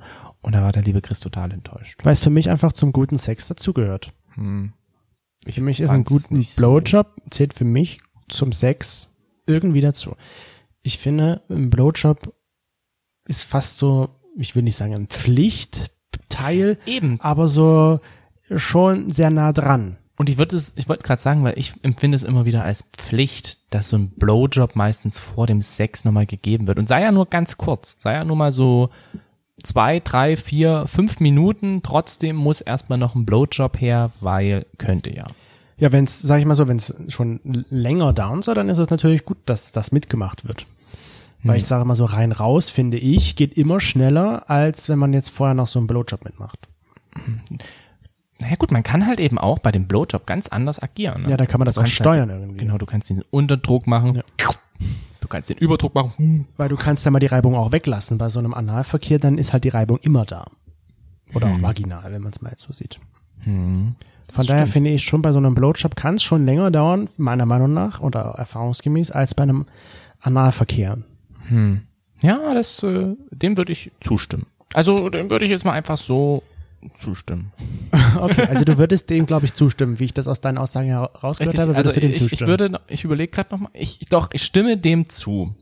Und 0.43 0.53
da 0.55 0.63
war 0.63 0.73
der 0.73 0.83
liebe 0.83 1.01
Chris 1.03 1.21
total 1.21 1.53
enttäuscht. 1.53 1.99
Weil 2.05 2.13
es 2.13 2.21
für 2.21 2.31
mich 2.31 2.51
einfach 2.51 2.73
zum 2.73 2.93
guten 2.93 3.19
Sex 3.19 3.47
dazugehört. 3.49 4.13
Für 4.35 5.61
mich 5.63 5.81
ist 5.81 5.91
ein 5.91 6.05
guter 6.05 6.35
nicht 6.35 6.55
so. 6.55 6.61
Blowjob 6.61 7.07
zählt 7.31 7.55
für 7.55 7.65
mich 7.65 8.01
zum 8.29 8.53
Sex 8.53 9.13
irgendwie 9.47 9.81
dazu. 9.81 10.15
Ich 10.83 10.99
finde, 10.99 11.43
ein 11.49 11.71
Blowjob 11.71 12.33
ist 13.29 13.43
fast 13.45 13.79
so, 13.79 14.09
ich 14.37 14.55
will 14.55 14.63
nicht 14.63 14.77
sagen 14.77 14.95
ein 14.95 15.09
Pflichtteil, 16.29 16.79
Eben. 16.87 17.19
aber 17.21 17.47
so 17.49 18.01
schon 18.55 19.11
sehr 19.11 19.31
nah 19.31 19.53
dran. 19.53 19.97
Und 20.19 20.31
ich 20.31 20.39
würde 20.39 20.57
es, 20.57 20.73
ich 20.77 20.89
wollte 20.89 21.05
gerade 21.05 21.21
sagen, 21.21 21.45
weil 21.45 21.59
ich 21.59 21.75
empfinde 21.83 22.17
es 22.17 22.23
immer 22.23 22.47
wieder 22.47 22.65
als 22.65 22.85
Pflicht, 22.97 23.59
dass 23.75 23.91
so 23.91 23.99
ein 23.99 24.11
Blowjob 24.11 24.75
meistens 24.75 25.19
vor 25.19 25.47
dem 25.47 25.61
Sex 25.61 26.05
nochmal 26.05 26.27
gegeben 26.27 26.67
wird. 26.67 26.79
Und 26.79 26.89
sei 26.89 27.03
ja 27.03 27.13
nur 27.13 27.27
ganz 27.27 27.59
kurz, 27.59 27.97
sei 27.99 28.15
ja 28.15 28.25
nur 28.25 28.37
mal 28.37 28.51
so 28.51 28.89
zwei, 29.63 30.01
drei, 30.01 30.37
vier, 30.37 30.85
fünf 30.87 31.21
Minuten. 31.21 31.83
Trotzdem 31.83 32.37
muss 32.37 32.63
erstmal 32.63 32.99
noch 32.99 33.15
ein 33.15 33.27
Blowjob 33.27 33.79
her, 33.79 34.11
weil 34.21 34.65
könnte 34.79 35.15
ja. 35.15 35.27
Ja, 35.79 35.93
wenn 35.93 36.05
es, 36.05 36.23
sag 36.23 36.39
ich 36.39 36.47
mal 36.47 36.55
so, 36.55 36.67
wenn 36.67 36.79
es 36.79 36.95
schon 37.09 37.41
länger 37.45 38.15
down 38.15 38.41
soll, 38.41 38.55
dann 38.55 38.71
ist 38.71 38.79
es 38.79 38.89
natürlich 38.89 39.27
gut, 39.27 39.37
dass 39.45 39.73
das 39.73 39.93
mitgemacht 39.93 40.49
wird. 40.49 40.67
Weil 41.47 41.59
ich 41.59 41.67
sage 41.67 41.85
mal 41.85 41.95
so 41.95 42.05
rein 42.05 42.33
raus, 42.33 42.71
finde 42.71 42.99
ich, 42.99 43.37
geht 43.37 43.57
immer 43.57 43.81
schneller, 43.81 44.51
als 44.51 44.89
wenn 44.89 44.99
man 44.99 45.13
jetzt 45.13 45.31
vorher 45.31 45.55
noch 45.55 45.67
so 45.67 45.79
einen 45.79 45.87
Blowjob 45.87 46.25
mitmacht. 46.25 46.69
Naja 48.41 48.57
gut, 48.57 48.71
man 48.71 48.83
kann 48.83 49.07
halt 49.07 49.21
eben 49.21 49.39
auch 49.39 49.59
bei 49.59 49.73
dem 49.73 49.87
Blowjob 49.87 50.27
ganz 50.27 50.49
anders 50.49 50.83
agieren. 50.83 51.23
Ne? 51.23 51.31
Ja, 51.31 51.37
da 51.37 51.47
kann 51.47 51.59
man 51.59 51.67
das 51.67 51.79
auch 51.79 51.83
kannst 51.83 51.95
steuern 51.95 52.31
halt, 52.31 52.41
irgendwie. 52.41 52.61
Genau, 52.61 52.79
du 52.79 52.87
kannst 52.87 53.09
den 53.11 53.23
Unterdruck 53.31 53.87
machen. 53.87 54.23
Du 55.21 55.29
kannst 55.29 55.51
den 55.51 55.57
Überdruck 55.57 55.95
machen. 55.95 56.47
Weil 56.57 56.69
du 56.69 56.77
kannst 56.77 57.05
ja 57.05 57.11
mal 57.11 57.19
die 57.19 57.27
Reibung 57.27 57.57
auch 57.57 57.73
weglassen. 57.73 58.19
Bei 58.19 58.29
so 58.29 58.39
einem 58.39 58.55
Analverkehr, 58.55 59.19
dann 59.19 59.39
ist 59.39 59.53
halt 59.53 59.65
die 59.65 59.71
Reibung 59.71 59.99
immer 59.99 60.25
da. 60.25 60.47
Oder 61.35 61.49
auch 61.49 61.63
vaginal, 61.63 62.13
wenn 62.13 62.23
man 62.23 62.33
es 62.33 62.43
mal 62.43 62.51
jetzt 62.51 62.63
so 62.63 62.73
sieht. 62.73 63.01
Von 63.43 63.97
daher 64.35 64.45
stimmt. 64.45 64.69
finde 64.69 64.91
ich 64.91 65.05
schon, 65.05 65.23
bei 65.23 65.33
so 65.33 65.39
einem 65.39 65.55
Blowjob 65.55 65.97
kann 65.97 66.17
es 66.17 66.23
schon 66.23 66.45
länger 66.45 66.71
dauern, 66.71 67.09
meiner 67.17 67.47
Meinung 67.47 67.73
nach, 67.73 68.01
oder 68.01 68.21
erfahrungsgemäß, 68.37 69.11
als 69.11 69.35
bei 69.35 69.45
einem 69.45 69.67
Analverkehr. 70.21 70.99
Ja, 72.23 72.55
das, 72.55 72.83
äh, 72.83 73.15
dem 73.31 73.57
würde 73.57 73.73
ich 73.73 73.93
zustimmen. 74.01 74.47
Also, 74.75 75.09
dem 75.11 75.31
würde 75.31 75.45
ich 75.45 75.51
jetzt 75.51 75.65
mal 75.65 75.73
einfach 75.73 75.97
so 75.97 76.43
zustimmen. 76.99 77.53
Okay, 78.17 78.47
also 78.49 78.65
du 78.65 78.79
würdest 78.79 79.11
dem, 79.11 79.27
glaube 79.27 79.45
ich, 79.47 79.53
zustimmen, 79.53 79.99
wie 79.99 80.05
ich 80.05 80.15
das 80.15 80.27
aus 80.27 80.41
deinen 80.41 80.57
Aussagen 80.57 80.89
herausgehört 80.89 81.41
Richtig, 81.41 81.61
habe, 81.61 81.77
also 81.77 81.77
würdest 81.77 81.97
du 81.97 82.01
dem 82.01 82.11
ich, 82.13 82.19
zustimmen. 82.19 82.43
ich 82.43 82.49
würde, 82.49 82.81
ich 82.89 83.05
überlege 83.05 83.31
gerade 83.31 83.51
nochmal, 83.55 83.71
ich, 83.75 84.01
doch, 84.09 84.31
ich 84.33 84.43
stimme 84.43 84.79
dem 84.79 85.09
zu. 85.09 85.55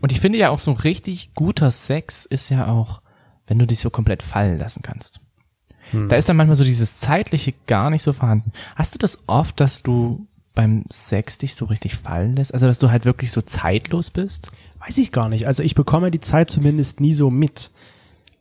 Und 0.00 0.12
ich 0.12 0.20
finde 0.20 0.38
ja 0.38 0.50
auch 0.50 0.58
so 0.58 0.72
richtig 0.72 1.34
guter 1.34 1.70
Sex 1.70 2.26
ist 2.26 2.50
ja 2.50 2.66
auch, 2.66 3.00
wenn 3.46 3.58
du 3.58 3.66
dich 3.66 3.80
so 3.80 3.90
komplett 3.90 4.22
fallen 4.22 4.58
lassen 4.58 4.82
kannst. 4.82 5.20
Da 5.92 6.16
ist 6.16 6.28
dann 6.28 6.36
manchmal 6.36 6.56
so 6.56 6.64
dieses 6.64 6.98
zeitliche 6.98 7.54
gar 7.66 7.90
nicht 7.90 8.02
so 8.02 8.12
vorhanden. 8.12 8.52
Hast 8.74 8.94
du 8.94 8.98
das 8.98 9.24
oft, 9.26 9.60
dass 9.60 9.82
du 9.82 10.26
beim 10.54 10.84
Sex 10.90 11.38
dich 11.38 11.54
so 11.54 11.64
richtig 11.64 11.96
fallen 11.96 12.36
lässt? 12.36 12.54
Also, 12.54 12.66
dass 12.66 12.78
du 12.78 12.90
halt 12.90 13.04
wirklich 13.04 13.32
so 13.32 13.40
zeitlos 13.40 14.10
bist? 14.10 14.52
Weiß 14.78 14.98
ich 14.98 15.12
gar 15.12 15.28
nicht. 15.28 15.46
Also 15.46 15.62
ich 15.62 15.74
bekomme 15.74 16.10
die 16.10 16.20
Zeit 16.20 16.50
zumindest 16.50 17.00
nie 17.00 17.14
so 17.14 17.30
mit. 17.30 17.70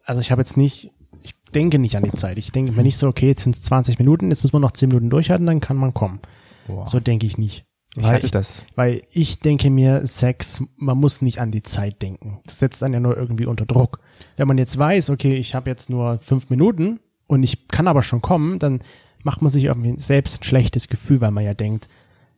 Also 0.06 0.22
ich 0.22 0.32
habe 0.32 0.42
jetzt 0.42 0.58
nicht, 0.58 0.92
ich 1.22 1.34
denke 1.56 1.80
nicht 1.80 1.96
an 1.96 2.04
die 2.04 2.12
Zeit. 2.12 2.38
Ich 2.38 2.52
denke 2.52 2.72
mir 2.74 2.84
nicht 2.84 2.98
so, 2.98 3.08
okay, 3.08 3.28
jetzt 3.28 3.44
sind 3.44 3.56
es 3.56 3.62
20 3.62 3.98
Minuten, 4.00 4.30
jetzt 4.30 4.44
müssen 4.44 4.54
wir 4.54 4.60
noch 4.60 4.72
10 4.72 4.90
Minuten 4.90 5.10
durchhalten, 5.10 5.46
dann 5.46 5.62
kann 5.62 5.78
man 5.78 5.94
kommen. 5.94 6.20
Boah. 6.68 6.86
So 6.88 7.00
denke 7.00 7.26
ich 7.26 7.38
nicht. 7.38 7.66
ich 7.96 8.04
Weil 8.04 8.16
hatte 8.16 8.26
ich, 8.26 8.32
das. 8.32 8.66
weil 8.76 9.04
ich 9.12 9.40
denke 9.40 9.70
mir, 9.70 10.06
Sex, 10.06 10.62
man 10.76 10.98
muss 10.98 11.22
nicht 11.22 11.40
an 11.40 11.52
die 11.52 11.64
Zeit 11.64 12.02
denken. 12.02 12.42
Das 12.46 12.60
setzt 12.60 12.84
einen 12.84 12.96
ja 12.96 13.00
nur 13.00 13.18
irgendwie 13.18 13.46
unter 13.46 13.66
Druck. 13.66 14.00
Wenn 14.38 14.48
man 14.48 14.58
jetzt 14.58 14.78
weiß, 14.78 15.10
okay, 15.10 15.34
ich 15.36 15.56
habe 15.56 15.70
jetzt 15.70 15.90
nur 15.90 16.20
fünf 16.20 16.50
Minuten 16.50 17.00
und 17.28 17.44
ich 17.44 17.68
kann 17.70 17.88
aber 17.88 18.04
schon 18.04 18.22
kommen, 18.22 18.60
dann 18.60 18.82
macht 19.24 19.42
man 19.42 19.52
sich 19.52 19.64
irgendwie 19.64 19.96
selbst 19.98 20.42
ein 20.42 20.44
schlechtes 20.44 20.90
Gefühl, 20.90 21.22
weil 21.22 21.32
man 21.32 21.46
ja 21.46 21.54
denkt, 21.54 21.88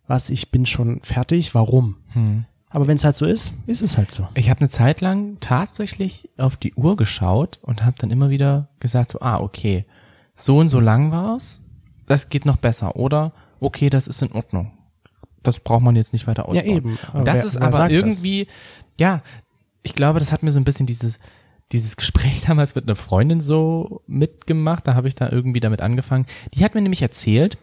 was, 0.07 0.29
ich 0.29 0.51
bin 0.51 0.65
schon 0.65 1.01
fertig, 1.01 1.55
warum? 1.55 1.95
Aber 2.69 2.87
wenn 2.87 2.95
es 2.97 3.03
halt 3.05 3.15
so 3.15 3.25
ist, 3.25 3.53
ist 3.67 3.81
es 3.81 3.97
halt 3.97 4.11
so. 4.11 4.27
Ich 4.35 4.49
habe 4.49 4.59
eine 4.61 4.69
Zeit 4.69 5.01
lang 5.01 5.37
tatsächlich 5.39 6.29
auf 6.37 6.57
die 6.57 6.73
Uhr 6.73 6.95
geschaut 6.97 7.59
und 7.61 7.83
habe 7.85 7.95
dann 7.99 8.11
immer 8.11 8.29
wieder 8.29 8.69
gesagt, 8.79 9.11
so, 9.11 9.19
ah, 9.21 9.39
okay, 9.39 9.85
so 10.33 10.57
und 10.57 10.69
so 10.69 10.79
lang 10.79 11.11
war's, 11.11 11.61
das 12.07 12.29
geht 12.29 12.45
noch 12.45 12.57
besser. 12.57 12.95
Oder, 12.97 13.31
okay, 13.59 13.89
das 13.89 14.07
ist 14.07 14.21
in 14.21 14.31
Ordnung. 14.33 14.71
Das 15.43 15.59
braucht 15.59 15.83
man 15.83 15.95
jetzt 15.95 16.11
nicht 16.13 16.27
weiter 16.27 16.47
ausbauen. 16.49 16.67
eben. 16.77 16.97
Aber 17.09 17.19
Und 17.19 17.27
das 17.27 17.37
wer- 17.37 17.45
ist 17.45 17.57
aber 17.57 17.71
sagt 17.77 17.91
das? 17.91 17.97
irgendwie, 17.97 18.47
ja, 18.99 19.21
ich 19.83 19.93
glaube, 19.93 20.19
das 20.19 20.31
hat 20.31 20.43
mir 20.43 20.51
so 20.51 20.59
ein 20.59 20.63
bisschen 20.65 20.85
dieses, 20.87 21.19
dieses 21.71 21.97
Gespräch 21.97 22.41
damals 22.47 22.75
mit 22.75 22.85
einer 22.85 22.95
Freundin 22.95 23.41
so 23.41 24.01
mitgemacht. 24.07 24.87
Da 24.87 24.95
habe 24.95 25.07
ich 25.07 25.15
da 25.15 25.29
irgendwie 25.31 25.59
damit 25.59 25.81
angefangen. 25.81 26.25
Die 26.53 26.63
hat 26.63 26.75
mir 26.75 26.81
nämlich 26.81 27.01
erzählt, 27.01 27.57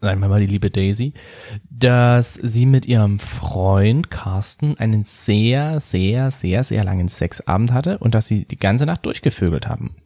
einmal 0.00 0.28
mal 0.28 0.40
die 0.40 0.46
liebe 0.46 0.70
Daisy, 0.70 1.14
dass 1.70 2.34
sie 2.34 2.66
mit 2.66 2.86
ihrem 2.86 3.18
Freund 3.18 4.10
Carsten 4.10 4.76
einen 4.78 5.04
sehr, 5.04 5.80
sehr, 5.80 6.30
sehr, 6.30 6.64
sehr 6.64 6.84
langen 6.84 7.08
Sexabend 7.08 7.72
hatte 7.72 7.98
und 7.98 8.14
dass 8.14 8.26
sie 8.26 8.44
die 8.44 8.58
ganze 8.58 8.86
Nacht 8.86 9.06
durchgevögelt 9.06 9.68
haben. 9.68 9.96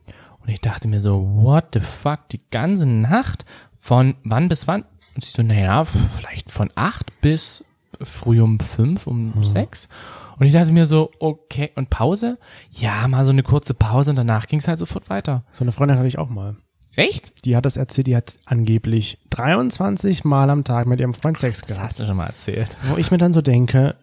Und 0.40 0.48
ich 0.48 0.60
dachte 0.60 0.88
mir 0.88 1.00
so, 1.00 1.28
what 1.34 1.66
the 1.74 1.80
fuck, 1.80 2.28
die 2.30 2.40
ganze 2.50 2.86
Nacht? 2.86 3.44
Von 3.78 4.16
wann 4.24 4.48
bis 4.48 4.66
wann? 4.66 4.82
Und 5.14 5.24
ich 5.24 5.32
so, 5.32 5.42
naja, 5.42 5.84
vielleicht 5.84 6.50
von 6.50 6.70
acht 6.74 7.20
bis 7.20 7.64
früh 8.00 8.40
um 8.40 8.60
fünf, 8.60 9.06
um 9.06 9.42
sechs. 9.42 9.88
Und 10.38 10.46
ich 10.46 10.52
dachte 10.52 10.72
mir 10.72 10.86
so, 10.86 11.10
okay, 11.18 11.72
und 11.74 11.90
Pause? 11.90 12.38
Ja, 12.70 13.08
mal 13.08 13.24
so 13.24 13.30
eine 13.30 13.42
kurze 13.42 13.74
Pause 13.74 14.10
und 14.10 14.16
danach 14.16 14.46
ging 14.46 14.60
es 14.60 14.68
halt 14.68 14.78
sofort 14.78 15.10
weiter. 15.10 15.42
So 15.52 15.64
eine 15.64 15.72
Freundin 15.72 15.98
hatte 15.98 16.08
ich 16.08 16.18
auch 16.18 16.28
mal. 16.28 16.56
Echt? 16.98 17.44
Die 17.44 17.54
hat 17.56 17.64
das 17.64 17.76
erzählt, 17.76 18.08
die 18.08 18.16
hat 18.16 18.38
angeblich 18.44 19.18
23 19.30 20.24
Mal 20.24 20.50
am 20.50 20.64
Tag 20.64 20.86
mit 20.86 20.98
ihrem 21.00 21.14
Freund 21.14 21.38
Sex 21.38 21.60
Das 21.60 21.68
gehabt. 21.68 21.90
hast 21.90 22.00
du 22.00 22.06
schon 22.06 22.16
mal 22.16 22.26
erzählt. 22.26 22.76
Wo 22.88 22.96
ich 22.96 23.10
mir 23.10 23.18
dann 23.18 23.32
so 23.32 23.40
denke, 23.40 23.94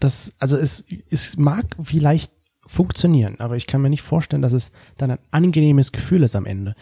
das, 0.00 0.34
also 0.38 0.58
es, 0.58 0.84
es 1.10 1.36
mag 1.38 1.64
vielleicht 1.82 2.30
funktionieren, 2.66 3.36
aber 3.38 3.56
ich 3.56 3.66
kann 3.66 3.80
mir 3.80 3.88
nicht 3.88 4.02
vorstellen, 4.02 4.42
dass 4.42 4.52
es 4.52 4.70
dann 4.98 5.12
ein 5.12 5.18
angenehmes 5.30 5.92
Gefühl 5.92 6.22
ist 6.24 6.36
am 6.36 6.44
Ende. 6.46 6.74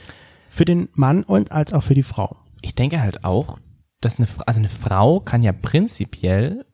Für 0.48 0.64
den 0.64 0.88
Mann 0.94 1.22
und 1.22 1.52
als 1.52 1.72
auch 1.72 1.82
für 1.82 1.94
die 1.94 2.02
Frau. 2.02 2.36
ich 2.60 2.74
denke 2.74 3.00
halt 3.00 3.24
auch, 3.24 3.58
dass 4.00 4.18
eine, 4.18 4.26
also 4.46 4.58
eine 4.58 4.68
Frau 4.68 5.20
kann 5.20 5.42
ja 5.42 5.52
prinzipiell, 5.52 6.64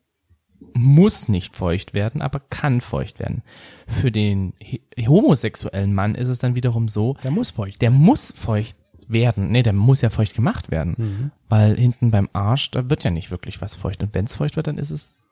muss 0.74 1.28
nicht 1.28 1.56
feucht 1.56 1.94
werden, 1.94 2.22
aber 2.22 2.40
kann 2.50 2.80
feucht 2.80 3.18
werden. 3.18 3.42
Für 3.86 4.10
den 4.12 4.52
homosexuellen 4.98 5.94
Mann 5.94 6.14
ist 6.14 6.28
es 6.28 6.38
dann 6.38 6.54
wiederum 6.54 6.88
so, 6.88 7.16
Der 7.22 7.30
muss 7.30 7.50
feucht. 7.50 7.82
der 7.82 7.90
muss 7.90 8.32
feucht 8.36 8.76
werden. 9.08 9.50
Nee, 9.50 9.62
der 9.62 9.72
muss 9.72 10.00
ja 10.02 10.10
feucht 10.10 10.34
gemacht 10.34 10.70
werden. 10.70 11.32
Weil 11.48 11.76
hinten 11.76 12.10
beim 12.10 12.28
Arsch, 12.32 12.70
da 12.70 12.88
wird 12.88 13.02
ja 13.04 13.10
nicht 13.10 13.30
wirklich 13.30 13.60
was 13.60 13.74
feucht. 13.74 14.02
Und 14.02 14.14
wenn 14.14 14.26
es 14.26 14.36
feucht 14.36 14.56
wird, 14.56 14.66
dann 14.68 14.78
ist 14.78 14.90
es 14.90 15.22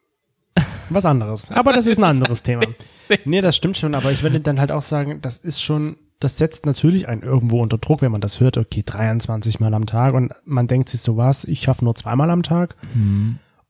Was 0.91 1.05
anderes. 1.07 1.53
Aber 1.53 1.73
das 1.73 1.87
ist 1.87 1.99
ein 1.99 2.05
anderes 2.05 2.43
Thema. 2.43 2.62
Nee, 3.25 3.41
das 3.41 3.57
stimmt 3.57 3.77
schon, 3.79 3.95
aber 3.95 4.11
ich 4.12 4.23
würde 4.23 4.41
dann 4.41 4.61
halt 4.61 4.71
auch 4.73 4.83
sagen, 4.83 5.21
das 5.23 5.38
ist 5.38 5.62
schon, 5.62 5.97
das 6.21 6.37
setzt 6.37 6.67
natürlich 6.67 7.09
einen 7.09 7.23
irgendwo 7.23 7.62
unter 7.62 7.79
Druck, 7.79 8.03
wenn 8.03 8.12
man 8.12 8.21
das 8.21 8.38
hört, 8.41 8.59
okay, 8.59 8.83
23 8.85 9.61
Mal 9.61 9.73
am 9.73 9.87
Tag 9.87 10.12
und 10.12 10.35
man 10.45 10.67
denkt 10.67 10.91
sich 10.91 11.01
so 11.01 11.17
was, 11.17 11.45
ich 11.47 11.62
schaffe 11.62 11.85
nur 11.85 11.95
zweimal 11.95 12.31
am 12.31 12.43
Tag. 12.43 12.77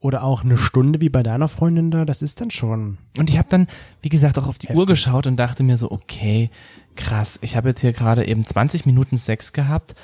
Oder 0.00 0.22
auch 0.22 0.44
eine 0.44 0.56
Stunde 0.56 1.00
wie 1.00 1.08
bei 1.08 1.24
deiner 1.24 1.48
Freundin 1.48 1.90
da, 1.90 2.04
das 2.04 2.22
ist 2.22 2.40
dann 2.40 2.50
schon. 2.50 2.98
Und 3.16 3.30
ich 3.30 3.36
habe 3.36 3.48
dann, 3.48 3.66
wie 4.00 4.08
gesagt, 4.08 4.38
auch 4.38 4.46
auf 4.46 4.58
die 4.58 4.68
Uhr 4.68 4.86
geschaut 4.86 5.26
und 5.26 5.36
dachte 5.36 5.64
mir 5.64 5.76
so, 5.76 5.90
okay, 5.90 6.50
krass, 6.94 7.38
ich 7.42 7.56
habe 7.56 7.70
jetzt 7.70 7.80
hier 7.80 7.92
gerade 7.92 8.26
eben 8.26 8.46
20 8.46 8.86
Minuten 8.86 9.16
Sex 9.16 9.52
gehabt. 9.52 9.96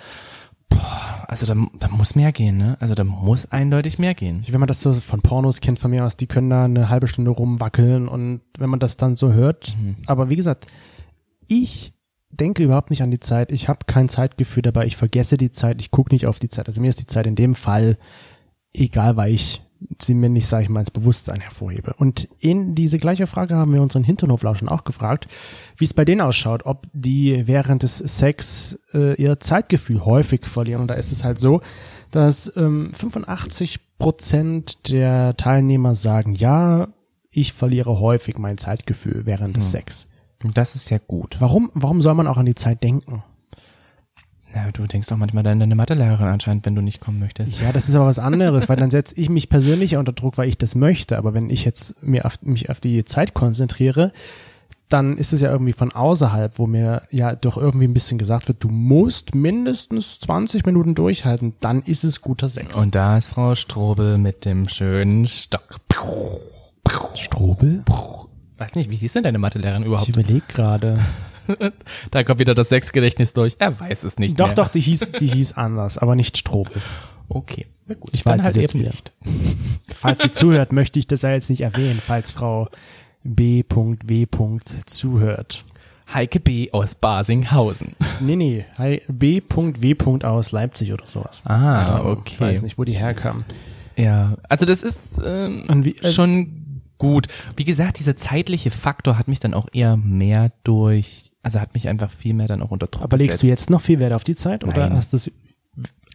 Boah, 0.68 1.24
also 1.28 1.46
da, 1.46 1.54
da 1.78 1.88
muss 1.88 2.16
mehr 2.16 2.32
gehen, 2.32 2.56
ne? 2.56 2.76
Also 2.80 2.94
da 2.94 3.04
muss 3.04 3.52
eindeutig 3.52 4.00
mehr 4.00 4.14
gehen. 4.14 4.44
Wenn 4.48 4.58
man 4.58 4.66
das 4.66 4.80
so 4.80 4.92
von 4.92 5.20
Pornos 5.20 5.60
kennt 5.60 5.78
von 5.78 5.92
mir 5.92 6.04
aus, 6.04 6.16
die 6.16 6.26
können 6.26 6.50
da 6.50 6.64
eine 6.64 6.88
halbe 6.88 7.06
Stunde 7.06 7.30
rumwackeln 7.30 8.08
und 8.08 8.40
wenn 8.58 8.70
man 8.70 8.80
das 8.80 8.96
dann 8.96 9.14
so 9.14 9.32
hört, 9.32 9.76
aber 10.06 10.28
wie 10.28 10.36
gesagt, 10.36 10.66
ich 11.46 11.92
denke 12.30 12.64
überhaupt 12.64 12.90
nicht 12.90 13.02
an 13.02 13.10
die 13.10 13.20
Zeit. 13.20 13.52
Ich 13.52 13.68
habe 13.68 13.80
kein 13.86 14.08
Zeitgefühl 14.08 14.62
dabei. 14.62 14.86
Ich 14.86 14.96
vergesse 14.96 15.36
die 15.36 15.50
Zeit. 15.50 15.80
Ich 15.80 15.90
gucke 15.90 16.12
nicht 16.12 16.26
auf 16.26 16.38
die 16.38 16.48
Zeit. 16.48 16.66
Also 16.66 16.80
mir 16.80 16.88
ist 16.88 17.00
die 17.00 17.06
Zeit 17.06 17.26
in 17.26 17.36
dem 17.36 17.54
Fall 17.54 17.96
egal, 18.72 19.16
weil 19.16 19.32
ich 19.32 19.62
sie 20.00 20.14
mir 20.14 20.28
nicht, 20.28 20.46
sage 20.46 20.64
ich 20.64 20.68
mal, 20.68 20.80
ins 20.80 20.90
Bewusstsein 20.90 21.40
hervorhebe. 21.40 21.94
Und 21.96 22.28
in 22.38 22.74
diese 22.74 22.98
gleiche 22.98 23.26
Frage 23.26 23.56
haben 23.56 23.72
wir 23.72 23.82
unseren 23.82 24.04
Hinternhoflauschen 24.04 24.68
auch 24.68 24.84
gefragt, 24.84 25.28
wie 25.76 25.84
es 25.84 25.94
bei 25.94 26.04
denen 26.04 26.20
ausschaut, 26.20 26.66
ob 26.66 26.86
die 26.92 27.46
während 27.46 27.82
des 27.82 27.98
Sex 27.98 28.78
äh, 28.92 29.14
ihr 29.20 29.40
Zeitgefühl 29.40 30.04
häufig 30.04 30.46
verlieren. 30.46 30.82
Und 30.82 30.88
da 30.88 30.94
ist 30.94 31.12
es 31.12 31.24
halt 31.24 31.38
so, 31.38 31.60
dass 32.10 32.52
ähm, 32.56 32.92
85 32.92 33.98
Prozent 33.98 34.90
der 34.90 35.36
Teilnehmer 35.36 35.94
sagen, 35.94 36.34
ja, 36.34 36.88
ich 37.30 37.52
verliere 37.52 37.98
häufig 37.98 38.38
mein 38.38 38.58
Zeitgefühl 38.58 39.26
während 39.26 39.56
des 39.56 39.70
Sex. 39.70 40.06
Und 40.42 40.56
das 40.56 40.74
ist 40.74 40.90
ja 40.90 40.98
gut. 40.98 41.36
Warum, 41.40 41.70
warum 41.74 42.02
soll 42.02 42.14
man 42.14 42.26
auch 42.26 42.36
an 42.36 42.46
die 42.46 42.54
Zeit 42.54 42.82
denken? 42.82 43.24
Na, 44.54 44.70
du 44.72 44.86
denkst 44.86 45.10
auch 45.10 45.16
manchmal 45.16 45.46
an 45.46 45.58
deine 45.58 45.74
Mathelehrerin 45.74 46.26
anscheinend, 46.28 46.64
wenn 46.64 46.74
du 46.76 46.82
nicht 46.82 47.00
kommen 47.00 47.18
möchtest. 47.18 47.60
Ja, 47.60 47.72
das 47.72 47.88
ist 47.88 47.96
aber 47.96 48.06
was 48.06 48.18
anderes, 48.20 48.68
weil 48.68 48.76
dann 48.76 48.90
setze 48.90 49.14
ich 49.16 49.28
mich 49.28 49.48
persönlich 49.48 49.96
unter 49.96 50.12
Druck, 50.12 50.38
weil 50.38 50.48
ich 50.48 50.56
das 50.58 50.74
möchte. 50.76 51.18
Aber 51.18 51.34
wenn 51.34 51.50
ich 51.50 51.64
jetzt 51.64 52.00
mir 52.02 52.24
auf, 52.24 52.40
mich 52.42 52.70
auf 52.70 52.78
die 52.78 53.04
Zeit 53.04 53.34
konzentriere, 53.34 54.12
dann 54.88 55.16
ist 55.18 55.32
es 55.32 55.40
ja 55.40 55.50
irgendwie 55.50 55.72
von 55.72 55.92
außerhalb, 55.92 56.58
wo 56.58 56.66
mir 56.68 57.02
ja 57.10 57.34
doch 57.34 57.56
irgendwie 57.56 57.88
ein 57.88 57.94
bisschen 57.94 58.16
gesagt 58.18 58.46
wird, 58.46 58.62
du 58.62 58.68
musst 58.68 59.34
mindestens 59.34 60.20
20 60.20 60.66
Minuten 60.66 60.94
durchhalten, 60.94 61.54
dann 61.60 61.82
ist 61.82 62.04
es 62.04 62.20
guter 62.20 62.48
Sex. 62.48 62.76
Und 62.76 62.94
da 62.94 63.16
ist 63.16 63.28
Frau 63.28 63.54
Strobel 63.56 64.18
mit 64.18 64.44
dem 64.44 64.68
schönen 64.68 65.26
Stock. 65.26 65.80
Strobel? 67.14 67.84
Weiß 68.58 68.74
nicht, 68.76 68.90
wie 68.90 68.96
hieß 68.96 69.14
denn 69.14 69.22
deine 69.24 69.38
Mathelehrerin 69.38 69.82
Ich 69.82 69.88
überhaupt? 69.88 70.08
überlege 70.08 70.42
gerade. 70.48 71.00
Da 72.10 72.24
kommt 72.24 72.40
wieder 72.40 72.54
das 72.54 72.68
Sexgedächtnis 72.70 73.32
durch. 73.32 73.56
Er 73.58 73.78
weiß 73.78 74.04
es 74.04 74.18
nicht 74.18 74.38
Doch, 74.40 74.46
mehr. 74.46 74.54
doch, 74.56 74.68
die 74.68 74.80
hieß, 74.80 75.12
die 75.20 75.28
hieß 75.28 75.54
anders, 75.54 75.98
aber 75.98 76.14
nicht 76.16 76.36
Strobel. 76.38 76.80
Okay. 77.28 77.66
Na 77.86 77.94
gut, 77.94 78.10
Ich 78.12 78.24
weiß 78.24 78.42
halt 78.42 78.54
es 78.56 78.60
jetzt 78.60 78.74
wieder. 78.74 78.86
nicht. 78.90 79.12
Falls 79.96 80.22
sie 80.22 80.30
zuhört, 80.30 80.72
möchte 80.72 80.98
ich 80.98 81.06
das 81.06 81.22
ja 81.22 81.30
jetzt 81.32 81.50
nicht 81.50 81.62
erwähnen, 81.62 82.00
falls 82.04 82.32
Frau 82.32 82.68
B.W. 83.22 84.26
zuhört. 84.86 85.64
Heike 86.12 86.38
B. 86.40 86.70
aus 86.72 86.94
Basinghausen. 86.94 87.96
Nee, 88.20 88.36
nee, 88.36 88.64
B.W. 89.08 90.24
aus 90.24 90.52
Leipzig 90.52 90.92
oder 90.92 91.06
sowas. 91.06 91.42
Ah, 91.46 92.00
Ähm, 92.00 92.06
okay. 92.06 92.34
Ich 92.34 92.40
weiß 92.40 92.62
nicht, 92.62 92.76
wo 92.78 92.84
die 92.84 92.92
herkam. 92.96 93.44
Ja, 93.96 94.36
also 94.48 94.66
das 94.66 94.82
ist 94.82 95.20
ähm, 95.24 95.64
wie- 95.84 95.96
äh, 95.96 96.10
schon 96.10 96.82
gut. 96.98 97.28
Wie 97.56 97.64
gesagt, 97.64 97.98
dieser 97.98 98.16
zeitliche 98.16 98.70
Faktor 98.70 99.18
hat 99.18 99.28
mich 99.28 99.40
dann 99.40 99.54
auch 99.54 99.66
eher 99.72 99.96
mehr 99.96 100.52
durch, 100.64 101.32
also 101.44 101.60
hat 101.60 101.74
mich 101.74 101.88
einfach 101.88 102.10
viel 102.10 102.34
mehr 102.34 102.48
dann 102.48 102.62
auch 102.62 102.70
unter 102.70 102.86
Druck 102.86 103.04
Aber 103.04 103.16
legst 103.16 103.38
du 103.38 103.46
gesetzt. 103.46 103.60
jetzt 103.62 103.70
noch 103.70 103.80
viel 103.80 104.00
Wert 104.00 104.12
auf 104.12 104.24
die 104.24 104.34
Zeit 104.34 104.64
oder 104.64 104.88
Nein. 104.88 104.96
hast 104.96 105.12
du 105.12 105.16
es 105.16 105.30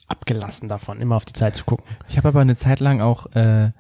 abgelassen 0.08 0.68
davon, 0.68 1.02
immer 1.02 1.15
auf 1.15 1.26
die 1.26 1.34
Zeit 1.34 1.56
zu 1.56 1.65
gucken? 1.65 1.86
Ich 2.08 2.18
habe 2.18 2.28
aber 2.28 2.42
eine 2.42 2.56
Zeit 2.56 2.80
lang 2.80 3.00
auch 3.02 3.28
äh, 3.36 3.72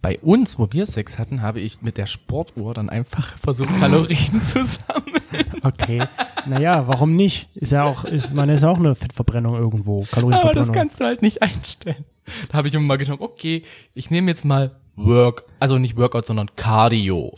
bei 0.00 0.18
uns, 0.20 0.58
wo 0.58 0.68
wir 0.70 0.86
Sex 0.86 1.18
hatten, 1.18 1.42
habe 1.42 1.60
ich 1.60 1.82
mit 1.82 1.96
der 1.96 2.06
Sportuhr 2.06 2.74
dann 2.74 2.88
einfach 2.88 3.36
versucht, 3.42 3.70
Kalorien 3.80 4.40
zu 4.40 4.64
sammeln. 4.64 5.22
Okay. 5.62 6.04
naja, 6.46 6.88
warum 6.88 7.14
nicht? 7.14 7.48
Ist 7.54 7.72
ja 7.72 7.84
auch, 7.84 8.04
ist, 8.04 8.34
man 8.34 8.48
ist 8.48 8.62
ja 8.62 8.68
auch 8.68 8.78
eine 8.78 8.94
Fettverbrennung 8.94 9.54
irgendwo, 9.54 10.00
Aber 10.02 10.08
Kalorienverbrennung. 10.10 10.66
das 10.66 10.72
kannst 10.74 11.00
du 11.00 11.04
halt 11.04 11.22
nicht 11.22 11.42
einstellen. 11.42 12.04
Da 12.50 12.58
habe 12.58 12.68
ich 12.68 12.74
immer 12.74 12.84
mal 12.86 12.98
gedacht, 12.98 13.20
okay, 13.20 13.62
ich 13.94 14.10
nehme 14.10 14.30
jetzt 14.30 14.44
mal 14.44 14.72
Work, 14.96 15.44
also 15.58 15.78
nicht 15.78 15.96
Workout, 15.96 16.26
sondern 16.26 16.54
Cardio. 16.56 17.32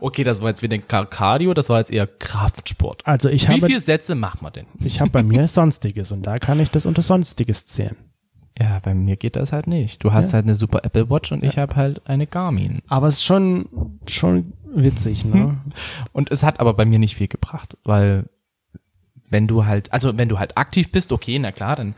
Okay, 0.00 0.24
das 0.24 0.40
war 0.40 0.48
jetzt 0.48 0.62
wieder 0.62 0.78
Car- 0.78 1.06
Cardio, 1.06 1.54
das 1.54 1.68
war 1.68 1.78
jetzt 1.78 1.90
eher 1.92 2.06
Kraftsport. 2.06 3.06
also 3.06 3.28
ich 3.28 3.48
Wie 3.48 3.54
habe, 3.54 3.66
viele 3.66 3.80
Sätze 3.80 4.14
macht 4.14 4.42
man 4.42 4.52
denn? 4.52 4.66
ich 4.84 5.00
habe 5.00 5.10
bei 5.10 5.22
mir 5.22 5.46
Sonstiges 5.48 6.12
und 6.12 6.26
da 6.26 6.38
kann 6.38 6.60
ich 6.60 6.70
das 6.70 6.86
unter 6.86 7.02
Sonstiges 7.02 7.66
zählen. 7.66 7.96
Ja, 8.60 8.80
bei 8.80 8.92
mir 8.92 9.16
geht 9.16 9.36
das 9.36 9.52
halt 9.52 9.68
nicht. 9.68 10.02
Du 10.02 10.12
hast 10.12 10.34
halt 10.34 10.44
eine 10.44 10.56
super 10.56 10.84
Apple 10.84 11.08
Watch 11.10 11.30
und 11.30 11.44
ich 11.44 11.58
habe 11.58 11.76
halt 11.76 12.04
eine 12.08 12.26
Garmin. 12.26 12.82
Aber 12.88 13.06
es 13.06 13.14
ist 13.18 13.24
schon, 13.24 14.00
schon 14.08 14.52
witzig, 14.66 15.24
ne? 15.24 15.58
Und 16.12 16.32
es 16.32 16.42
hat 16.42 16.58
aber 16.58 16.74
bei 16.74 16.84
mir 16.84 16.98
nicht 16.98 17.14
viel 17.14 17.28
gebracht, 17.28 17.76
weil 17.84 18.24
wenn 19.30 19.46
du 19.46 19.64
halt, 19.64 19.92
also 19.92 20.18
wenn 20.18 20.28
du 20.28 20.40
halt 20.40 20.56
aktiv 20.58 20.90
bist, 20.90 21.12
okay, 21.12 21.38
na 21.38 21.52
klar, 21.52 21.76
dann 21.76 21.94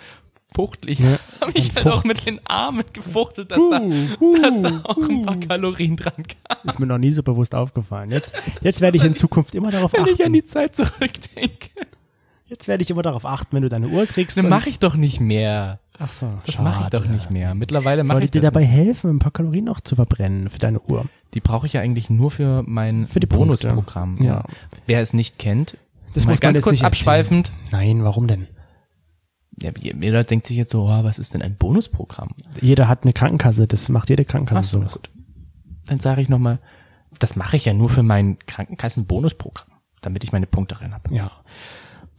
fuchtel 0.55 0.91
ich, 0.93 0.99
Ja, 1.01 1.19
habe 1.41 1.53
ich 1.55 1.75
halt 1.75 1.87
auch 1.89 1.97
fucht- 2.03 2.07
mit 2.07 2.27
den 2.27 2.41
Armen 2.47 2.85
gefuchtelt, 2.93 3.51
dass, 3.51 3.59
da, 3.71 3.79
dass 3.81 4.63
da 4.63 4.81
auch 4.85 4.97
ein 5.09 5.23
paar 5.27 5.37
Kalorien 5.39 5.97
dran 5.97 6.13
kamen, 6.17 6.69
Ist 6.69 6.79
mir 6.81 6.87
noch 6.87 6.99
nie 6.99 7.11
so 7.11 7.23
bewusst 7.23 7.55
aufgefallen. 7.55 8.11
Jetzt, 8.11 8.33
jetzt 8.61 8.81
werde 8.81 8.97
ich 8.97 9.05
in 9.05 9.15
Zukunft 9.15 9.55
immer 9.55 9.71
darauf 9.71 9.93
wenn 9.93 10.05
ich 10.07 10.11
an 10.21 10.21
achten. 10.21 10.33
die 10.33 10.45
Zeit 10.45 10.75
zurückdenke. 10.77 11.69
Jetzt 12.47 12.67
werde 12.67 12.83
ich 12.83 12.91
immer 12.91 13.03
darauf 13.03 13.25
achten, 13.27 13.55
wenn 13.55 13.63
du 13.63 13.69
deine 13.69 13.87
Uhr 13.89 14.07
trägst. 14.09 14.37
Das 14.37 14.45
mache 14.45 14.69
ich 14.71 14.81
doch 14.81 14.97
nicht 14.97 15.21
mehr. 15.21 15.79
Ach 16.01 16.09
so, 16.09 16.27
Das 16.47 16.61
mache 16.61 16.83
ich 16.85 16.89
doch 16.89 17.05
nicht 17.07 17.31
mehr. 17.31 17.55
Mittlerweile 17.55 18.03
mache 18.03 18.19
ich 18.21 18.25
ich 18.25 18.31
dir 18.33 18.41
dabei 18.41 18.63
nicht. 18.63 18.71
helfen, 18.71 19.11
ein 19.11 19.19
paar 19.21 19.31
Kalorien 19.31 19.67
noch 19.67 19.81
zu 19.81 19.95
verbrennen 19.95 20.49
für 20.51 20.59
deine 20.59 20.81
Uhr? 20.81 21.05
Die 21.35 21.41
brauche 21.41 21.67
ich 21.67 21.75
ja 21.75 21.81
eigentlich 21.83 22.11
nur 22.11 22.31
für 22.33 22.65
mein 22.67 23.07
Für 23.07 23.21
die. 23.21 23.27
Bonusprogramm. 23.29 24.17
Ja. 24.21 24.45
Wer 24.87 25.01
es 25.03 25.13
nicht 25.13 25.39
kennt, 25.39 25.77
Das 26.15 26.27
muss 26.27 26.41
ganz 26.41 26.61
kurz 26.63 26.77
erzählen. 26.77 26.87
abschweifend. 26.87 27.53
Nein, 27.71 28.03
warum 28.03 28.27
denn? 28.27 28.49
Ja, 29.63 29.71
jeder 29.79 30.25
denkt 30.25 30.47
sich 30.47 30.57
jetzt 30.57 30.73
so, 30.73 30.85
oh, 30.85 31.05
was 31.05 31.19
ist 31.19 31.35
denn 31.35 31.43
ein 31.43 31.57
Bonusprogramm? 31.57 32.31
Jeder 32.61 32.89
hat 32.89 33.03
eine 33.03 33.13
Krankenkasse, 33.13 33.67
das 33.67 33.89
macht 33.89 34.09
jede 34.09 34.25
Krankenkasse 34.25 34.69
so, 34.71 34.79
sowas. 34.79 34.95
gut. 34.95 35.11
Dann 35.87 35.99
sage 35.99 36.23
ich 36.23 36.29
nochmal, 36.29 36.61
das 37.19 37.37
mache 37.37 37.57
ich 37.57 37.67
ja 37.67 37.75
nur 37.75 37.89
für 37.89 38.03
mein 38.03 38.39
Krankenkassen-Bonusprogramm, 38.47 39.73
damit 40.01 40.25
ich 40.25 40.33
meine 40.33 40.47
Punkte 40.47 40.81
rein 40.81 40.95
habe. 40.95 41.15
Ja. 41.15 41.31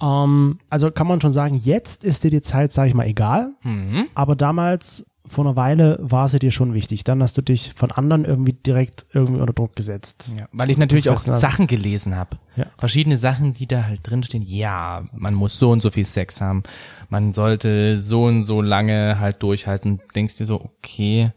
Ähm, 0.01 0.59
also 0.69 0.91
kann 0.91 1.07
man 1.07 1.21
schon 1.21 1.31
sagen, 1.31 1.55
jetzt 1.55 2.03
ist 2.03 2.23
dir 2.23 2.31
die 2.31 2.41
Zeit, 2.41 2.73
sag 2.73 2.87
ich 2.87 2.93
mal, 2.93 3.07
egal. 3.07 3.51
Mhm. 3.63 4.07
Aber 4.13 4.35
damals, 4.35 5.05
vor 5.27 5.45
einer 5.45 5.55
Weile, 5.55 5.99
war 6.01 6.27
sie 6.29 6.39
dir 6.39 6.49
schon 6.51 6.73
wichtig. 6.73 7.03
Dann 7.03 7.21
hast 7.21 7.37
du 7.37 7.41
dich 7.43 7.73
von 7.75 7.91
anderen 7.91 8.25
irgendwie 8.25 8.53
direkt 8.53 9.05
irgendwie 9.13 9.39
unter 9.39 9.53
Druck 9.53 9.75
gesetzt. 9.75 10.29
Ja, 10.37 10.47
weil 10.51 10.71
ich 10.71 10.77
natürlich 10.77 11.09
auch 11.09 11.15
hast. 11.25 11.39
Sachen 11.39 11.67
gelesen 11.67 12.15
habe. 12.15 12.37
Ja. 12.55 12.65
Verschiedene 12.77 13.17
Sachen, 13.17 13.53
die 13.53 13.67
da 13.67 13.83
halt 13.83 13.99
drinstehen. 14.03 14.43
Ja, 14.43 15.03
man 15.13 15.33
muss 15.35 15.59
so 15.59 15.69
und 15.71 15.81
so 15.81 15.91
viel 15.91 16.05
Sex 16.05 16.41
haben. 16.41 16.63
Man 17.09 17.33
sollte 17.33 17.99
so 17.99 18.25
und 18.25 18.45
so 18.45 18.61
lange 18.61 19.19
halt 19.19 19.43
durchhalten. 19.43 20.01
Denkst 20.15 20.37
dir 20.37 20.45
so, 20.45 20.59
okay, 20.59 21.31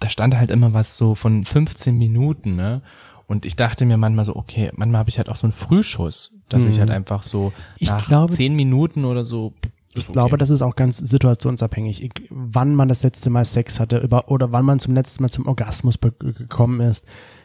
da 0.00 0.08
stand 0.10 0.36
halt 0.36 0.50
immer 0.50 0.72
was 0.74 0.96
so 0.96 1.14
von 1.14 1.44
15 1.44 1.96
Minuten, 1.96 2.56
ne? 2.56 2.82
Und 3.26 3.46
ich 3.46 3.54
dachte 3.54 3.86
mir 3.86 3.96
manchmal 3.96 4.24
so, 4.24 4.34
okay, 4.34 4.70
manchmal 4.74 4.98
habe 4.98 5.10
ich 5.10 5.18
halt 5.18 5.28
auch 5.28 5.36
so 5.36 5.46
einen 5.46 5.52
Frühschuss, 5.52 6.34
dass 6.48 6.64
ich 6.64 6.80
halt 6.80 6.90
einfach 6.90 7.22
so 7.22 7.44
Mhm. 7.44 7.52
Ich 7.78 7.88
nach 7.88 8.06
glaube- 8.06 8.32
10 8.32 8.54
Minuten 8.56 9.04
oder 9.04 9.24
so. 9.24 9.54
Ich 9.94 10.06
glaube, 10.12 10.36
das 10.36 10.50
ist 10.50 10.62
auch 10.62 10.76
ganz 10.76 10.98
situationsabhängig, 10.98 12.10
wann 12.30 12.74
man 12.74 12.88
das 12.88 13.02
letzte 13.02 13.28
Mal 13.28 13.44
Sex 13.44 13.80
hatte 13.80 13.98
über, 13.98 14.30
oder 14.30 14.52
wann 14.52 14.64
man 14.64 14.78
zum 14.78 14.94
letzten 14.94 15.22
Mal 15.22 15.30
zum 15.30 15.48
Orgasmus 15.48 15.98
gekommen 16.00 16.80
ist. 16.80 17.04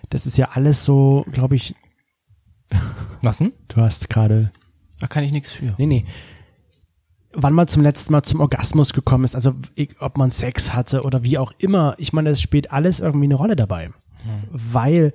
Das 0.10 0.28
ist 0.28 0.38
ja 0.38 0.50
alles 0.50 0.86
so, 0.86 1.26
glaube 1.32 1.56
ich, 1.56 1.76
Was 3.24 3.40
denn? 3.40 3.54
du 3.70 3.78
hast 3.78 4.10
gerade 4.10 4.52
Da 5.00 5.08
kann 5.08 5.24
ich 5.24 5.32
nichts 5.32 5.52
für. 5.52 5.74
Nee, 5.78 5.88
nee. 5.88 6.06
Wann 7.34 7.54
man 7.54 7.68
zum 7.68 7.82
letzten 7.82 8.14
Mal 8.14 8.24
zum 8.24 8.40
Orgasmus 8.40 8.94
gekommen 8.94 9.26
ist, 9.26 9.36
also 9.36 9.56
ob 10.00 10.18
man 10.18 10.32
Sex 10.32 10.74
hatte 10.74 11.04
oder 11.04 11.24
wie 11.24 11.38
auch 11.38 11.52
immer, 11.58 11.96
ich 11.98 12.14
meine, 12.14 12.30
es 12.30 12.42
spielt 12.42 12.72
alles 12.72 13.00
irgendwie 13.00 13.26
eine 13.26 13.36
Rolle 13.36 13.56
dabei. 13.56 13.90
Weil 14.52 15.14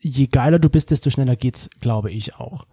je 0.00 0.26
geiler 0.28 0.58
du 0.58 0.70
bist, 0.70 0.90
desto 0.92 1.10
schneller 1.10 1.36
geht's, 1.36 1.68
glaube 1.80 2.10
ich 2.10 2.36
auch. 2.36 2.66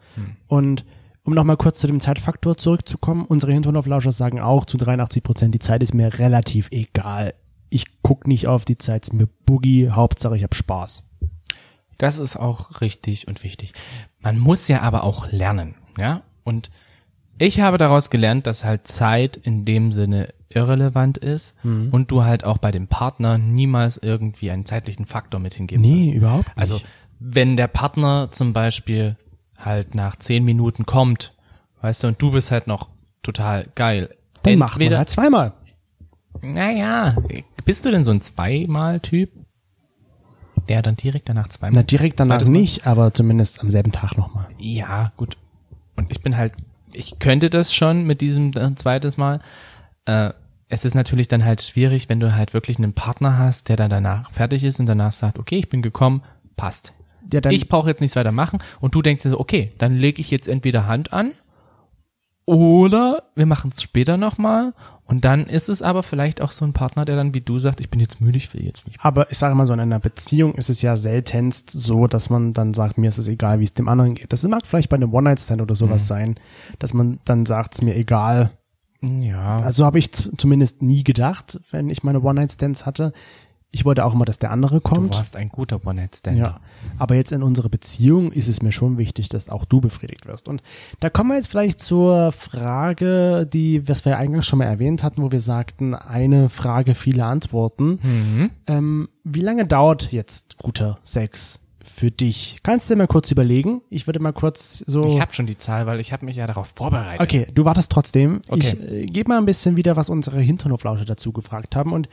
Und 0.47 0.85
um 1.25 1.33
nochmal 1.33 1.57
kurz 1.57 1.79
zu 1.79 1.87
dem 1.87 1.99
Zeitfaktor 1.99 2.57
zurückzukommen, 2.57 3.25
unsere 3.25 3.53
Hinterhoflauscher 3.53 4.11
sagen 4.11 4.39
auch 4.39 4.65
zu 4.65 4.77
83 4.77 5.23
Prozent, 5.23 5.55
die 5.55 5.59
Zeit 5.59 5.81
ist 5.83 5.93
mir 5.93 6.19
relativ 6.19 6.67
egal. 6.71 7.33
Ich 7.69 7.85
guck 8.01 8.27
nicht 8.27 8.47
auf 8.47 8.65
die 8.65 8.77
Zeit, 8.77 9.03
ist 9.03 9.13
mir 9.13 9.27
Boogie, 9.45 9.89
Hauptsache 9.89 10.35
ich 10.37 10.43
hab 10.43 10.53
Spaß. 10.55 11.03
Das 11.97 12.19
ist 12.19 12.35
auch 12.35 12.81
richtig 12.81 13.27
und 13.27 13.43
wichtig. 13.43 13.73
Man 14.19 14.37
muss 14.39 14.67
ja 14.67 14.81
aber 14.81 15.03
auch 15.03 15.31
lernen, 15.31 15.75
ja? 15.97 16.21
Und 16.43 16.69
ich 17.39 17.61
habe 17.61 17.77
daraus 17.77 18.09
gelernt, 18.09 18.45
dass 18.45 18.63
halt 18.65 18.87
Zeit 18.87 19.37
in 19.37 19.65
dem 19.65 19.91
Sinne 19.91 20.33
irrelevant 20.49 21.17
ist 21.17 21.55
und 21.63 22.11
du 22.11 22.23
halt 22.23 22.43
auch 22.43 22.59
bei 22.59 22.69
dem 22.71 22.87
Partner 22.87 23.37
niemals 23.39 23.97
irgendwie 23.97 24.51
einen 24.51 24.65
zeitlichen 24.65 25.05
Faktor 25.07 25.39
mit 25.39 25.55
hingeben 25.55 25.81
Nee, 25.81 26.03
sollst. 26.03 26.13
überhaupt 26.15 26.47
nicht. 26.49 26.57
Also, 26.57 26.79
wenn 27.19 27.57
der 27.57 27.67
Partner 27.67 28.27
zum 28.31 28.53
Beispiel 28.53 29.17
halt 29.65 29.95
nach 29.95 30.15
zehn 30.17 30.43
Minuten 30.43 30.85
kommt, 30.85 31.35
weißt 31.81 32.03
du, 32.03 32.07
und 32.09 32.21
du 32.21 32.31
bist 32.31 32.51
halt 32.51 32.67
noch 32.67 32.89
total 33.21 33.67
geil. 33.75 34.15
Dann 34.43 34.57
macht 34.57 34.79
man 34.79 34.97
halt 34.97 35.09
zweimal. 35.09 35.53
Naja, 36.45 37.15
bist 37.65 37.85
du 37.85 37.91
denn 37.91 38.03
so 38.03 38.11
ein 38.11 38.21
Zweimal-Typ? 38.21 39.31
Der 40.69 40.81
dann 40.81 40.95
direkt 40.95 41.29
danach 41.29 41.49
zweimal. 41.49 41.75
Na, 41.75 41.83
direkt 41.83 42.19
danach 42.19 42.37
Zweites 42.37 42.49
Mal? 42.49 42.59
nicht, 42.59 42.87
aber 42.87 43.13
zumindest 43.13 43.61
am 43.61 43.69
selben 43.69 43.91
Tag 43.91 44.17
nochmal. 44.17 44.47
Ja, 44.57 45.11
gut. 45.17 45.37
Und 45.95 46.11
ich 46.11 46.21
bin 46.21 46.37
halt, 46.37 46.53
ich 46.91 47.19
könnte 47.19 47.49
das 47.49 47.73
schon 47.73 48.03
mit 48.05 48.21
diesem 48.21 48.53
zweites 48.75 49.17
Mal. 49.17 49.39
Äh, 50.05 50.31
es 50.69 50.85
ist 50.85 50.95
natürlich 50.95 51.27
dann 51.27 51.45
halt 51.45 51.61
schwierig, 51.61 52.09
wenn 52.09 52.19
du 52.19 52.33
halt 52.33 52.53
wirklich 52.53 52.77
einen 52.77 52.93
Partner 52.93 53.37
hast, 53.37 53.69
der 53.69 53.75
dann 53.75 53.89
danach 53.89 54.31
fertig 54.31 54.63
ist 54.63 54.79
und 54.79 54.85
danach 54.85 55.11
sagt, 55.11 55.37
okay, 55.37 55.57
ich 55.57 55.69
bin 55.69 55.81
gekommen, 55.81 56.23
passt. 56.55 56.93
Ja, 57.31 57.41
dann- 57.41 57.53
ich 57.53 57.69
brauche 57.69 57.89
jetzt 57.89 58.01
nichts 58.01 58.15
weiter 58.15 58.31
machen 58.31 58.59
und 58.81 58.95
du 58.95 59.01
denkst 59.01 59.23
dir 59.23 59.29
so, 59.29 59.39
okay, 59.39 59.71
dann 59.77 59.95
lege 59.95 60.19
ich 60.21 60.31
jetzt 60.31 60.47
entweder 60.47 60.87
Hand 60.87 61.13
an 61.13 61.31
oder 62.45 63.23
wir 63.35 63.45
machen 63.45 63.71
es 63.73 63.81
später 63.81 64.17
nochmal 64.17 64.73
und 65.05 65.23
dann 65.25 65.45
ist 65.47 65.69
es 65.69 65.81
aber 65.81 66.03
vielleicht 66.03 66.41
auch 66.41 66.51
so 66.51 66.65
ein 66.65 66.73
Partner, 66.73 67.05
der 67.05 67.15
dann 67.15 67.33
wie 67.33 67.41
du 67.41 67.57
sagt, 67.59 67.79
ich 67.79 67.89
bin 67.89 67.99
jetzt 67.99 68.19
müde, 68.21 68.37
ich 68.37 68.53
will 68.53 68.65
jetzt 68.65 68.87
nicht. 68.87 69.03
Aber 69.03 69.31
ich 69.31 69.37
sage 69.37 69.55
mal 69.55 69.65
so, 69.65 69.73
in 69.73 69.79
einer 69.79 69.99
Beziehung 69.99 70.53
ist 70.55 70.69
es 70.69 70.81
ja 70.81 70.95
seltenst 70.97 71.69
so, 71.71 72.07
dass 72.07 72.29
man 72.29 72.53
dann 72.53 72.73
sagt, 72.73 72.97
mir 72.97 73.07
ist 73.09 73.17
es 73.17 73.27
egal, 73.27 73.59
wie 73.59 73.63
es 73.65 73.73
dem 73.73 73.87
anderen 73.87 74.15
geht. 74.15 74.31
Das 74.33 74.43
mag 74.43 74.65
vielleicht 74.65 74.89
bei 74.89 74.95
einem 74.95 75.13
One-Night-Stand 75.13 75.61
oder 75.61 75.75
sowas 75.75 76.07
sein, 76.07 76.35
dass 76.79 76.93
man 76.93 77.19
dann 77.25 77.45
sagt, 77.45 77.75
es 77.75 77.81
mir 77.81 77.95
egal. 77.95 78.51
Ja, 79.01 79.57
Also 79.57 79.85
habe 79.85 79.99
ich 79.99 80.11
zumindest 80.13 80.81
nie 80.81 81.03
gedacht, 81.03 81.59
wenn 81.71 81.89
ich 81.89 82.03
meine 82.03 82.21
One-Night-Stands 82.21 82.85
hatte. 82.85 83.11
Ich 83.75 83.85
wollte 83.85 84.05
auch 84.05 84.13
immer, 84.13 84.23
dass 84.23 84.37
der 84.37 84.51
andere 84.51 84.75
du 84.75 84.81
kommt. 84.81 85.15
warst 85.15 85.35
ein 85.35 85.49
guter 85.49 85.83
One-Night-Stand. 85.83 86.37
Ja, 86.37 86.59
aber 86.99 87.15
jetzt 87.15 87.31
in 87.31 87.41
unserer 87.41 87.69
Beziehung 87.69 88.31
ist 88.31 88.47
es 88.47 88.61
mir 88.61 88.71
schon 88.71 88.99
wichtig, 88.99 89.29
dass 89.29 89.49
auch 89.49 89.65
du 89.65 89.81
befriedigt 89.81 90.27
wirst. 90.27 90.47
Und 90.47 90.61
da 90.99 91.09
kommen 91.09 91.31
wir 91.31 91.37
jetzt 91.37 91.47
vielleicht 91.47 91.81
zur 91.81 92.31
Frage, 92.31 93.49
die, 93.51 93.87
was 93.89 94.05
wir 94.05 94.11
ja 94.11 94.17
eingangs 94.19 94.45
schon 94.45 94.59
mal 94.59 94.65
erwähnt 94.65 95.01
hatten, 95.01 95.23
wo 95.23 95.31
wir 95.31 95.41
sagten, 95.41 95.95
eine 95.95 96.49
Frage, 96.49 96.93
viele 96.93 97.25
Antworten. 97.25 97.99
Mhm. 98.03 98.49
Ähm, 98.67 99.09
wie 99.23 99.41
lange 99.41 99.65
dauert 99.65 100.11
jetzt 100.11 100.59
guter 100.59 100.99
Sex 101.03 101.59
für 101.83 102.11
dich? 102.11 102.59
Kannst 102.61 102.89
du 102.89 102.93
dir 102.93 102.99
mal 102.99 103.07
kurz 103.07 103.31
überlegen? 103.31 103.81
Ich 103.89 104.05
würde 104.07 104.19
mal 104.19 104.33
kurz 104.33 104.83
so. 104.85 105.03
Ich 105.05 105.19
habe 105.19 105.33
schon 105.33 105.47
die 105.47 105.57
Zahl, 105.57 105.87
weil 105.87 105.99
ich 105.99 106.13
habe 106.13 106.25
mich 106.25 106.35
ja 106.35 106.45
darauf 106.45 106.71
vorbereitet. 106.75 107.21
Okay, 107.21 107.47
du 107.51 107.65
wartest 107.65 107.91
trotzdem. 107.91 108.41
Okay. 108.49 108.77
Ich 108.79 108.91
äh, 108.91 109.05
gebe 109.07 109.29
mal 109.29 109.39
ein 109.39 109.45
bisschen 109.45 109.77
wieder, 109.77 109.95
was 109.95 110.11
unsere 110.11 110.39
Hinternhoflausche 110.41 111.05
dazu 111.05 111.31
gefragt 111.33 111.75
haben. 111.75 111.91
Und 111.91 112.07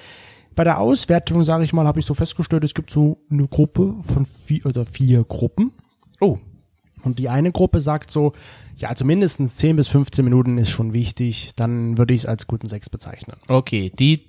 bei 0.60 0.64
der 0.64 0.78
Auswertung, 0.78 1.42
sage 1.42 1.64
ich 1.64 1.72
mal, 1.72 1.86
habe 1.86 2.00
ich 2.00 2.04
so 2.04 2.12
festgestellt, 2.12 2.64
es 2.64 2.74
gibt 2.74 2.90
so 2.90 3.22
eine 3.30 3.48
Gruppe 3.48 3.96
von 4.02 4.26
vier 4.26 4.66
oder 4.66 4.84
vier 4.84 5.24
Gruppen. 5.24 5.72
Oh, 6.20 6.36
Und 7.02 7.18
die 7.18 7.30
eine 7.30 7.50
Gruppe 7.50 7.80
sagt 7.80 8.10
so, 8.10 8.34
ja, 8.76 8.90
also 8.90 9.06
mindestens 9.06 9.56
10 9.56 9.76
bis 9.76 9.88
15 9.88 10.22
Minuten 10.22 10.58
ist 10.58 10.68
schon 10.68 10.92
wichtig, 10.92 11.52
dann 11.56 11.96
würde 11.96 12.12
ich 12.12 12.24
es 12.24 12.26
als 12.26 12.46
guten 12.46 12.68
Sex 12.68 12.90
bezeichnen. 12.90 13.38
okay, 13.48 13.90
die 13.98 14.26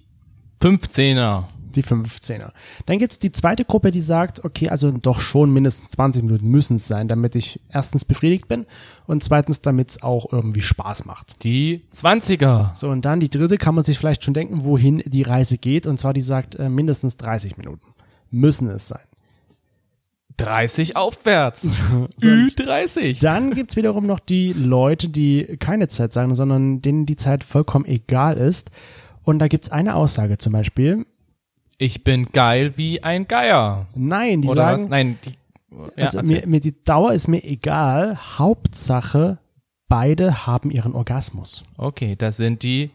15er. 0.61 1.47
Die 1.71 1.83
15er. 1.83 2.51
Dann 2.85 2.99
gibt's 2.99 3.19
die 3.19 3.31
zweite 3.31 3.65
Gruppe, 3.65 3.91
die 3.91 4.01
sagt, 4.01 4.43
okay, 4.43 4.69
also 4.69 4.91
doch 4.91 5.19
schon 5.19 5.51
mindestens 5.51 5.89
20 5.89 6.23
Minuten 6.23 6.47
müssen 6.47 6.75
es 6.75 6.87
sein, 6.87 7.07
damit 7.07 7.35
ich 7.35 7.59
erstens 7.69 8.05
befriedigt 8.05 8.47
bin 8.47 8.65
und 9.07 9.23
zweitens, 9.23 9.61
damit 9.61 9.89
es 9.89 10.03
auch 10.03 10.31
irgendwie 10.31 10.61
Spaß 10.61 11.05
macht. 11.05 11.43
Die 11.43 11.85
20er. 11.93 12.75
So, 12.75 12.89
und 12.89 13.05
dann 13.05 13.19
die 13.19 13.29
dritte 13.29 13.57
kann 13.57 13.75
man 13.75 13.83
sich 13.83 13.97
vielleicht 13.97 14.23
schon 14.23 14.33
denken, 14.33 14.63
wohin 14.63 15.03
die 15.05 15.23
Reise 15.23 15.57
geht. 15.57 15.87
Und 15.87 15.99
zwar, 15.99 16.13
die 16.13 16.21
sagt, 16.21 16.55
äh, 16.55 16.69
mindestens 16.69 17.17
30 17.17 17.57
Minuten 17.57 17.85
müssen 18.29 18.69
es 18.69 18.87
sein. 18.87 19.01
30 20.37 20.95
aufwärts. 20.95 21.67
Ü30. 22.21 23.21
Dann 23.21 23.53
gibt's 23.53 23.75
wiederum 23.75 24.05
noch 24.05 24.19
die 24.19 24.53
Leute, 24.53 25.09
die 25.09 25.57
keine 25.59 25.87
Zeit 25.87 26.13
sagen, 26.13 26.35
sondern 26.35 26.81
denen 26.81 27.05
die 27.05 27.15
Zeit 27.15 27.43
vollkommen 27.43 27.85
egal 27.85 28.37
ist. 28.37 28.71
Und 29.23 29.39
da 29.39 29.47
gibt's 29.47 29.69
eine 29.69 29.95
Aussage 29.95 30.37
zum 30.37 30.53
Beispiel. 30.53 31.05
Ich 31.81 32.03
bin 32.03 32.27
geil 32.31 32.77
wie 32.77 33.01
ein 33.01 33.27
Geier. 33.27 33.87
Nein, 33.95 34.43
die 34.43 34.49
Oder 34.49 34.65
sagen, 34.65 34.83
was? 34.83 34.87
Nein, 34.89 35.17
die, 35.25 35.31
ja, 35.97 36.05
also 36.05 36.21
mir, 36.21 36.45
mir 36.45 36.59
die 36.59 36.83
Dauer 36.83 37.11
ist 37.13 37.27
mir 37.27 37.43
egal. 37.43 38.19
Hauptsache, 38.37 39.39
beide 39.89 40.45
haben 40.45 40.69
ihren 40.69 40.93
Orgasmus. 40.93 41.63
okay, 41.77 42.15
das 42.15 42.37
sind 42.37 42.61
die 42.61 42.91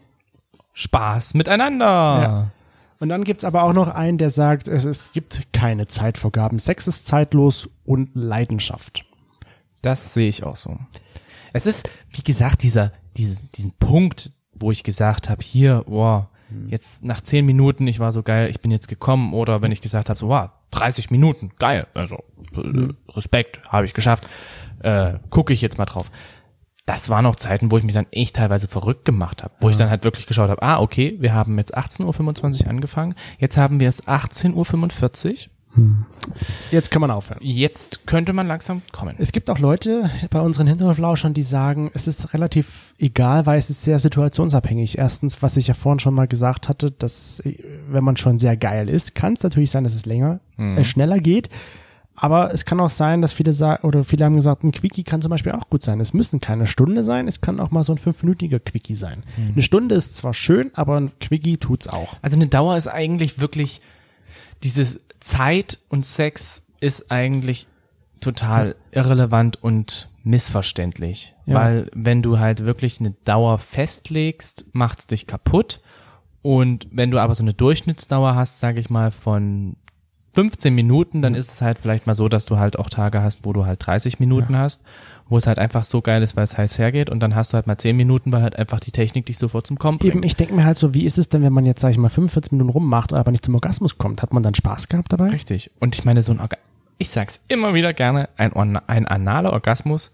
Spaß 0.71 1.33
miteinander. 1.33 1.85
Ja. 1.85 2.51
Und 2.99 3.09
dann 3.09 3.25
gibt's 3.25 3.43
aber 3.43 3.63
auch 3.63 3.73
noch 3.73 3.89
einen, 3.89 4.17
der 4.17 4.29
sagt, 4.29 4.69
es, 4.69 4.85
es 4.85 5.11
gibt 5.11 5.51
keine 5.51 5.87
Zeitvorgaben. 5.87 6.57
Sex 6.57 6.87
ist 6.87 7.07
zeitlos 7.07 7.69
und 7.83 8.11
Leidenschaft. 8.13 9.03
Das 9.81 10.13
sehe 10.13 10.29
ich 10.29 10.45
auch 10.45 10.55
so. 10.55 10.77
Es 11.51 11.65
ist, 11.65 11.89
wie 12.11 12.23
gesagt, 12.23 12.63
dieser, 12.63 12.93
diesen, 13.17 13.49
diesen 13.51 13.71
Punkt, 13.71 14.31
wo 14.53 14.71
ich 14.71 14.85
gesagt 14.85 15.27
habe, 15.27 15.43
hier, 15.43 15.83
boah, 15.87 16.29
jetzt 16.67 17.03
nach 17.03 17.21
10 17.21 17.45
Minuten, 17.45 17.87
ich 17.87 17.99
war 17.99 18.11
so 18.11 18.23
geil, 18.23 18.49
ich 18.49 18.61
bin 18.61 18.71
jetzt 18.71 18.87
gekommen, 18.87 19.33
oder 19.33 19.61
wenn 19.61 19.71
ich 19.71 19.81
gesagt 19.81 20.09
habe, 20.09 20.19
so, 20.19 20.29
wow, 20.29 20.49
30 20.71 21.11
Minuten, 21.11 21.51
geil, 21.59 21.87
also 21.93 22.23
äh, 22.55 22.89
Respekt, 23.09 23.61
habe 23.69 23.85
ich 23.85 23.93
geschafft, 23.93 24.27
äh, 24.83 25.13
gucke 25.29 25.53
ich 25.53 25.61
jetzt 25.61 25.77
mal 25.77 25.85
drauf. 25.85 26.11
Das 26.85 27.09
waren 27.09 27.25
auch 27.25 27.35
Zeiten, 27.35 27.71
wo 27.71 27.77
ich 27.77 27.83
mich 27.83 27.93
dann 27.93 28.07
echt 28.11 28.37
teilweise 28.37 28.69
verrückt 28.69 29.03
gemacht 29.03 29.43
habe, 29.43 29.53
wo 29.59 29.69
ich 29.69 29.75
dann 29.75 29.89
halt 29.89 30.05
wirklich 30.05 30.25
geschaut 30.25 30.49
habe, 30.49 30.61
ah, 30.61 30.79
okay, 30.79 31.17
wir 31.19 31.33
haben 31.33 31.57
jetzt 31.57 31.77
18.25 31.77 32.63
Uhr 32.63 32.69
angefangen, 32.69 33.15
jetzt 33.39 33.57
haben 33.57 33.79
wir 33.79 33.89
es 33.89 34.05
18.45 34.05 35.47
Uhr, 35.47 35.51
Jetzt 36.71 36.91
kann 36.91 37.01
man 37.01 37.11
aufhören. 37.11 37.39
jetzt 37.41 38.05
könnte 38.05 38.33
man 38.33 38.47
langsam 38.47 38.81
kommen. 38.91 39.15
Es 39.17 39.31
gibt 39.31 39.49
auch 39.49 39.59
Leute 39.59 40.09
bei 40.29 40.41
unseren 40.41 40.67
Hinterhoflauschern, 40.67 41.33
die 41.33 41.43
sagen, 41.43 41.89
es 41.93 42.07
ist 42.07 42.33
relativ 42.33 42.93
egal, 42.97 43.45
weil 43.45 43.57
es 43.57 43.69
ist 43.69 43.83
sehr 43.83 43.99
situationsabhängig. 43.99 44.97
Erstens, 44.97 45.41
was 45.41 45.57
ich 45.57 45.67
ja 45.67 45.73
vorhin 45.73 45.99
schon 45.99 46.13
mal 46.13 46.27
gesagt 46.27 46.67
hatte, 46.69 46.91
dass 46.91 47.39
äh, 47.41 47.57
wenn 47.89 48.03
man 48.03 48.17
schon 48.17 48.39
sehr 48.39 48.57
geil 48.57 48.89
ist, 48.89 49.15
kann 49.15 49.33
es 49.33 49.43
natürlich 49.43 49.71
sein, 49.71 49.83
dass 49.83 49.95
es 49.95 50.05
länger, 50.05 50.39
äh, 50.57 50.83
schneller 50.83 51.19
geht. 51.19 51.49
Aber 52.19 52.51
es 52.51 52.65
kann 52.65 52.79
auch 52.79 52.89
sein, 52.89 53.21
dass 53.21 53.31
viele 53.33 53.53
sagen, 53.53 53.87
oder 53.87 54.03
viele 54.03 54.25
haben 54.25 54.35
gesagt, 54.35 54.63
ein 54.63 54.71
Quickie 54.71 55.03
kann 55.03 55.21
zum 55.21 55.29
Beispiel 55.29 55.51
auch 55.51 55.69
gut 55.69 55.83
sein. 55.83 55.99
Es 55.99 56.15
müssen 56.15 56.39
keine 56.39 56.65
Stunde 56.65 57.03
sein, 57.03 57.27
es 57.27 57.41
kann 57.41 57.59
auch 57.59 57.69
mal 57.69 57.83
so 57.83 57.93
ein 57.93 57.99
fünfminütiger 57.99 58.59
Quickie 58.59 58.95
sein. 58.95 59.21
Eine 59.37 59.61
Stunde 59.61 59.93
ist 59.93 60.17
zwar 60.17 60.33
schön, 60.33 60.71
aber 60.73 60.99
ein 60.99 61.11
Quickie 61.19 61.57
tut's 61.57 61.87
auch. 61.87 62.15
Also 62.23 62.35
eine 62.35 62.47
Dauer 62.47 62.75
ist 62.75 62.87
eigentlich 62.87 63.39
wirklich 63.39 63.81
dieses 64.63 64.99
Zeit 65.19 65.79
und 65.89 66.05
Sex 66.05 66.65
ist 66.79 67.11
eigentlich 67.11 67.67
total 68.19 68.75
irrelevant 68.91 69.61
und 69.63 70.09
missverständlich, 70.23 71.35
Ja. 71.45 71.55
weil 71.55 71.89
wenn 71.93 72.21
du 72.21 72.39
halt 72.39 72.65
wirklich 72.65 72.99
eine 72.99 73.11
Dauer 73.25 73.57
festlegst, 73.59 74.65
macht's 74.73 75.07
dich 75.07 75.27
kaputt. 75.27 75.79
Und 76.41 76.87
wenn 76.91 77.11
du 77.11 77.19
aber 77.19 77.35
so 77.35 77.43
eine 77.43 77.53
Durchschnittsdauer 77.53 78.35
hast, 78.35 78.59
sage 78.59 78.79
ich 78.79 78.89
mal 78.89 79.11
von 79.11 79.75
15 80.33 80.73
Minuten, 80.73 81.21
dann 81.21 81.33
ist 81.33 81.51
es 81.51 81.61
halt 81.61 81.79
vielleicht 81.79 82.05
mal 82.05 82.13
so, 82.13 82.29
dass 82.29 82.45
du 82.45 82.57
halt 82.57 82.77
auch 82.77 82.89
Tage 82.89 83.21
hast, 83.21 83.45
wo 83.45 83.53
du 83.53 83.65
halt 83.65 83.85
30 83.85 84.19
Minuten 84.19 84.57
hast, 84.57 84.83
wo 85.29 85.37
es 85.37 85.47
halt 85.47 85.57
einfach 85.57 85.83
so 85.83 86.01
geil 86.01 86.21
ist, 86.21 86.35
weil 86.35 86.43
es 86.43 86.57
heiß 86.57 86.77
hergeht 86.77 87.09
und 87.09 87.19
dann 87.19 87.35
hast 87.35 87.53
du 87.53 87.55
halt 87.55 87.65
mal 87.65 87.77
10 87.77 87.95
Minuten, 87.95 88.31
weil 88.31 88.43
halt 88.43 88.55
einfach 88.55 88.79
die 88.79 88.91
Technik 88.91 89.25
dich 89.25 89.37
sofort 89.37 89.65
zum 89.65 89.79
Kommen 89.79 89.97
bringt. 89.97 90.13
Eben, 90.13 90.23
ich 90.23 90.35
denke 90.35 90.53
mir 90.53 90.65
halt 90.65 90.77
so, 90.77 90.93
wie 90.93 91.05
ist 91.05 91.17
es 91.17 91.29
denn, 91.29 91.41
wenn 91.41 91.53
man 91.53 91.65
jetzt, 91.65 91.81
sag 91.81 91.91
ich 91.91 91.97
mal, 91.97 92.09
45 92.09 92.51
Minuten 92.51 92.69
rummacht, 92.69 93.13
aber 93.13 93.31
nicht 93.31 93.45
zum 93.45 93.55
Orgasmus 93.55 93.97
kommt? 93.97 94.21
Hat 94.21 94.33
man 94.33 94.43
dann 94.43 94.53
Spaß 94.53 94.89
gehabt 94.89 95.11
dabei? 95.11 95.29
Richtig. 95.29 95.71
Und 95.79 95.95
ich 95.95 96.05
meine, 96.05 96.21
so 96.21 96.31
ein 96.31 96.39
Orga 96.39 96.57
ich 96.97 97.09
sag's 97.09 97.41
immer 97.47 97.73
wieder 97.73 97.93
gerne, 97.93 98.29
ein, 98.37 98.53
ein 98.53 99.05
analer 99.05 99.53
Orgasmus, 99.53 100.11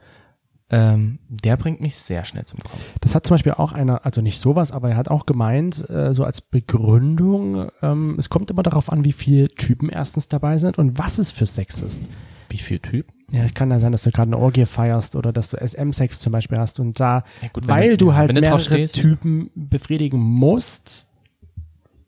ähm, 0.76 1.20
der 1.30 1.56
bringt 1.56 1.82
mich 1.82 1.96
sehr 1.98 2.26
schnell 2.26 2.46
zum 2.46 2.60
Kommen. 2.60 2.82
Das 3.02 3.14
hat 3.14 3.28
zum 3.28 3.36
Beispiel 3.36 3.52
auch 3.52 3.74
einer, 3.74 4.06
also 4.08 4.22
nicht 4.22 4.40
sowas, 4.40 4.72
aber 4.72 4.90
er 4.90 4.98
hat 4.98 5.08
auch 5.08 5.28
gemeint, 5.28 5.88
äh, 5.90 6.14
so 6.16 6.24
als 6.24 6.42
Begründung, 6.42 7.70
ähm, 7.84 8.16
es 8.18 8.30
kommt 8.30 8.50
immer 8.50 8.64
darauf 8.64 8.92
an, 8.92 9.06
wie 9.06 9.14
viele 9.14 9.50
Typen 9.50 9.90
erstens 9.90 10.28
dabei 10.30 10.58
sind 10.58 10.80
und 10.80 10.98
was 10.98 11.20
es 11.20 11.32
für 11.32 11.46
Sex 11.46 11.80
ist. 11.82 12.02
Wie 12.50 12.58
viel 12.58 12.80
Typ? 12.80 13.06
Ja, 13.32 13.44
es 13.44 13.54
kann 13.54 13.70
ja 13.72 13.80
sein, 13.80 13.92
dass 13.92 14.04
du 14.04 14.12
gerade 14.12 14.30
eine 14.30 14.38
Orgie 14.38 14.66
feierst 14.66 15.16
oder 15.16 15.32
dass 15.32 15.50
du 15.52 15.58
SM-Sex 15.58 16.20
zum 16.20 16.32
Beispiel 16.32 16.58
hast 16.58 16.80
und 16.80 17.00
da, 17.00 17.24
Ja, 17.42 17.50
gut, 17.54 17.68
weil 17.68 17.92
du- 17.98 18.06
du, 18.08 18.14
halt 18.16 18.34
mehrere. 18.34 18.86
Typen 18.86 19.52
befriedigen 19.56 20.20
musst, 20.20 21.08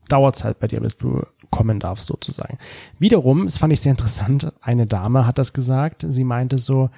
dauert 0.08 0.44
halt 0.44 0.60
bei 0.60 0.68
dir, 0.68 0.82
bis 0.82 0.98
du 0.98 1.24
kommen 1.52 1.80
darfst 1.80 2.08
sozusagen. 2.08 2.58
Wiederum, 3.00 3.46
das 3.46 3.58
fand 3.58 3.74
ich 3.74 3.82
sehr 3.82 3.92
interessant, 3.92 4.52
eine 4.62 4.86
Dame 4.86 5.26
hat 5.26 5.38
das 5.38 5.54
gesagt, 5.54 6.06
sie 6.08 6.24
meinte 6.24 6.58
so, 6.58 6.90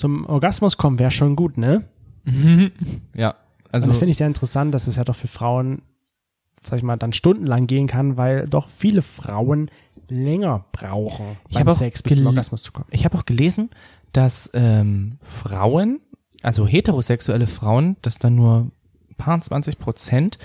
zum 0.00 0.24
Orgasmus 0.24 0.78
kommen 0.78 0.98
wäre 0.98 1.10
schon 1.10 1.36
gut, 1.36 1.58
ne? 1.58 1.84
Ja. 3.14 3.30
Und 3.30 3.36
Also, 3.70 3.86
das 3.86 3.98
finde 3.98 4.12
ich 4.12 4.16
sehr 4.16 4.26
interessant, 4.26 4.74
dass 4.74 4.86
es 4.86 4.96
ja 4.96 5.04
doch 5.04 5.14
für 5.14 5.28
Frauen, 5.28 5.82
sag 6.60 6.78
ich 6.78 6.82
mal, 6.82 6.96
dann 6.96 7.12
stundenlang 7.12 7.66
gehen 7.66 7.86
kann, 7.86 8.16
weil 8.16 8.48
doch 8.48 8.68
viele 8.70 9.02
Frauen 9.02 9.70
länger 10.08 10.64
brauchen 10.72 11.36
Ich 11.48 11.58
beim 11.58 11.68
Sex, 11.68 12.02
bis 12.02 12.16
zum 12.16 12.26
Orgasmus 12.26 12.62
zu 12.62 12.72
kommen. 12.72 12.86
ich 12.90 13.04
habe 13.04 13.16
auch 13.16 13.26
gelesen, 13.26 13.68
dass 14.12 14.50
ähm, 14.54 15.18
Frauen, 15.20 16.00
also 16.42 16.66
heterosexuelle 16.66 17.46
Frauen, 17.46 17.96
dass 18.00 18.18
dann 18.18 18.34
nur 18.34 18.70
ein 19.10 19.14
paar 19.18 19.40
20 19.40 19.78
Prozent 19.78 20.38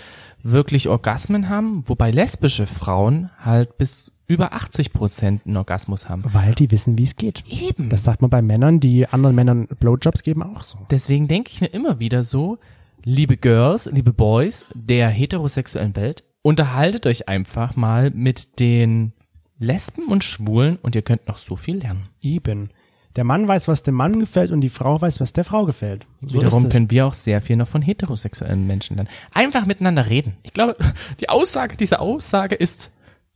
wirklich 0.44 0.90
Orgasmen 0.90 1.48
haben, 1.48 1.84
wobei 1.88 2.12
lesbische 2.12 2.68
Frauen 2.68 3.32
halt 3.40 3.78
bis 3.78 4.12
über 4.28 4.54
80 4.54 4.94
Prozent 4.94 5.46
einen 5.46 5.58
Orgasmus 5.58 6.10
haben. 6.10 6.24
Weil 6.34 6.56
die 6.56 6.72
wissen, 6.72 6.98
wie 6.98 7.04
es 7.04 7.16
geht. 7.16 7.44
Eben. 7.48 7.90
Das 7.90 8.04
sagt 8.04 8.22
man 8.22 8.30
bei 8.30 8.42
Männern, 8.42 8.80
die 8.80 9.08
anderen 9.08 9.36
Männern 9.36 9.68
Blowjobs 9.80 10.24
geben, 10.24 10.44
auch 10.44 10.62
so. 10.62 10.80
Deswegen 10.90 11.28
denke 11.28 11.52
ich 11.52 11.62
mir 11.62 11.68
immer 11.68 12.00
wieder 12.00 12.24
so, 12.24 12.58
liebe 13.04 13.38
Girls, 13.38 13.90
liebe 13.92 14.14
Boys 14.14 14.66
der 14.74 15.10
heterosexuellen 15.10 15.96
Welt, 15.96 16.24
unterhaltet 16.42 17.06
euch 17.06 17.28
einfach 17.28 17.76
mal 17.76 18.12
mit 18.12 18.60
den 18.60 19.14
Lesben 19.58 20.08
und 20.08 20.24
Schwulen 20.24 20.78
und 20.78 20.96
ihr 20.96 21.02
könnt 21.02 21.28
noch 21.28 21.38
so 21.38 21.56
viel 21.56 21.78
lernen. 21.78 22.10
Eben. 22.22 22.70
Der 23.16 23.24
Mann 23.24 23.48
weiß, 23.48 23.70
was 23.70 23.84
dem 23.84 23.96
Mann 23.96 24.20
gefällt 24.20 24.52
und 24.52 24.60
die 24.60 24.70
Frau 24.70 25.00
weiß, 25.02 25.22
was 25.22 25.32
der 25.32 25.46
Frau 25.46 25.66
gefällt. 25.66 26.06
So 26.20 26.40
Wiederum 26.40 26.68
können 26.68 26.92
wir 26.92 27.06
auch 27.06 27.14
sehr 27.14 27.42
viel 27.42 27.56
noch 27.56 27.68
von 27.70 27.82
heterosexuellen 27.82 28.68
Menschen 28.68 28.98
lernen. 28.98 29.10
Einfach 29.32 29.66
miteinander 29.66 30.10
reden. 30.10 30.36
Ich 30.44 30.52
glaube, 30.52 30.76
die 31.22 31.30
Aussage 31.30 31.78
dieser 31.78 32.02
Aussage 32.02 32.56
ist 32.56 32.92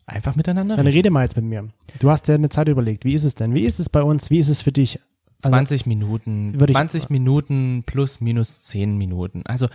einfach 0.09 0.35
miteinander 0.35 0.75
Dann 0.75 0.85
reden. 0.85 0.97
rede 0.97 1.09
mal 1.11 1.23
jetzt 1.23 1.35
mit 1.35 1.45
mir. 1.45 1.69
Du 1.99 2.09
hast 2.09 2.27
ja 2.27 2.35
eine 2.35 2.49
Zeit 2.49 2.67
überlegt. 2.67 3.05
Wie 3.05 3.13
ist 3.13 3.23
es 3.23 3.35
denn? 3.35 3.53
Wie 3.55 3.65
ist 3.65 3.79
es 3.79 3.89
bei 3.89 4.01
uns? 4.03 4.29
Wie 4.29 4.39
ist 4.39 4.49
es 4.49 4.61
für 4.61 4.71
dich? 4.71 4.99
Also, 5.41 5.51
20 5.51 5.85
Minuten, 5.85 6.53
würde 6.59 6.71
ich- 6.71 6.75
20 6.77 7.09
Minuten 7.09 7.83
plus 7.85 8.19
minus 8.19 8.61
10 8.63 8.97
Minuten. 8.97 9.43
Also, 9.45 9.67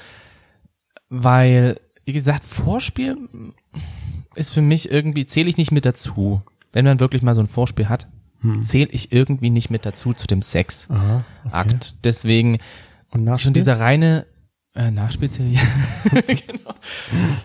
weil, 1.09 1.81
wie 2.05 2.12
gesagt, 2.12 2.44
Vorspiel 2.44 3.16
ist 4.35 4.51
für 4.53 4.62
mich 4.62 4.90
irgendwie, 4.90 5.27
zähle 5.27 5.49
ich 5.49 5.57
nicht 5.57 5.73
mit 5.73 5.87
dazu. 5.87 6.42
Wenn 6.73 6.85
man 6.85 7.01
wirklich 7.01 7.23
mal 7.23 7.35
so 7.35 7.40
ein 7.40 7.47
Vorspiel 7.49 7.88
hat, 7.88 8.09
zähle 8.62 8.90
ich 8.90 9.11
irgendwie 9.12 9.49
nicht 9.49 9.70
mit 9.70 9.87
dazu 9.87 10.12
zu 10.12 10.27
dem 10.27 10.42
Sex-Akt. 10.42 11.25
Okay. 11.47 11.77
Deswegen 12.05 12.59
Und 13.11 13.40
schon 13.40 13.55
dieser 13.55 13.81
reine 13.81 14.27
äh, 14.75 14.91
Nachspielzähl, 14.91 15.53
ja. 15.53 15.61
genau. 16.27 16.75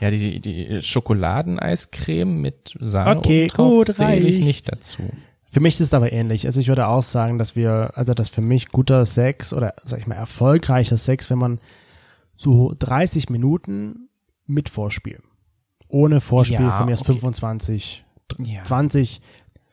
Ja, 0.01 0.09
die, 0.09 0.39
die 0.39 0.81
Schokoladeneiscreme 0.81 2.41
mit 2.41 2.75
Sahne 2.79 3.17
Okay, 3.19 3.43
oben 3.43 3.49
drauf 3.49 3.85
gut, 3.87 3.95
zähle 3.95 4.27
ich 4.27 4.41
nicht 4.41 4.71
dazu. 4.71 5.03
Für 5.51 5.59
mich 5.59 5.75
ist 5.75 5.81
es 5.81 5.93
aber 5.93 6.11
ähnlich. 6.11 6.45
Also 6.45 6.59
ich 6.59 6.67
würde 6.67 6.87
auch 6.87 7.01
sagen, 7.01 7.39
dass 7.39 7.55
wir, 7.55 7.91
also 7.95 8.13
dass 8.13 8.29
für 8.29 8.41
mich 8.41 8.69
guter 8.69 9.05
Sex 9.05 9.53
oder 9.53 9.73
sag 9.83 9.99
ich 9.99 10.07
mal 10.07 10.15
erfolgreicher 10.15 10.97
Sex, 10.97 11.29
wenn 11.29 11.39
man 11.39 11.59
so 12.37 12.73
30 12.77 13.29
Minuten 13.29 14.09
mit 14.45 14.69
Vorspiel. 14.69 15.21
Ohne 15.87 16.21
Vorspiel 16.21 16.61
Ja, 16.61 16.71
von 16.71 16.85
mir 16.85 16.93
ist 16.93 17.01
okay. 17.01 17.13
25, 17.13 18.05
Ja. 18.39 18.63
20 18.63 19.21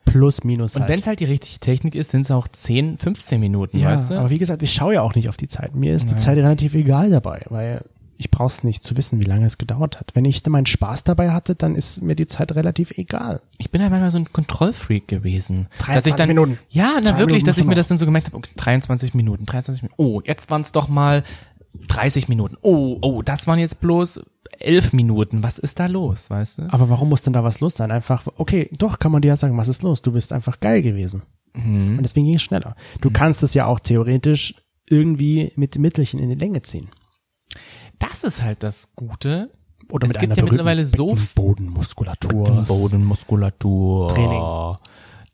plus 0.07 0.43
minus 0.43 0.75
Und 0.75 0.83
halt. 0.83 0.89
wenn 0.89 0.99
es 0.99 1.07
halt 1.07 1.19
die 1.19 1.25
richtige 1.25 1.59
Technik 1.59 1.95
ist, 1.95 2.11
sind 2.11 2.21
es 2.21 2.31
auch 2.31 2.47
10, 2.47 2.97
15 2.97 3.39
Minuten, 3.39 3.77
ja, 3.77 3.91
weißt 3.91 4.11
du? 4.11 4.19
aber 4.19 4.29
wie 4.29 4.39
gesagt, 4.39 4.63
ich 4.63 4.73
schaue 4.73 4.95
ja 4.95 5.01
auch 5.01 5.15
nicht 5.15 5.29
auf 5.29 5.37
die 5.37 5.47
Zeit. 5.47 5.75
Mir 5.75 5.93
ist 5.93 6.05
die 6.05 6.11
Nein. 6.11 6.19
Zeit 6.19 6.37
relativ 6.37 6.73
egal 6.73 7.09
dabei, 7.09 7.43
weil 7.49 7.83
ich 8.19 8.31
brauch's 8.31 8.63
nicht 8.63 8.83
zu 8.83 8.97
wissen, 8.97 9.19
wie 9.19 9.25
lange 9.25 9.45
es 9.45 9.57
gedauert 9.59 9.99
hat. 9.99 10.11
Wenn 10.15 10.25
ich 10.25 10.43
meinen 10.47 10.65
Spaß 10.65 11.03
dabei 11.03 11.31
hatte, 11.31 11.53
dann 11.53 11.75
ist 11.75 12.01
mir 12.01 12.15
die 12.15 12.25
Zeit 12.25 12.55
relativ 12.55 12.91
egal. 12.97 13.41
Ich 13.59 13.69
bin 13.69 13.79
ja 13.79 13.89
manchmal 13.89 14.09
so 14.09 14.17
ein 14.17 14.31
Kontrollfreak 14.33 15.07
gewesen. 15.07 15.67
23 15.79 15.95
dass 15.95 16.07
ich 16.07 16.15
dann, 16.15 16.27
Minuten. 16.27 16.59
Ja, 16.69 16.93
na 16.95 17.11
wirklich, 17.11 17.27
Minuten 17.27 17.45
dass 17.45 17.57
ich 17.59 17.65
mir 17.65 17.75
das 17.75 17.87
dann 17.87 17.99
so 17.99 18.05
gemerkt 18.05 18.27
habe, 18.27 18.37
okay, 18.37 18.49
23 18.55 19.13
Minuten, 19.13 19.45
23 19.45 19.83
Minuten. 19.83 20.01
Oh, 20.01 20.21
jetzt 20.25 20.49
waren 20.49 20.61
es 20.61 20.71
doch 20.71 20.87
mal 20.87 21.23
30 21.87 22.27
Minuten. 22.27 22.57
Oh, 22.61 22.97
oh, 23.01 23.21
das 23.21 23.47
waren 23.47 23.59
jetzt 23.59 23.79
bloß 23.79 24.21
11 24.59 24.93
Minuten. 24.93 25.43
Was 25.43 25.59
ist 25.59 25.79
da 25.79 25.87
los, 25.87 26.29
weißt 26.29 26.59
du? 26.59 26.67
Aber 26.69 26.89
warum 26.89 27.09
muss 27.09 27.23
denn 27.23 27.33
da 27.33 27.43
was 27.43 27.59
los 27.59 27.75
sein? 27.75 27.91
Einfach, 27.91 28.27
okay, 28.35 28.69
doch, 28.77 28.99
kann 28.99 29.11
man 29.11 29.21
dir 29.21 29.29
ja 29.29 29.35
sagen, 29.35 29.57
was 29.57 29.67
ist 29.67 29.83
los? 29.83 30.01
Du 30.01 30.11
bist 30.11 30.33
einfach 30.33 30.59
geil 30.59 30.81
gewesen. 30.81 31.23
Mhm. 31.53 31.97
Und 31.97 32.03
deswegen 32.03 32.25
ging 32.25 32.35
es 32.35 32.41
schneller. 32.41 32.75
Du 33.01 33.11
kannst 33.11 33.43
es 33.43 33.53
ja 33.53 33.65
auch 33.65 33.79
theoretisch 33.79 34.55
irgendwie 34.89 35.51
mit 35.55 35.77
Mittelchen 35.77 36.19
in 36.19 36.29
die 36.29 36.35
Länge 36.35 36.61
ziehen. 36.61 36.89
Das 37.99 38.23
ist 38.23 38.41
halt 38.41 38.63
das 38.63 38.95
Gute. 38.95 39.51
Oder 39.91 40.07
Es 40.07 40.13
mit 40.13 40.19
gibt 40.19 40.33
einer 40.33 40.37
ja 40.37 40.43
mittlerweile 40.43 40.85
so 40.85 41.13
Beckenbodenmuskulatur. 41.13 42.65
Bodenmuskulatur. 42.67 44.07
Training. 44.07 44.75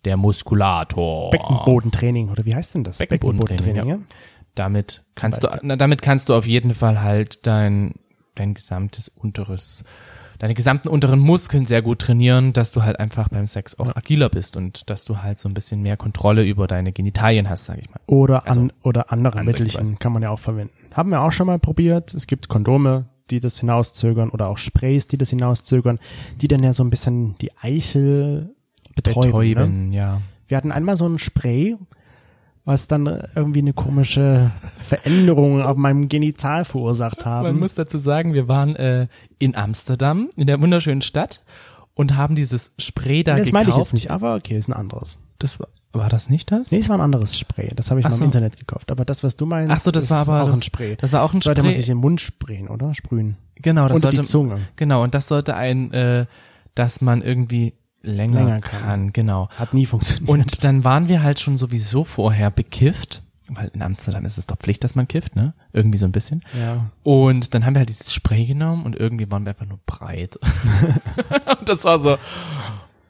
Der 0.06 0.18
Muskulator. 0.18 1.32
Beckenbodentraining. 1.32 2.30
Oder 2.30 2.46
wie 2.46 2.54
heißt 2.54 2.76
denn 2.76 2.84
das? 2.84 2.98
Beckenbodentraining, 3.00 3.88
ja. 3.88 3.98
Damit 4.56 5.02
kannst 5.16 5.44
du, 5.44 5.50
na, 5.62 5.76
damit 5.76 6.02
kannst 6.02 6.30
du 6.30 6.36
auf 6.36 6.46
jeden 6.46 6.76
Fall 6.76 7.02
halt 7.02 7.48
dein, 7.48 7.96
dein 8.36 8.54
gesamtes 8.54 9.10
unteres, 9.10 9.84
deine 10.38 10.54
gesamten 10.54 10.90
unteren 10.90 11.20
Muskeln 11.20 11.66
sehr 11.66 11.82
gut 11.82 12.00
trainieren, 12.00 12.54
dass 12.54 12.72
du 12.72 12.84
halt 12.84 13.00
einfach 13.00 13.30
beim 13.30 13.48
Sex 13.48 13.80
auch 13.80 13.96
agiler 13.96 14.30
bist 14.30 14.56
und 14.56 14.90
dass 14.90 15.06
du 15.06 15.24
halt 15.24 15.40
so 15.40 15.50
ein 15.50 15.56
bisschen 15.56 15.82
mehr 15.82 15.98
Kontrolle 15.98 16.44
über 16.44 16.68
deine 16.68 16.92
Genitalien 16.92 17.50
hast, 17.50 17.66
sag 17.66 17.80
ich 17.80 17.90
mal. 17.90 18.00
Oder, 18.06 18.48
Also, 18.48 18.62
an, 18.62 18.74
oder 18.84 19.12
andere. 19.12 19.44
Mittelchen 19.44 19.98
kann 19.98 20.12
man 20.14 20.22
ja 20.22 20.30
auch 20.30 20.40
verwenden. 20.40 20.74
Haben 20.94 21.10
wir 21.10 21.22
auch 21.22 21.32
schon 21.32 21.48
mal 21.48 21.58
probiert. 21.60 22.14
Es 22.14 22.28
gibt 22.28 22.48
Kondome, 22.48 23.06
die 23.32 23.40
das 23.40 23.60
hinauszögern 23.60 24.30
oder 24.30 24.48
auch 24.50 24.58
Sprays, 24.60 25.08
die 25.08 25.18
das 25.18 25.32
hinauszögern, 25.32 25.98
die 26.42 26.48
dann 26.48 26.64
ja 26.64 26.74
so 26.74 26.84
ein 26.84 26.92
bisschen 26.92 27.36
die 27.40 27.52
Eichel 27.58 28.54
betäuben. 28.96 29.24
Ne? 29.24 29.32
Betäuben, 29.32 29.94
ja. 29.94 30.22
Wir 30.48 30.58
hatten 30.58 30.72
einmal 30.72 30.98
so 30.98 31.08
ein 31.08 31.18
Spray, 31.18 31.78
was 32.66 32.88
dann 32.88 33.08
irgendwie 33.36 33.60
eine 33.60 33.74
komische 33.74 34.52
Veränderung 34.82 35.62
auf 35.62 35.76
meinem 35.78 36.08
Genital 36.10 36.64
verursacht 36.66 37.26
Man 37.26 37.34
haben. 37.34 37.60
muss 37.60 37.74
dazu 37.74 37.98
sagen, 37.98 38.34
wir 38.34 38.48
waren 38.48 38.76
äh, 38.76 39.08
in 39.40 39.56
Amsterdam, 39.56 40.30
in 40.36 40.48
der 40.48 40.62
wunderschönen 40.62 41.02
Stadt 41.02 41.42
und 41.94 42.16
haben 42.16 42.36
dieses 42.36 42.74
Spray 42.80 43.24
da 43.24 43.36
das 43.36 43.48
gekauft. 43.48 43.54
meine 43.54 43.70
ich 43.70 43.78
jetzt 43.78 43.94
nicht, 43.94 44.12
aber 44.12 44.36
okay, 44.36 44.58
ist 44.58 44.70
ein 44.70 44.74
anderes. 44.74 45.18
Das 45.40 45.60
war, 45.60 45.68
war 45.92 46.08
das 46.10 46.30
nicht 46.30 46.52
das? 46.52 46.72
Nee, 46.72 46.80
es 46.80 46.88
war 46.90 46.98
ein 46.98 47.02
anderes 47.02 47.38
Spray. 47.38 47.70
Das 47.76 47.90
habe 47.92 48.00
ich 48.00 48.06
Ach 48.06 48.10
mal 48.12 48.16
im 48.16 48.20
so. 48.20 48.26
Internet 48.26 48.58
gekauft. 48.58 48.92
Aber 48.92 49.04
das, 49.04 49.24
was 49.24 49.36
du 49.36 49.46
meinst, 49.46 49.72
Ach 49.72 49.78
so, 49.80 49.92
das 49.92 50.06
ist 50.06 50.10
war 50.10 50.22
aber 50.22 50.44
auch 50.44 50.48
das, 50.48 50.56
ein 50.60 50.62
Spray. 50.62 50.96
Das 50.96 51.12
war 51.12 51.22
auch 51.24 51.34
ein 51.34 51.40
Das 51.40 51.44
sollte 51.46 51.62
Spray. 51.62 51.70
man 51.72 51.76
sich 51.76 51.90
im 51.90 51.98
Mund 51.98 52.22
sprayen, 52.22 52.70
oder? 52.70 52.94
Sprühen. 52.96 53.36
genau, 53.56 53.88
das 53.90 53.98
Unter 53.98 54.08
sollte 54.08 54.22
die 54.22 54.28
Zunge. 54.28 54.60
Genau, 54.78 55.04
und 55.04 55.14
das 55.14 55.28
sollte 55.28 55.56
ein, 55.56 55.92
äh, 55.92 56.26
dass 56.76 57.02
man 57.02 57.22
irgendwie 57.22 57.74
länger, 58.04 58.40
Länger 58.40 58.62
kann. 58.62 58.82
kann. 58.82 59.14
genau. 59.14 59.50
Hat 59.58 59.74
nie 59.74 59.86
funktioniert. 59.86 60.30
Und 60.30 60.64
dann 60.64 60.84
waren 60.84 61.08
wir 61.08 61.24
halt 61.24 61.40
schon 61.40 61.58
sowieso 61.58 62.04
vorher 62.04 62.52
bekifft, 62.52 63.24
weil 63.50 63.72
in 63.74 63.82
Amsterdam 63.82 64.26
ist 64.26 64.38
es 64.38 64.48
doch 64.48 64.58
Pflicht, 64.58 64.84
dass 64.84 64.96
man 64.96 65.08
kifft, 65.08 65.36
ne? 65.36 65.54
Irgendwie 65.74 65.98
so 65.98 66.06
ein 66.06 66.12
bisschen. 66.12 66.44
ja. 66.58 66.90
Und 67.04 67.54
dann 67.54 67.66
haben 67.66 67.76
wir 67.76 67.80
halt 67.80 67.90
dieses 67.90 68.14
Spray 68.14 68.46
genommen 68.46 68.86
und 68.86 68.96
irgendwie 68.96 69.30
waren 69.32 69.46
wir 69.46 69.52
einfach 69.52 69.66
nur 69.66 69.80
breit. 69.86 70.38
und 71.60 71.68
das 71.68 71.84
war 71.84 72.00
so, 72.00 72.18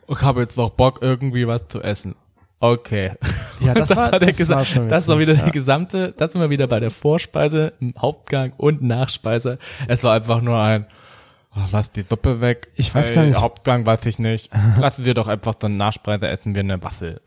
ich 0.08 0.22
habe 0.22 0.42
jetzt 0.42 0.58
noch 0.58 0.72
Bock, 0.72 1.00
irgendwie 1.02 1.48
was 1.48 1.68
zu 1.68 1.82
essen. 1.82 2.16
Okay. 2.60 3.12
Ja, 3.60 3.74
das, 3.74 3.90
das 3.90 3.98
war, 3.98 4.12
war 4.14 4.20
der 4.20 4.30
das 4.30 4.38
Gesa 4.38 4.56
war 4.56 4.66
schon 4.66 4.88
das 4.88 5.08
war 5.10 5.20
wieder 5.20 5.34
ja. 5.34 5.46
die 5.46 5.52
gesamte, 5.52 6.14
das 6.16 6.32
sind 6.32 6.40
wir 6.40 6.50
wieder 6.50 6.68
bei 6.68 6.80
der 6.80 6.92
Vorspeise, 6.92 7.74
im 7.82 7.94
Hauptgang 8.00 8.54
und 8.58 8.82
Nachspeise. 8.82 9.60
Es 9.88 10.04
war 10.04 10.14
einfach 10.14 10.42
nur 10.42 10.58
ein, 10.62 10.86
oh, 11.56 11.62
lass 11.72 11.92
die 11.92 12.02
Suppe 12.02 12.42
weg. 12.42 12.70
Ich 12.76 12.94
weiß 12.94 13.14
gar 13.14 13.24
nicht. 13.26 13.40
Hauptgang 13.40 13.86
weiß 13.86 14.06
ich 14.06 14.20
nicht. 14.20 14.50
Lassen 14.80 15.06
wir 15.06 15.14
doch 15.14 15.28
einfach 15.28 15.56
dann 15.56 15.78
Nachspeise 15.78 16.28
essen 16.28 16.54
wir 16.56 16.62
eine 16.62 16.82
Waffel. 16.84 17.22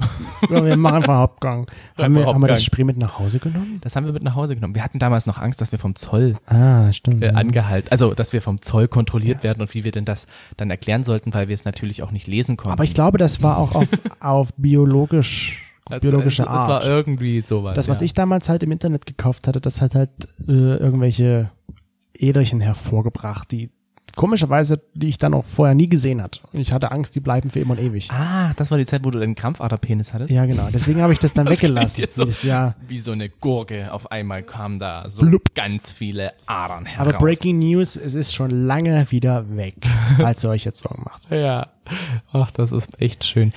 Ja, 0.50 0.64
wir 0.64 0.76
machen 0.76 0.96
einfach 0.96 1.16
Hauptgang. 1.18 1.66
haben, 1.96 1.96
wir, 1.96 2.04
haben 2.06 2.14
wir 2.14 2.26
Hauptgang. 2.26 2.48
das 2.48 2.64
Spray 2.64 2.84
mit 2.84 2.96
nach 2.96 3.18
Hause 3.18 3.38
genommen? 3.38 3.78
Das 3.82 3.96
haben 3.96 4.06
wir 4.06 4.12
mit 4.12 4.22
nach 4.22 4.34
Hause 4.36 4.54
genommen. 4.54 4.74
Wir 4.74 4.84
hatten 4.84 4.98
damals 4.98 5.26
noch 5.26 5.38
Angst, 5.38 5.60
dass 5.60 5.72
wir 5.72 5.78
vom 5.78 5.94
Zoll 5.96 6.34
Ah, 6.46 6.92
stimmt. 6.92 7.22
äh, 7.24 7.28
angehalten, 7.30 7.90
also 7.90 8.14
dass 8.14 8.32
wir 8.32 8.42
vom 8.42 8.60
Zoll 8.62 8.88
kontrolliert 8.88 9.42
werden 9.44 9.60
und 9.60 9.74
wie 9.74 9.84
wir 9.84 9.92
denn 9.92 10.04
das 10.04 10.26
dann 10.56 10.70
erklären 10.70 11.04
sollten, 11.04 11.32
weil 11.34 11.48
wir 11.48 11.54
es 11.54 11.64
natürlich 11.64 12.02
auch 12.02 12.10
nicht 12.10 12.26
lesen 12.26 12.56
konnten. 12.56 12.72
Aber 12.72 12.84
ich 12.84 12.94
glaube, 12.94 13.18
das 13.18 13.42
war 13.42 13.58
auch 13.58 13.74
auf, 13.74 13.88
auf 14.20 14.50
biologisch, 14.56 15.62
Also, 15.88 16.00
biologische 16.00 16.42
es, 16.42 16.48
Art. 16.48 16.62
Es 16.62 16.68
war 16.68 16.84
irgendwie 16.96 17.40
sowas. 17.42 17.74
das, 17.74 17.88
was 17.88 18.00
ja. 18.00 18.04
ich 18.06 18.14
damals 18.14 18.48
halt 18.48 18.62
im 18.62 18.72
Internet 18.72 19.06
gekauft 19.06 19.46
hatte, 19.48 19.60
das 19.60 19.80
hat 19.80 19.94
halt 19.94 20.10
äh, 20.48 20.52
irgendwelche 20.52 21.50
Äderchen 22.18 22.60
hervorgebracht, 22.60 23.50
die 23.50 23.70
komischerweise, 24.14 24.80
die 24.94 25.08
ich 25.08 25.18
dann 25.18 25.34
auch 25.34 25.44
vorher 25.44 25.74
nie 25.74 25.88
gesehen 25.88 26.22
hatte. 26.22 26.40
Und 26.52 26.60
ich 26.60 26.72
hatte 26.72 26.90
Angst, 26.92 27.14
die 27.14 27.20
bleiben 27.20 27.50
für 27.50 27.60
immer 27.60 27.72
und 27.72 27.80
ewig. 27.80 28.10
Ah, 28.10 28.52
das 28.56 28.70
war 28.70 28.78
die 28.78 28.86
Zeit, 28.86 29.04
wo 29.04 29.10
du 29.10 29.18
den 29.18 29.34
Krampfaderpenis 29.34 30.12
hattest? 30.14 30.30
Ja, 30.30 30.46
genau. 30.46 30.68
Deswegen 30.72 31.02
habe 31.02 31.12
ich 31.12 31.18
das 31.18 31.32
dann 31.34 31.46
Das 31.46 31.60
weggelassen. 31.62 32.00
jetzt 32.00 32.16
so- 32.16 32.24
Dieses 32.24 32.42
Jahr. 32.42 32.76
Wie 32.88 32.98
so 33.00 33.12
eine 33.12 33.28
Gurke. 33.28 33.92
Auf 33.92 34.10
einmal 34.10 34.42
kamen 34.42 34.78
da 34.78 35.08
so 35.10 35.22
Blub. 35.24 35.54
ganz 35.54 35.92
viele 35.92 36.30
Adern 36.46 36.86
heraus. 36.86 37.08
Aber 37.14 37.18
Breaking 37.18 37.58
News, 37.58 37.96
es 37.96 38.14
ist 38.14 38.34
schon 38.34 38.50
lange 38.66 39.10
wieder 39.10 39.56
weg, 39.56 39.74
falls 40.18 40.44
ihr 40.44 40.50
euch 40.50 40.64
jetzt 40.64 40.82
Sorgen 40.82 41.02
macht. 41.04 41.30
Ja. 41.30 41.68
Ach, 42.32 42.50
das 42.50 42.72
ist 42.72 43.00
echt 43.00 43.24
schön. 43.24 43.52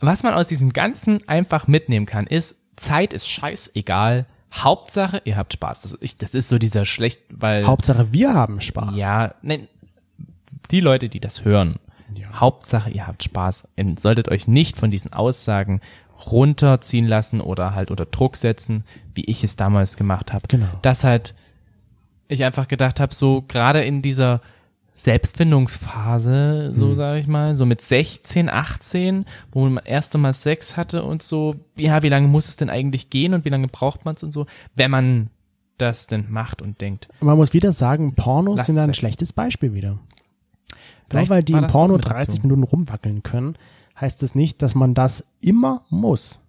Was 0.00 0.22
man 0.22 0.34
aus 0.34 0.48
diesem 0.48 0.72
Ganzen 0.72 1.26
einfach 1.28 1.66
mitnehmen 1.66 2.06
kann, 2.06 2.26
ist, 2.26 2.56
Zeit 2.76 3.12
ist 3.12 3.28
scheißegal. 3.28 4.26
Hauptsache, 4.52 5.20
ihr 5.24 5.36
habt 5.36 5.52
Spaß. 5.52 5.82
Das, 5.82 5.98
ich, 6.00 6.16
das 6.16 6.34
ist 6.34 6.48
so 6.48 6.58
dieser 6.58 6.84
schlecht, 6.84 7.20
weil. 7.30 7.66
Hauptsache, 7.66 8.12
wir 8.12 8.32
haben 8.32 8.60
Spaß. 8.60 8.98
Ja, 8.98 9.34
nein, 9.42 9.68
die 10.70 10.80
Leute, 10.80 11.08
die 11.08 11.20
das 11.20 11.44
hören, 11.44 11.76
Ja. 12.14 12.40
Hauptsache, 12.40 12.90
ihr 12.90 13.06
habt 13.06 13.22
Spaß. 13.22 13.68
Ihr 13.76 13.94
solltet 13.98 14.28
euch 14.28 14.48
nicht 14.48 14.78
von 14.78 14.90
diesen 14.90 15.12
Aussagen 15.12 15.80
runterziehen 16.30 17.06
lassen 17.06 17.40
oder 17.40 17.74
halt 17.74 17.90
unter 17.90 18.06
Druck 18.06 18.36
setzen, 18.36 18.84
wie 19.14 19.24
ich 19.24 19.44
es 19.44 19.56
damals 19.56 19.96
gemacht 19.96 20.32
habe. 20.32 20.48
Genau. 20.48 20.66
Dass 20.82 21.04
halt 21.04 21.34
ich 22.26 22.44
einfach 22.44 22.68
gedacht 22.68 23.00
habe, 23.00 23.14
so 23.14 23.42
gerade 23.42 23.82
in 23.82 24.02
dieser 24.02 24.40
Selbstfindungsphase, 24.98 26.72
so 26.74 26.86
Mhm. 26.88 26.94
sage 26.94 27.20
ich 27.20 27.26
mal, 27.26 27.54
so 27.54 27.64
mit 27.66 27.80
16, 27.80 28.48
18, 28.48 29.24
wo 29.52 29.68
man 29.68 29.84
erst 29.84 30.14
einmal 30.14 30.34
Sex 30.34 30.76
hatte 30.76 31.04
und 31.04 31.22
so, 31.22 31.54
ja, 31.76 32.02
wie 32.02 32.08
lange 32.08 32.28
muss 32.28 32.48
es 32.48 32.56
denn 32.56 32.68
eigentlich 32.70 33.08
gehen 33.10 33.32
und 33.34 33.44
wie 33.44 33.48
lange 33.50 33.68
braucht 33.68 34.04
man 34.04 34.16
es 34.16 34.22
und 34.22 34.32
so, 34.32 34.46
wenn 34.74 34.90
man 34.90 35.30
das 35.78 36.08
denn 36.08 36.26
macht 36.28 36.60
und 36.60 36.80
denkt. 36.80 37.08
Man 37.20 37.36
muss 37.36 37.52
wieder 37.52 37.70
sagen, 37.72 38.14
Pornos 38.14 38.58
Lass 38.58 38.66
sind 38.66 38.78
ein 38.78 38.94
schlechtes 38.94 39.32
Beispiel 39.32 39.74
wieder. 39.74 39.90
Nur 39.90 40.00
Vielleicht 41.10 41.30
weil 41.30 41.42
die 41.42 41.52
im 41.52 41.62
das 41.62 41.72
Porno 41.72 41.94
auch 41.94 41.98
mit 41.98 42.10
30 42.10 42.26
dazu. 42.26 42.42
Minuten 42.42 42.64
rumwackeln 42.64 43.22
können, 43.22 43.56
heißt 43.98 44.22
es 44.22 44.34
nicht, 44.34 44.60
dass 44.62 44.74
man 44.74 44.94
das 44.94 45.24
immer 45.40 45.82
muss. 45.88 46.40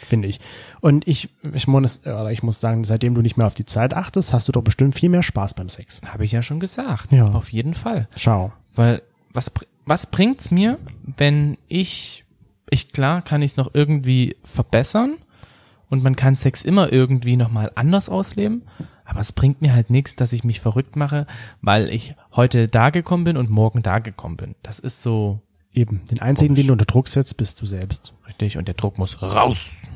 Finde 0.00 0.28
ich. 0.28 0.40
Und 0.80 1.06
ich, 1.06 1.28
ich 1.52 1.68
muss, 1.68 2.00
oder 2.00 2.32
ich 2.32 2.42
muss 2.42 2.60
sagen, 2.60 2.84
seitdem 2.84 3.14
du 3.14 3.22
nicht 3.22 3.36
mehr 3.36 3.46
auf 3.46 3.54
die 3.54 3.64
Zeit 3.64 3.94
achtest, 3.94 4.32
hast 4.32 4.48
du 4.48 4.52
doch 4.52 4.62
bestimmt 4.62 4.94
viel 4.94 5.08
mehr 5.08 5.22
Spaß 5.22 5.54
beim 5.54 5.68
Sex. 5.68 6.00
Habe 6.04 6.24
ich 6.24 6.32
ja 6.32 6.42
schon 6.42 6.60
gesagt. 6.60 7.12
Ja. 7.12 7.26
Auf 7.26 7.52
jeden 7.52 7.74
Fall. 7.74 8.08
Schau. 8.16 8.52
Weil 8.74 9.02
was 9.32 9.52
was 9.86 10.06
bringt's 10.06 10.50
mir, 10.50 10.78
wenn 11.16 11.58
ich 11.68 12.24
ich 12.70 12.92
klar 12.92 13.22
kann 13.22 13.42
ich 13.42 13.52
es 13.52 13.56
noch 13.56 13.70
irgendwie 13.74 14.36
verbessern 14.42 15.16
und 15.90 16.02
man 16.02 16.16
kann 16.16 16.34
Sex 16.34 16.64
immer 16.64 16.92
irgendwie 16.92 17.36
noch 17.36 17.50
mal 17.50 17.70
anders 17.74 18.08
ausleben, 18.08 18.62
aber 19.04 19.20
es 19.20 19.32
bringt 19.32 19.60
mir 19.60 19.74
halt 19.74 19.90
nichts, 19.90 20.16
dass 20.16 20.32
ich 20.32 20.44
mich 20.44 20.60
verrückt 20.60 20.96
mache, 20.96 21.26
weil 21.60 21.90
ich 21.90 22.14
heute 22.32 22.66
da 22.66 22.90
gekommen 22.90 23.24
bin 23.24 23.36
und 23.36 23.50
morgen 23.50 23.82
da 23.82 23.98
gekommen 23.98 24.36
bin. 24.36 24.54
Das 24.62 24.78
ist 24.78 25.02
so 25.02 25.40
Eben, 25.74 26.02
den 26.08 26.20
einzigen, 26.20 26.54
den 26.54 26.68
du 26.68 26.72
unter 26.72 26.84
Druck 26.84 27.08
setzt, 27.08 27.36
bist 27.36 27.60
du 27.60 27.66
selbst. 27.66 28.14
Richtig, 28.34 28.58
und 28.58 28.66
der 28.68 28.74
Druck 28.74 28.98
muss 28.98 29.22
raus. 29.22 29.86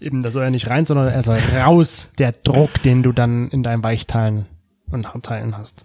Eben, 0.00 0.22
da 0.22 0.30
soll 0.30 0.44
er 0.44 0.50
nicht 0.50 0.70
rein, 0.70 0.86
sondern 0.86 1.08
er 1.08 1.22
soll 1.22 1.38
raus, 1.60 2.10
der 2.18 2.32
Druck, 2.32 2.82
den 2.82 3.02
du 3.02 3.12
dann 3.12 3.48
in 3.48 3.62
deinen 3.62 3.82
Weichteilen 3.82 4.46
und 4.90 5.12
Hartteilen 5.12 5.56
hast. 5.56 5.82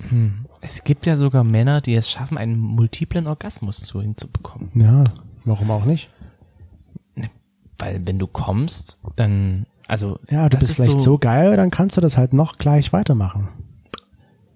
Es 0.62 0.84
gibt 0.84 1.06
ja 1.06 1.18
sogar 1.18 1.44
Männer, 1.44 1.82
die 1.82 1.96
es 1.96 2.10
schaffen, 2.10 2.38
einen 2.38 2.58
multiplen 2.58 3.28
Orgasmus 3.28 3.80
zu 3.80 4.02
hinzubekommen. 4.02 4.70
Ja, 4.76 5.04
warum 5.46 5.72
auch 5.72 5.86
nicht? 5.86 6.10
Weil 7.80 8.02
wenn 8.06 8.20
du 8.20 8.28
kommst, 8.28 9.02
dann, 9.16 9.66
also 9.88 10.20
Ja, 10.30 10.48
du 10.48 10.58
das 10.58 10.68
bist 10.68 10.80
ist 10.80 10.86
vielleicht 10.86 11.02
so, 11.02 11.18
geil, 11.18 11.58
dann 11.58 11.72
kannst 11.72 11.98
du 11.98 12.02
das 12.02 12.18
halt 12.18 12.34
noch 12.34 12.58
gleich 12.58 12.94
weitermachen. 12.94 13.50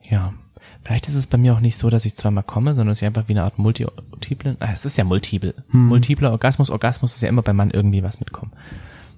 Ja. 0.04 0.34
Vielleicht 0.88 1.10
ist 1.10 1.16
es 1.16 1.28
bei 1.28 1.38
mir 1.38 1.54
auch 1.54 1.60
nicht 1.60 1.76
so, 1.76 1.90
dass 1.90 2.06
ich 2.06 2.16
zweimal 2.16 2.44
komme, 2.44 2.74
sondern 2.74 2.88
dass 2.88 3.02
ich 3.02 3.06
einfach 3.06 3.28
wie 3.28 3.34
eine 3.34 3.44
Art 3.44 3.60
multiplen, 3.60 4.56
ah, 4.62 4.70
es 4.74 4.86
ist 4.86 4.96
ja 4.96 5.04
multiple. 5.04 5.54
Hm. 5.72 5.88
Multipler 5.88 6.32
Orgasmus, 6.32 6.70
Orgasmus 6.70 7.14
ist 7.14 7.22
ja 7.22 7.28
immer 7.28 7.42
beim 7.42 7.58
Mann 7.58 7.72
irgendwie 7.72 8.04
was 8.04 8.22
mitkommen. 8.22 8.54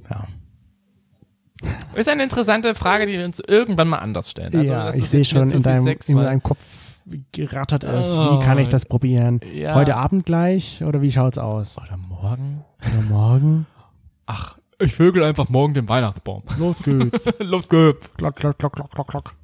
Ja. 0.10 0.26
Ist 1.94 2.10
eine 2.10 2.24
interessante 2.24 2.74
Frage, 2.74 3.06
die 3.06 3.14
wir 3.14 3.26
uns 3.26 3.40
irgendwann 3.46 3.90
mal 3.90 3.98
anders 3.98 4.32
stellen. 4.32 4.56
Also, 4.56 4.72
ja, 4.72 4.90
ich 4.90 5.02
ist 5.02 5.12
sehe 5.12 5.26
schon 5.26 5.48
in 5.52 5.62
deinem, 5.62 5.84
Sex, 5.84 6.08
in 6.08 6.16
deinem 6.18 6.42
Kopf 6.42 6.98
gerattert 7.34 7.84
es. 7.84 8.18
Oh. 8.18 8.40
Wie 8.40 8.46
kann 8.46 8.58
ich 8.58 8.70
das 8.70 8.86
probieren? 8.86 9.42
Ja. 9.54 9.76
Heute 9.76 9.96
Abend 9.96 10.26
gleich 10.26 10.82
oder 10.84 11.02
wie 11.02 11.12
schaut's 11.12 11.38
aus? 11.38 11.78
Oder 11.78 11.98
morgen? 11.98 12.64
Oder 12.82 13.02
morgen? 13.04 13.68
Ach, 14.26 14.58
ich 14.80 14.96
vögel 14.96 15.24
einfach 15.24 15.50
morgen 15.50 15.74
den 15.74 15.90
Weihnachtsbaum. 15.90 16.44
Los 16.58 16.82
geht's. 16.82 17.26
Los 17.40 17.68
geht's. 17.70 18.12
klock, 18.14 18.38
klock, 18.38 18.58
klock, 18.58 18.74
klock, 18.74 18.92
klock, 18.92 19.08
klock. 19.08 19.36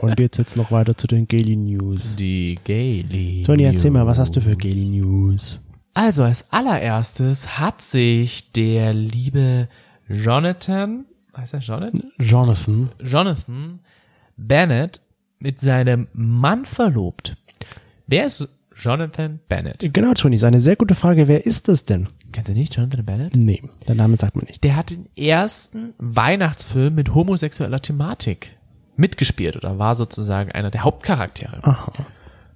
Und 0.00 0.18
jetzt 0.20 0.38
jetzt 0.38 0.56
noch 0.56 0.70
weiter 0.70 0.96
zu 0.96 1.06
den 1.06 1.26
Gaily 1.28 1.56
News. 1.56 2.16
Die 2.16 2.56
Gaily. 2.64 3.42
Tony, 3.44 3.64
erzähl 3.64 3.90
mal, 3.90 4.06
was 4.06 4.18
hast 4.18 4.36
du 4.36 4.40
für 4.40 4.56
Gaily 4.56 4.86
News? 4.86 5.60
Also 5.94 6.24
als 6.24 6.44
allererstes 6.50 7.58
hat 7.58 7.80
sich 7.80 8.52
der 8.52 8.92
liebe 8.92 9.68
Jonathan, 10.08 11.06
heißt 11.36 11.54
er 11.54 11.60
Jonathan? 11.60 12.02
Jonathan. 12.18 12.90
Jonathan 13.02 13.80
Bennett 14.36 15.00
mit 15.38 15.60
seinem 15.60 16.08
Mann 16.12 16.64
verlobt. 16.64 17.36
Wer 18.06 18.26
ist 18.26 18.48
Jonathan 18.76 19.40
Bennett? 19.48 19.90
Genau, 19.92 20.12
Tony, 20.12 20.36
ist 20.36 20.44
eine 20.44 20.60
sehr 20.60 20.76
gute 20.76 20.94
Frage. 20.94 21.28
Wer 21.28 21.46
ist 21.46 21.68
das 21.68 21.84
denn? 21.84 22.06
Kennst 22.32 22.50
du 22.50 22.52
nicht 22.52 22.76
Jonathan 22.76 23.04
Bennett? 23.04 23.34
Nee, 23.34 23.62
der 23.88 23.94
Name 23.94 24.16
sagt 24.16 24.36
mir 24.36 24.44
nicht. 24.44 24.64
Der 24.64 24.76
hat 24.76 24.90
den 24.90 25.08
ersten 25.16 25.94
Weihnachtsfilm 25.98 26.94
mit 26.94 27.14
homosexueller 27.14 27.80
Thematik 27.80 28.55
mitgespielt 28.98 29.56
oder 29.56 29.78
war 29.78 29.94
sozusagen 29.96 30.52
einer 30.52 30.70
der 30.70 30.84
Hauptcharaktere. 30.84 31.62
Aha. 31.62 31.92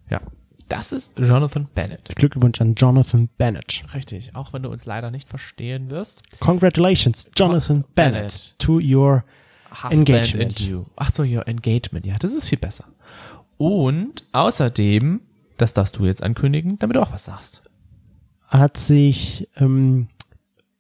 Ja, 0.09 0.21
das 0.69 0.93
ist 0.93 1.19
Jonathan 1.19 1.69
Bennett. 1.75 2.15
Glückwunsch 2.17 2.61
an 2.61 2.75
Jonathan 2.75 3.29
Bennett. 3.39 3.83
Richtig, 3.95 4.35
auch 4.37 4.53
wenn 4.53 4.63
du 4.63 4.71
uns 4.71 4.87
leider 4.87 5.11
nicht 5.11 5.29
verstehen 5.29 5.91
wirst. 5.91 6.23
Congratulations, 6.41 7.29
Jonathan 7.37 7.85
Bennett, 7.95 8.15
Bennett. 8.15 8.55
to 8.59 8.81
your 8.81 9.25
Half 9.71 9.93
Engagement. 9.93 10.61
You. 10.61 10.85
Ach 10.97 11.13
so, 11.13 11.23
your 11.23 11.47
Engagement. 11.47 12.07
Ja, 12.07 12.17
das 12.19 12.35
ist 12.35 12.47
viel 12.47 12.59
besser. 12.59 12.85
Und 13.57 14.25
außerdem, 14.33 15.21
das 15.59 15.75
darfst 15.75 15.99
du 15.99 16.07
jetzt 16.07 16.23
ankündigen, 16.23 16.79
damit 16.79 16.97
du 16.97 17.03
auch 17.03 17.13
was 17.13 17.27
sagst. 17.27 17.63
hat 18.49 18.77
sich 18.77 19.49
ähm, 19.57 20.09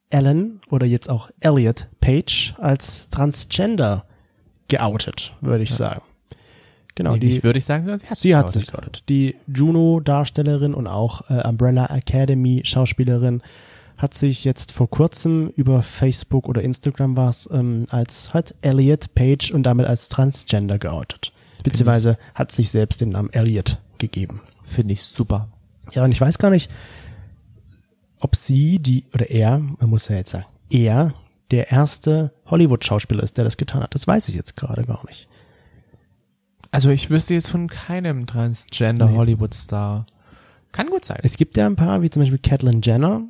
Ellen 0.09 0.61
oder 0.71 0.87
jetzt 0.87 1.09
auch 1.09 1.31
Elliot 1.41 1.89
Page 2.01 2.55
als 2.59 3.09
Transgender 3.11 4.07
geoutet, 4.71 5.35
würde 5.43 5.63
ich 5.63 5.75
sagen. 5.75 6.01
Genau, 6.95 7.17
die, 7.17 7.29
Nicht 7.29 7.45
würde 7.45 7.59
ich 7.59 7.65
sagen, 7.65 7.85
sie 7.85 8.07
hat 8.07 8.19
sie 8.19 8.37
hat 8.37 8.51
sich 8.51 8.67
geoutet. 8.67 9.05
Die 9.09 9.37
Juno-Darstellerin 9.47 10.75
und 10.75 10.87
auch 10.87 11.31
äh, 11.31 11.47
Umbrella 11.47 11.87
Academy 11.87 12.63
Schauspielerin 12.65 13.43
hat 13.97 14.15
sich 14.15 14.45
jetzt 14.45 14.73
vor 14.73 14.89
kurzem 14.89 15.49
über 15.49 15.83
Facebook 15.83 16.49
oder 16.49 16.63
Instagram 16.63 17.17
war 17.17 17.31
es 17.31 17.49
ähm, 17.53 17.87
als 17.91 18.33
halt 18.35 18.55
Elliot 18.63 19.15
Page 19.15 19.51
und 19.51 19.63
damit 19.63 19.87
als 19.87 20.09
Transgender 20.09 20.79
geoutet. 20.79 21.33
Beziehungsweise 21.63 22.17
hat 22.35 22.51
sich 22.51 22.71
selbst 22.71 23.01
den 23.01 23.11
Namen 23.11 23.31
Elliot 23.33 23.79
gegeben. 23.99 24.41
Finde 24.65 24.95
ich 24.95 25.03
super. 25.03 25.49
Ja, 25.93 26.05
und 26.05 26.13
ich 26.13 26.21
weiß 26.21 26.39
gar 26.39 26.51
nicht, 26.51 26.71
ob 28.19 28.37
sie, 28.37 28.79
die, 28.79 29.05
oder 29.15 29.31
er, 29.31 29.59
man 29.59 29.91
muss 29.91 30.09
ja 30.09 30.17
jetzt 30.17 30.31
sagen, 30.31 30.47
er 30.71 31.15
der 31.51 31.71
erste 31.71 32.33
Hollywood-Schauspieler 32.47 33.23
ist, 33.23 33.37
der 33.37 33.45
das 33.45 33.57
getan 33.57 33.83
hat. 33.83 33.95
Das 33.95 34.07
weiß 34.07 34.29
ich 34.29 34.35
jetzt 34.35 34.57
gerade 34.57 34.85
gar 34.85 35.05
nicht. 35.07 35.29
Also 36.71 36.91
ich 36.91 37.11
wüsste 37.11 37.35
jetzt 37.35 37.51
von 37.51 37.69
keinem 37.69 38.27
Transgender 38.27 39.07
Nee. 39.07 39.17
Hollywood-Star. 39.17 40.07
Kann 40.73 40.89
gut 40.89 41.05
sein. 41.05 41.19
Es 41.23 41.37
gibt 41.37 41.57
ja 41.57 41.67
ein 41.67 41.77
paar, 41.77 42.03
wie 42.03 42.11
zum 42.11 42.23
Beispiel 42.23 42.39
Catelyn 42.39 42.81
Jenner, 42.83 43.23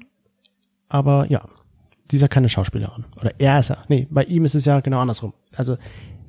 aber 0.90 1.30
ja, 1.30 1.48
sie 2.04 2.16
ist 2.16 2.22
ja 2.22 2.28
keine 2.28 2.50
Schauspielerin. 2.50 3.06
Oder 3.18 3.32
er 3.38 3.60
ist 3.60 3.70
ja, 3.70 3.78
nee, 3.88 4.06
bei 4.10 4.24
ihm 4.24 4.44
ist 4.44 4.54
es 4.54 4.66
ja 4.66 4.80
genau 4.80 5.00
andersrum. 5.00 5.32
Also 5.56 5.78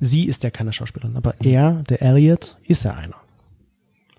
sie 0.00 0.26
ist 0.26 0.42
ja 0.42 0.50
keine 0.50 0.72
Schauspielerin, 0.72 1.16
aber 1.16 1.34
er, 1.40 1.82
der 1.88 2.00
Elliot, 2.00 2.56
ist 2.62 2.84
ja 2.84 2.94
einer. 2.94 3.16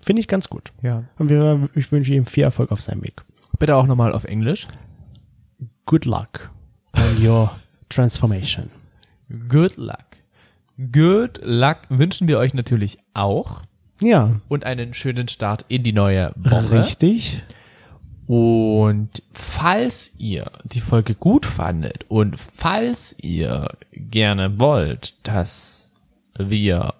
Finde 0.00 0.20
ich 0.20 0.28
ganz 0.28 0.48
gut. 0.48 0.72
Ja. 0.82 1.04
Und 1.18 1.30
wir, 1.30 1.68
ich 1.74 1.90
wünsche 1.90 2.14
ihm 2.14 2.26
viel 2.26 2.44
Erfolg 2.44 2.70
auf 2.70 2.80
seinem 2.80 3.02
Weg. 3.02 3.22
Bitte 3.58 3.74
auch 3.74 3.86
nochmal 3.86 4.12
auf 4.12 4.24
Englisch. 4.24 4.68
Good 5.86 6.04
luck 6.04 6.50
on 6.96 7.26
your 7.26 7.50
transformation. 7.88 8.70
Good 9.48 9.76
luck. 9.76 10.04
Good 10.92 11.40
luck 11.42 11.78
wünschen 11.88 12.28
wir 12.28 12.38
euch 12.38 12.54
natürlich 12.54 12.98
auch. 13.14 13.62
Ja, 14.00 14.40
Und 14.48 14.64
einen 14.64 14.92
schönen 14.92 15.28
Start 15.28 15.64
in 15.68 15.82
die 15.84 15.92
neue 15.92 16.32
Woche. 16.36 16.80
richtig. 16.80 17.42
Und 18.26 19.22
falls 19.32 20.14
ihr 20.18 20.50
die 20.64 20.80
Folge 20.80 21.14
gut 21.14 21.44
fandet 21.46 22.06
und 22.08 22.38
falls 22.38 23.14
ihr 23.20 23.68
gerne 23.92 24.58
wollt, 24.58 25.14
dass 25.28 25.94
wir 26.38 26.94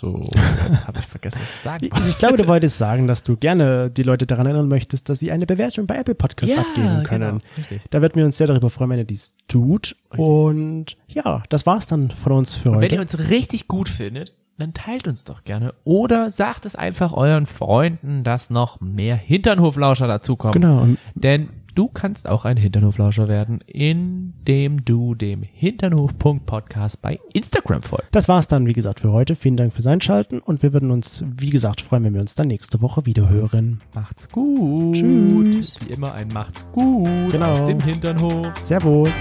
so, 0.00 0.20
jetzt 0.68 0.86
habe 0.86 0.98
ich 0.98 1.06
vergessen, 1.06 1.40
was 1.42 1.50
ich 1.54 1.60
sagen 1.60 1.84
Ich, 1.84 2.08
ich 2.08 2.18
glaube, 2.18 2.36
du 2.38 2.48
wolltest 2.48 2.78
sagen, 2.78 3.06
dass 3.06 3.22
du 3.22 3.36
gerne 3.36 3.90
die 3.90 4.02
Leute 4.02 4.26
daran 4.26 4.46
erinnern 4.46 4.68
möchtest, 4.68 5.08
dass 5.08 5.18
sie 5.18 5.30
eine 5.30 5.44
Bewertung 5.46 5.86
bei 5.86 5.96
Apple 5.96 6.14
Podcast 6.14 6.52
Ja, 6.52 6.60
abgeben 6.60 7.02
können. 7.04 7.38
genau, 7.40 7.44
richtig. 7.58 7.82
da 7.90 8.00
würden 8.00 8.14
wir 8.16 8.24
uns 8.24 8.38
sehr 8.38 8.46
darüber 8.46 8.70
freuen, 8.70 8.90
wenn 8.90 8.98
ihr 8.98 9.04
dies 9.04 9.34
tut. 9.48 9.96
Und 10.16 10.96
ja, 11.08 11.42
das 11.50 11.66
war's 11.66 11.86
dann 11.86 12.10
von 12.10 12.32
uns 12.32 12.56
für 12.56 12.72
Wenn 12.72 12.90
ihr 12.90 12.98
heute. 12.98 13.00
uns 13.00 13.28
richtig 13.30 13.68
gut 13.68 13.88
findet, 13.88 14.34
dann 14.60 14.74
teilt 14.74 15.08
uns 15.08 15.24
doch 15.24 15.44
gerne 15.44 15.74
oder 15.84 16.30
sagt 16.30 16.66
es 16.66 16.76
einfach 16.76 17.12
euren 17.12 17.46
Freunden, 17.46 18.22
dass 18.24 18.50
noch 18.50 18.80
mehr 18.80 19.16
Hinternhoflauscher 19.16 20.06
dazukommen. 20.06 20.52
Genau. 20.60 20.86
Denn 21.14 21.48
du 21.74 21.88
kannst 21.88 22.28
auch 22.28 22.44
ein 22.44 22.56
Hinternhoflauscher 22.56 23.28
werden, 23.28 23.60
indem 23.66 24.84
du 24.84 25.14
dem 25.14 25.42
Hinternhof.podcast 25.42 27.00
bei 27.00 27.18
Instagram 27.32 27.82
folgst. 27.82 28.08
das 28.12 28.28
war's 28.28 28.48
dann, 28.48 28.66
wie 28.66 28.72
gesagt, 28.72 29.00
für 29.00 29.12
heute. 29.12 29.34
Vielen 29.36 29.56
Dank 29.56 29.72
fürs 29.72 29.86
Einschalten 29.86 30.40
und 30.40 30.62
wir 30.62 30.72
würden 30.72 30.90
uns, 30.90 31.24
wie 31.36 31.50
gesagt, 31.50 31.80
freuen, 31.80 32.04
wenn 32.04 32.14
wir 32.14 32.20
uns 32.20 32.34
dann 32.34 32.48
nächste 32.48 32.80
Woche 32.82 33.06
wieder 33.06 33.28
hören. 33.28 33.80
Macht's 33.94 34.28
gut. 34.28 34.94
Tschüss. 34.96 35.78
Wie 35.86 35.92
immer 35.92 36.12
ein 36.14 36.28
Macht's 36.28 36.66
gut 36.72 37.30
Genau. 37.30 37.52
aus 37.52 37.66
dem 37.66 37.80
Hinternhof. 37.80 38.48
Servus. 38.64 39.14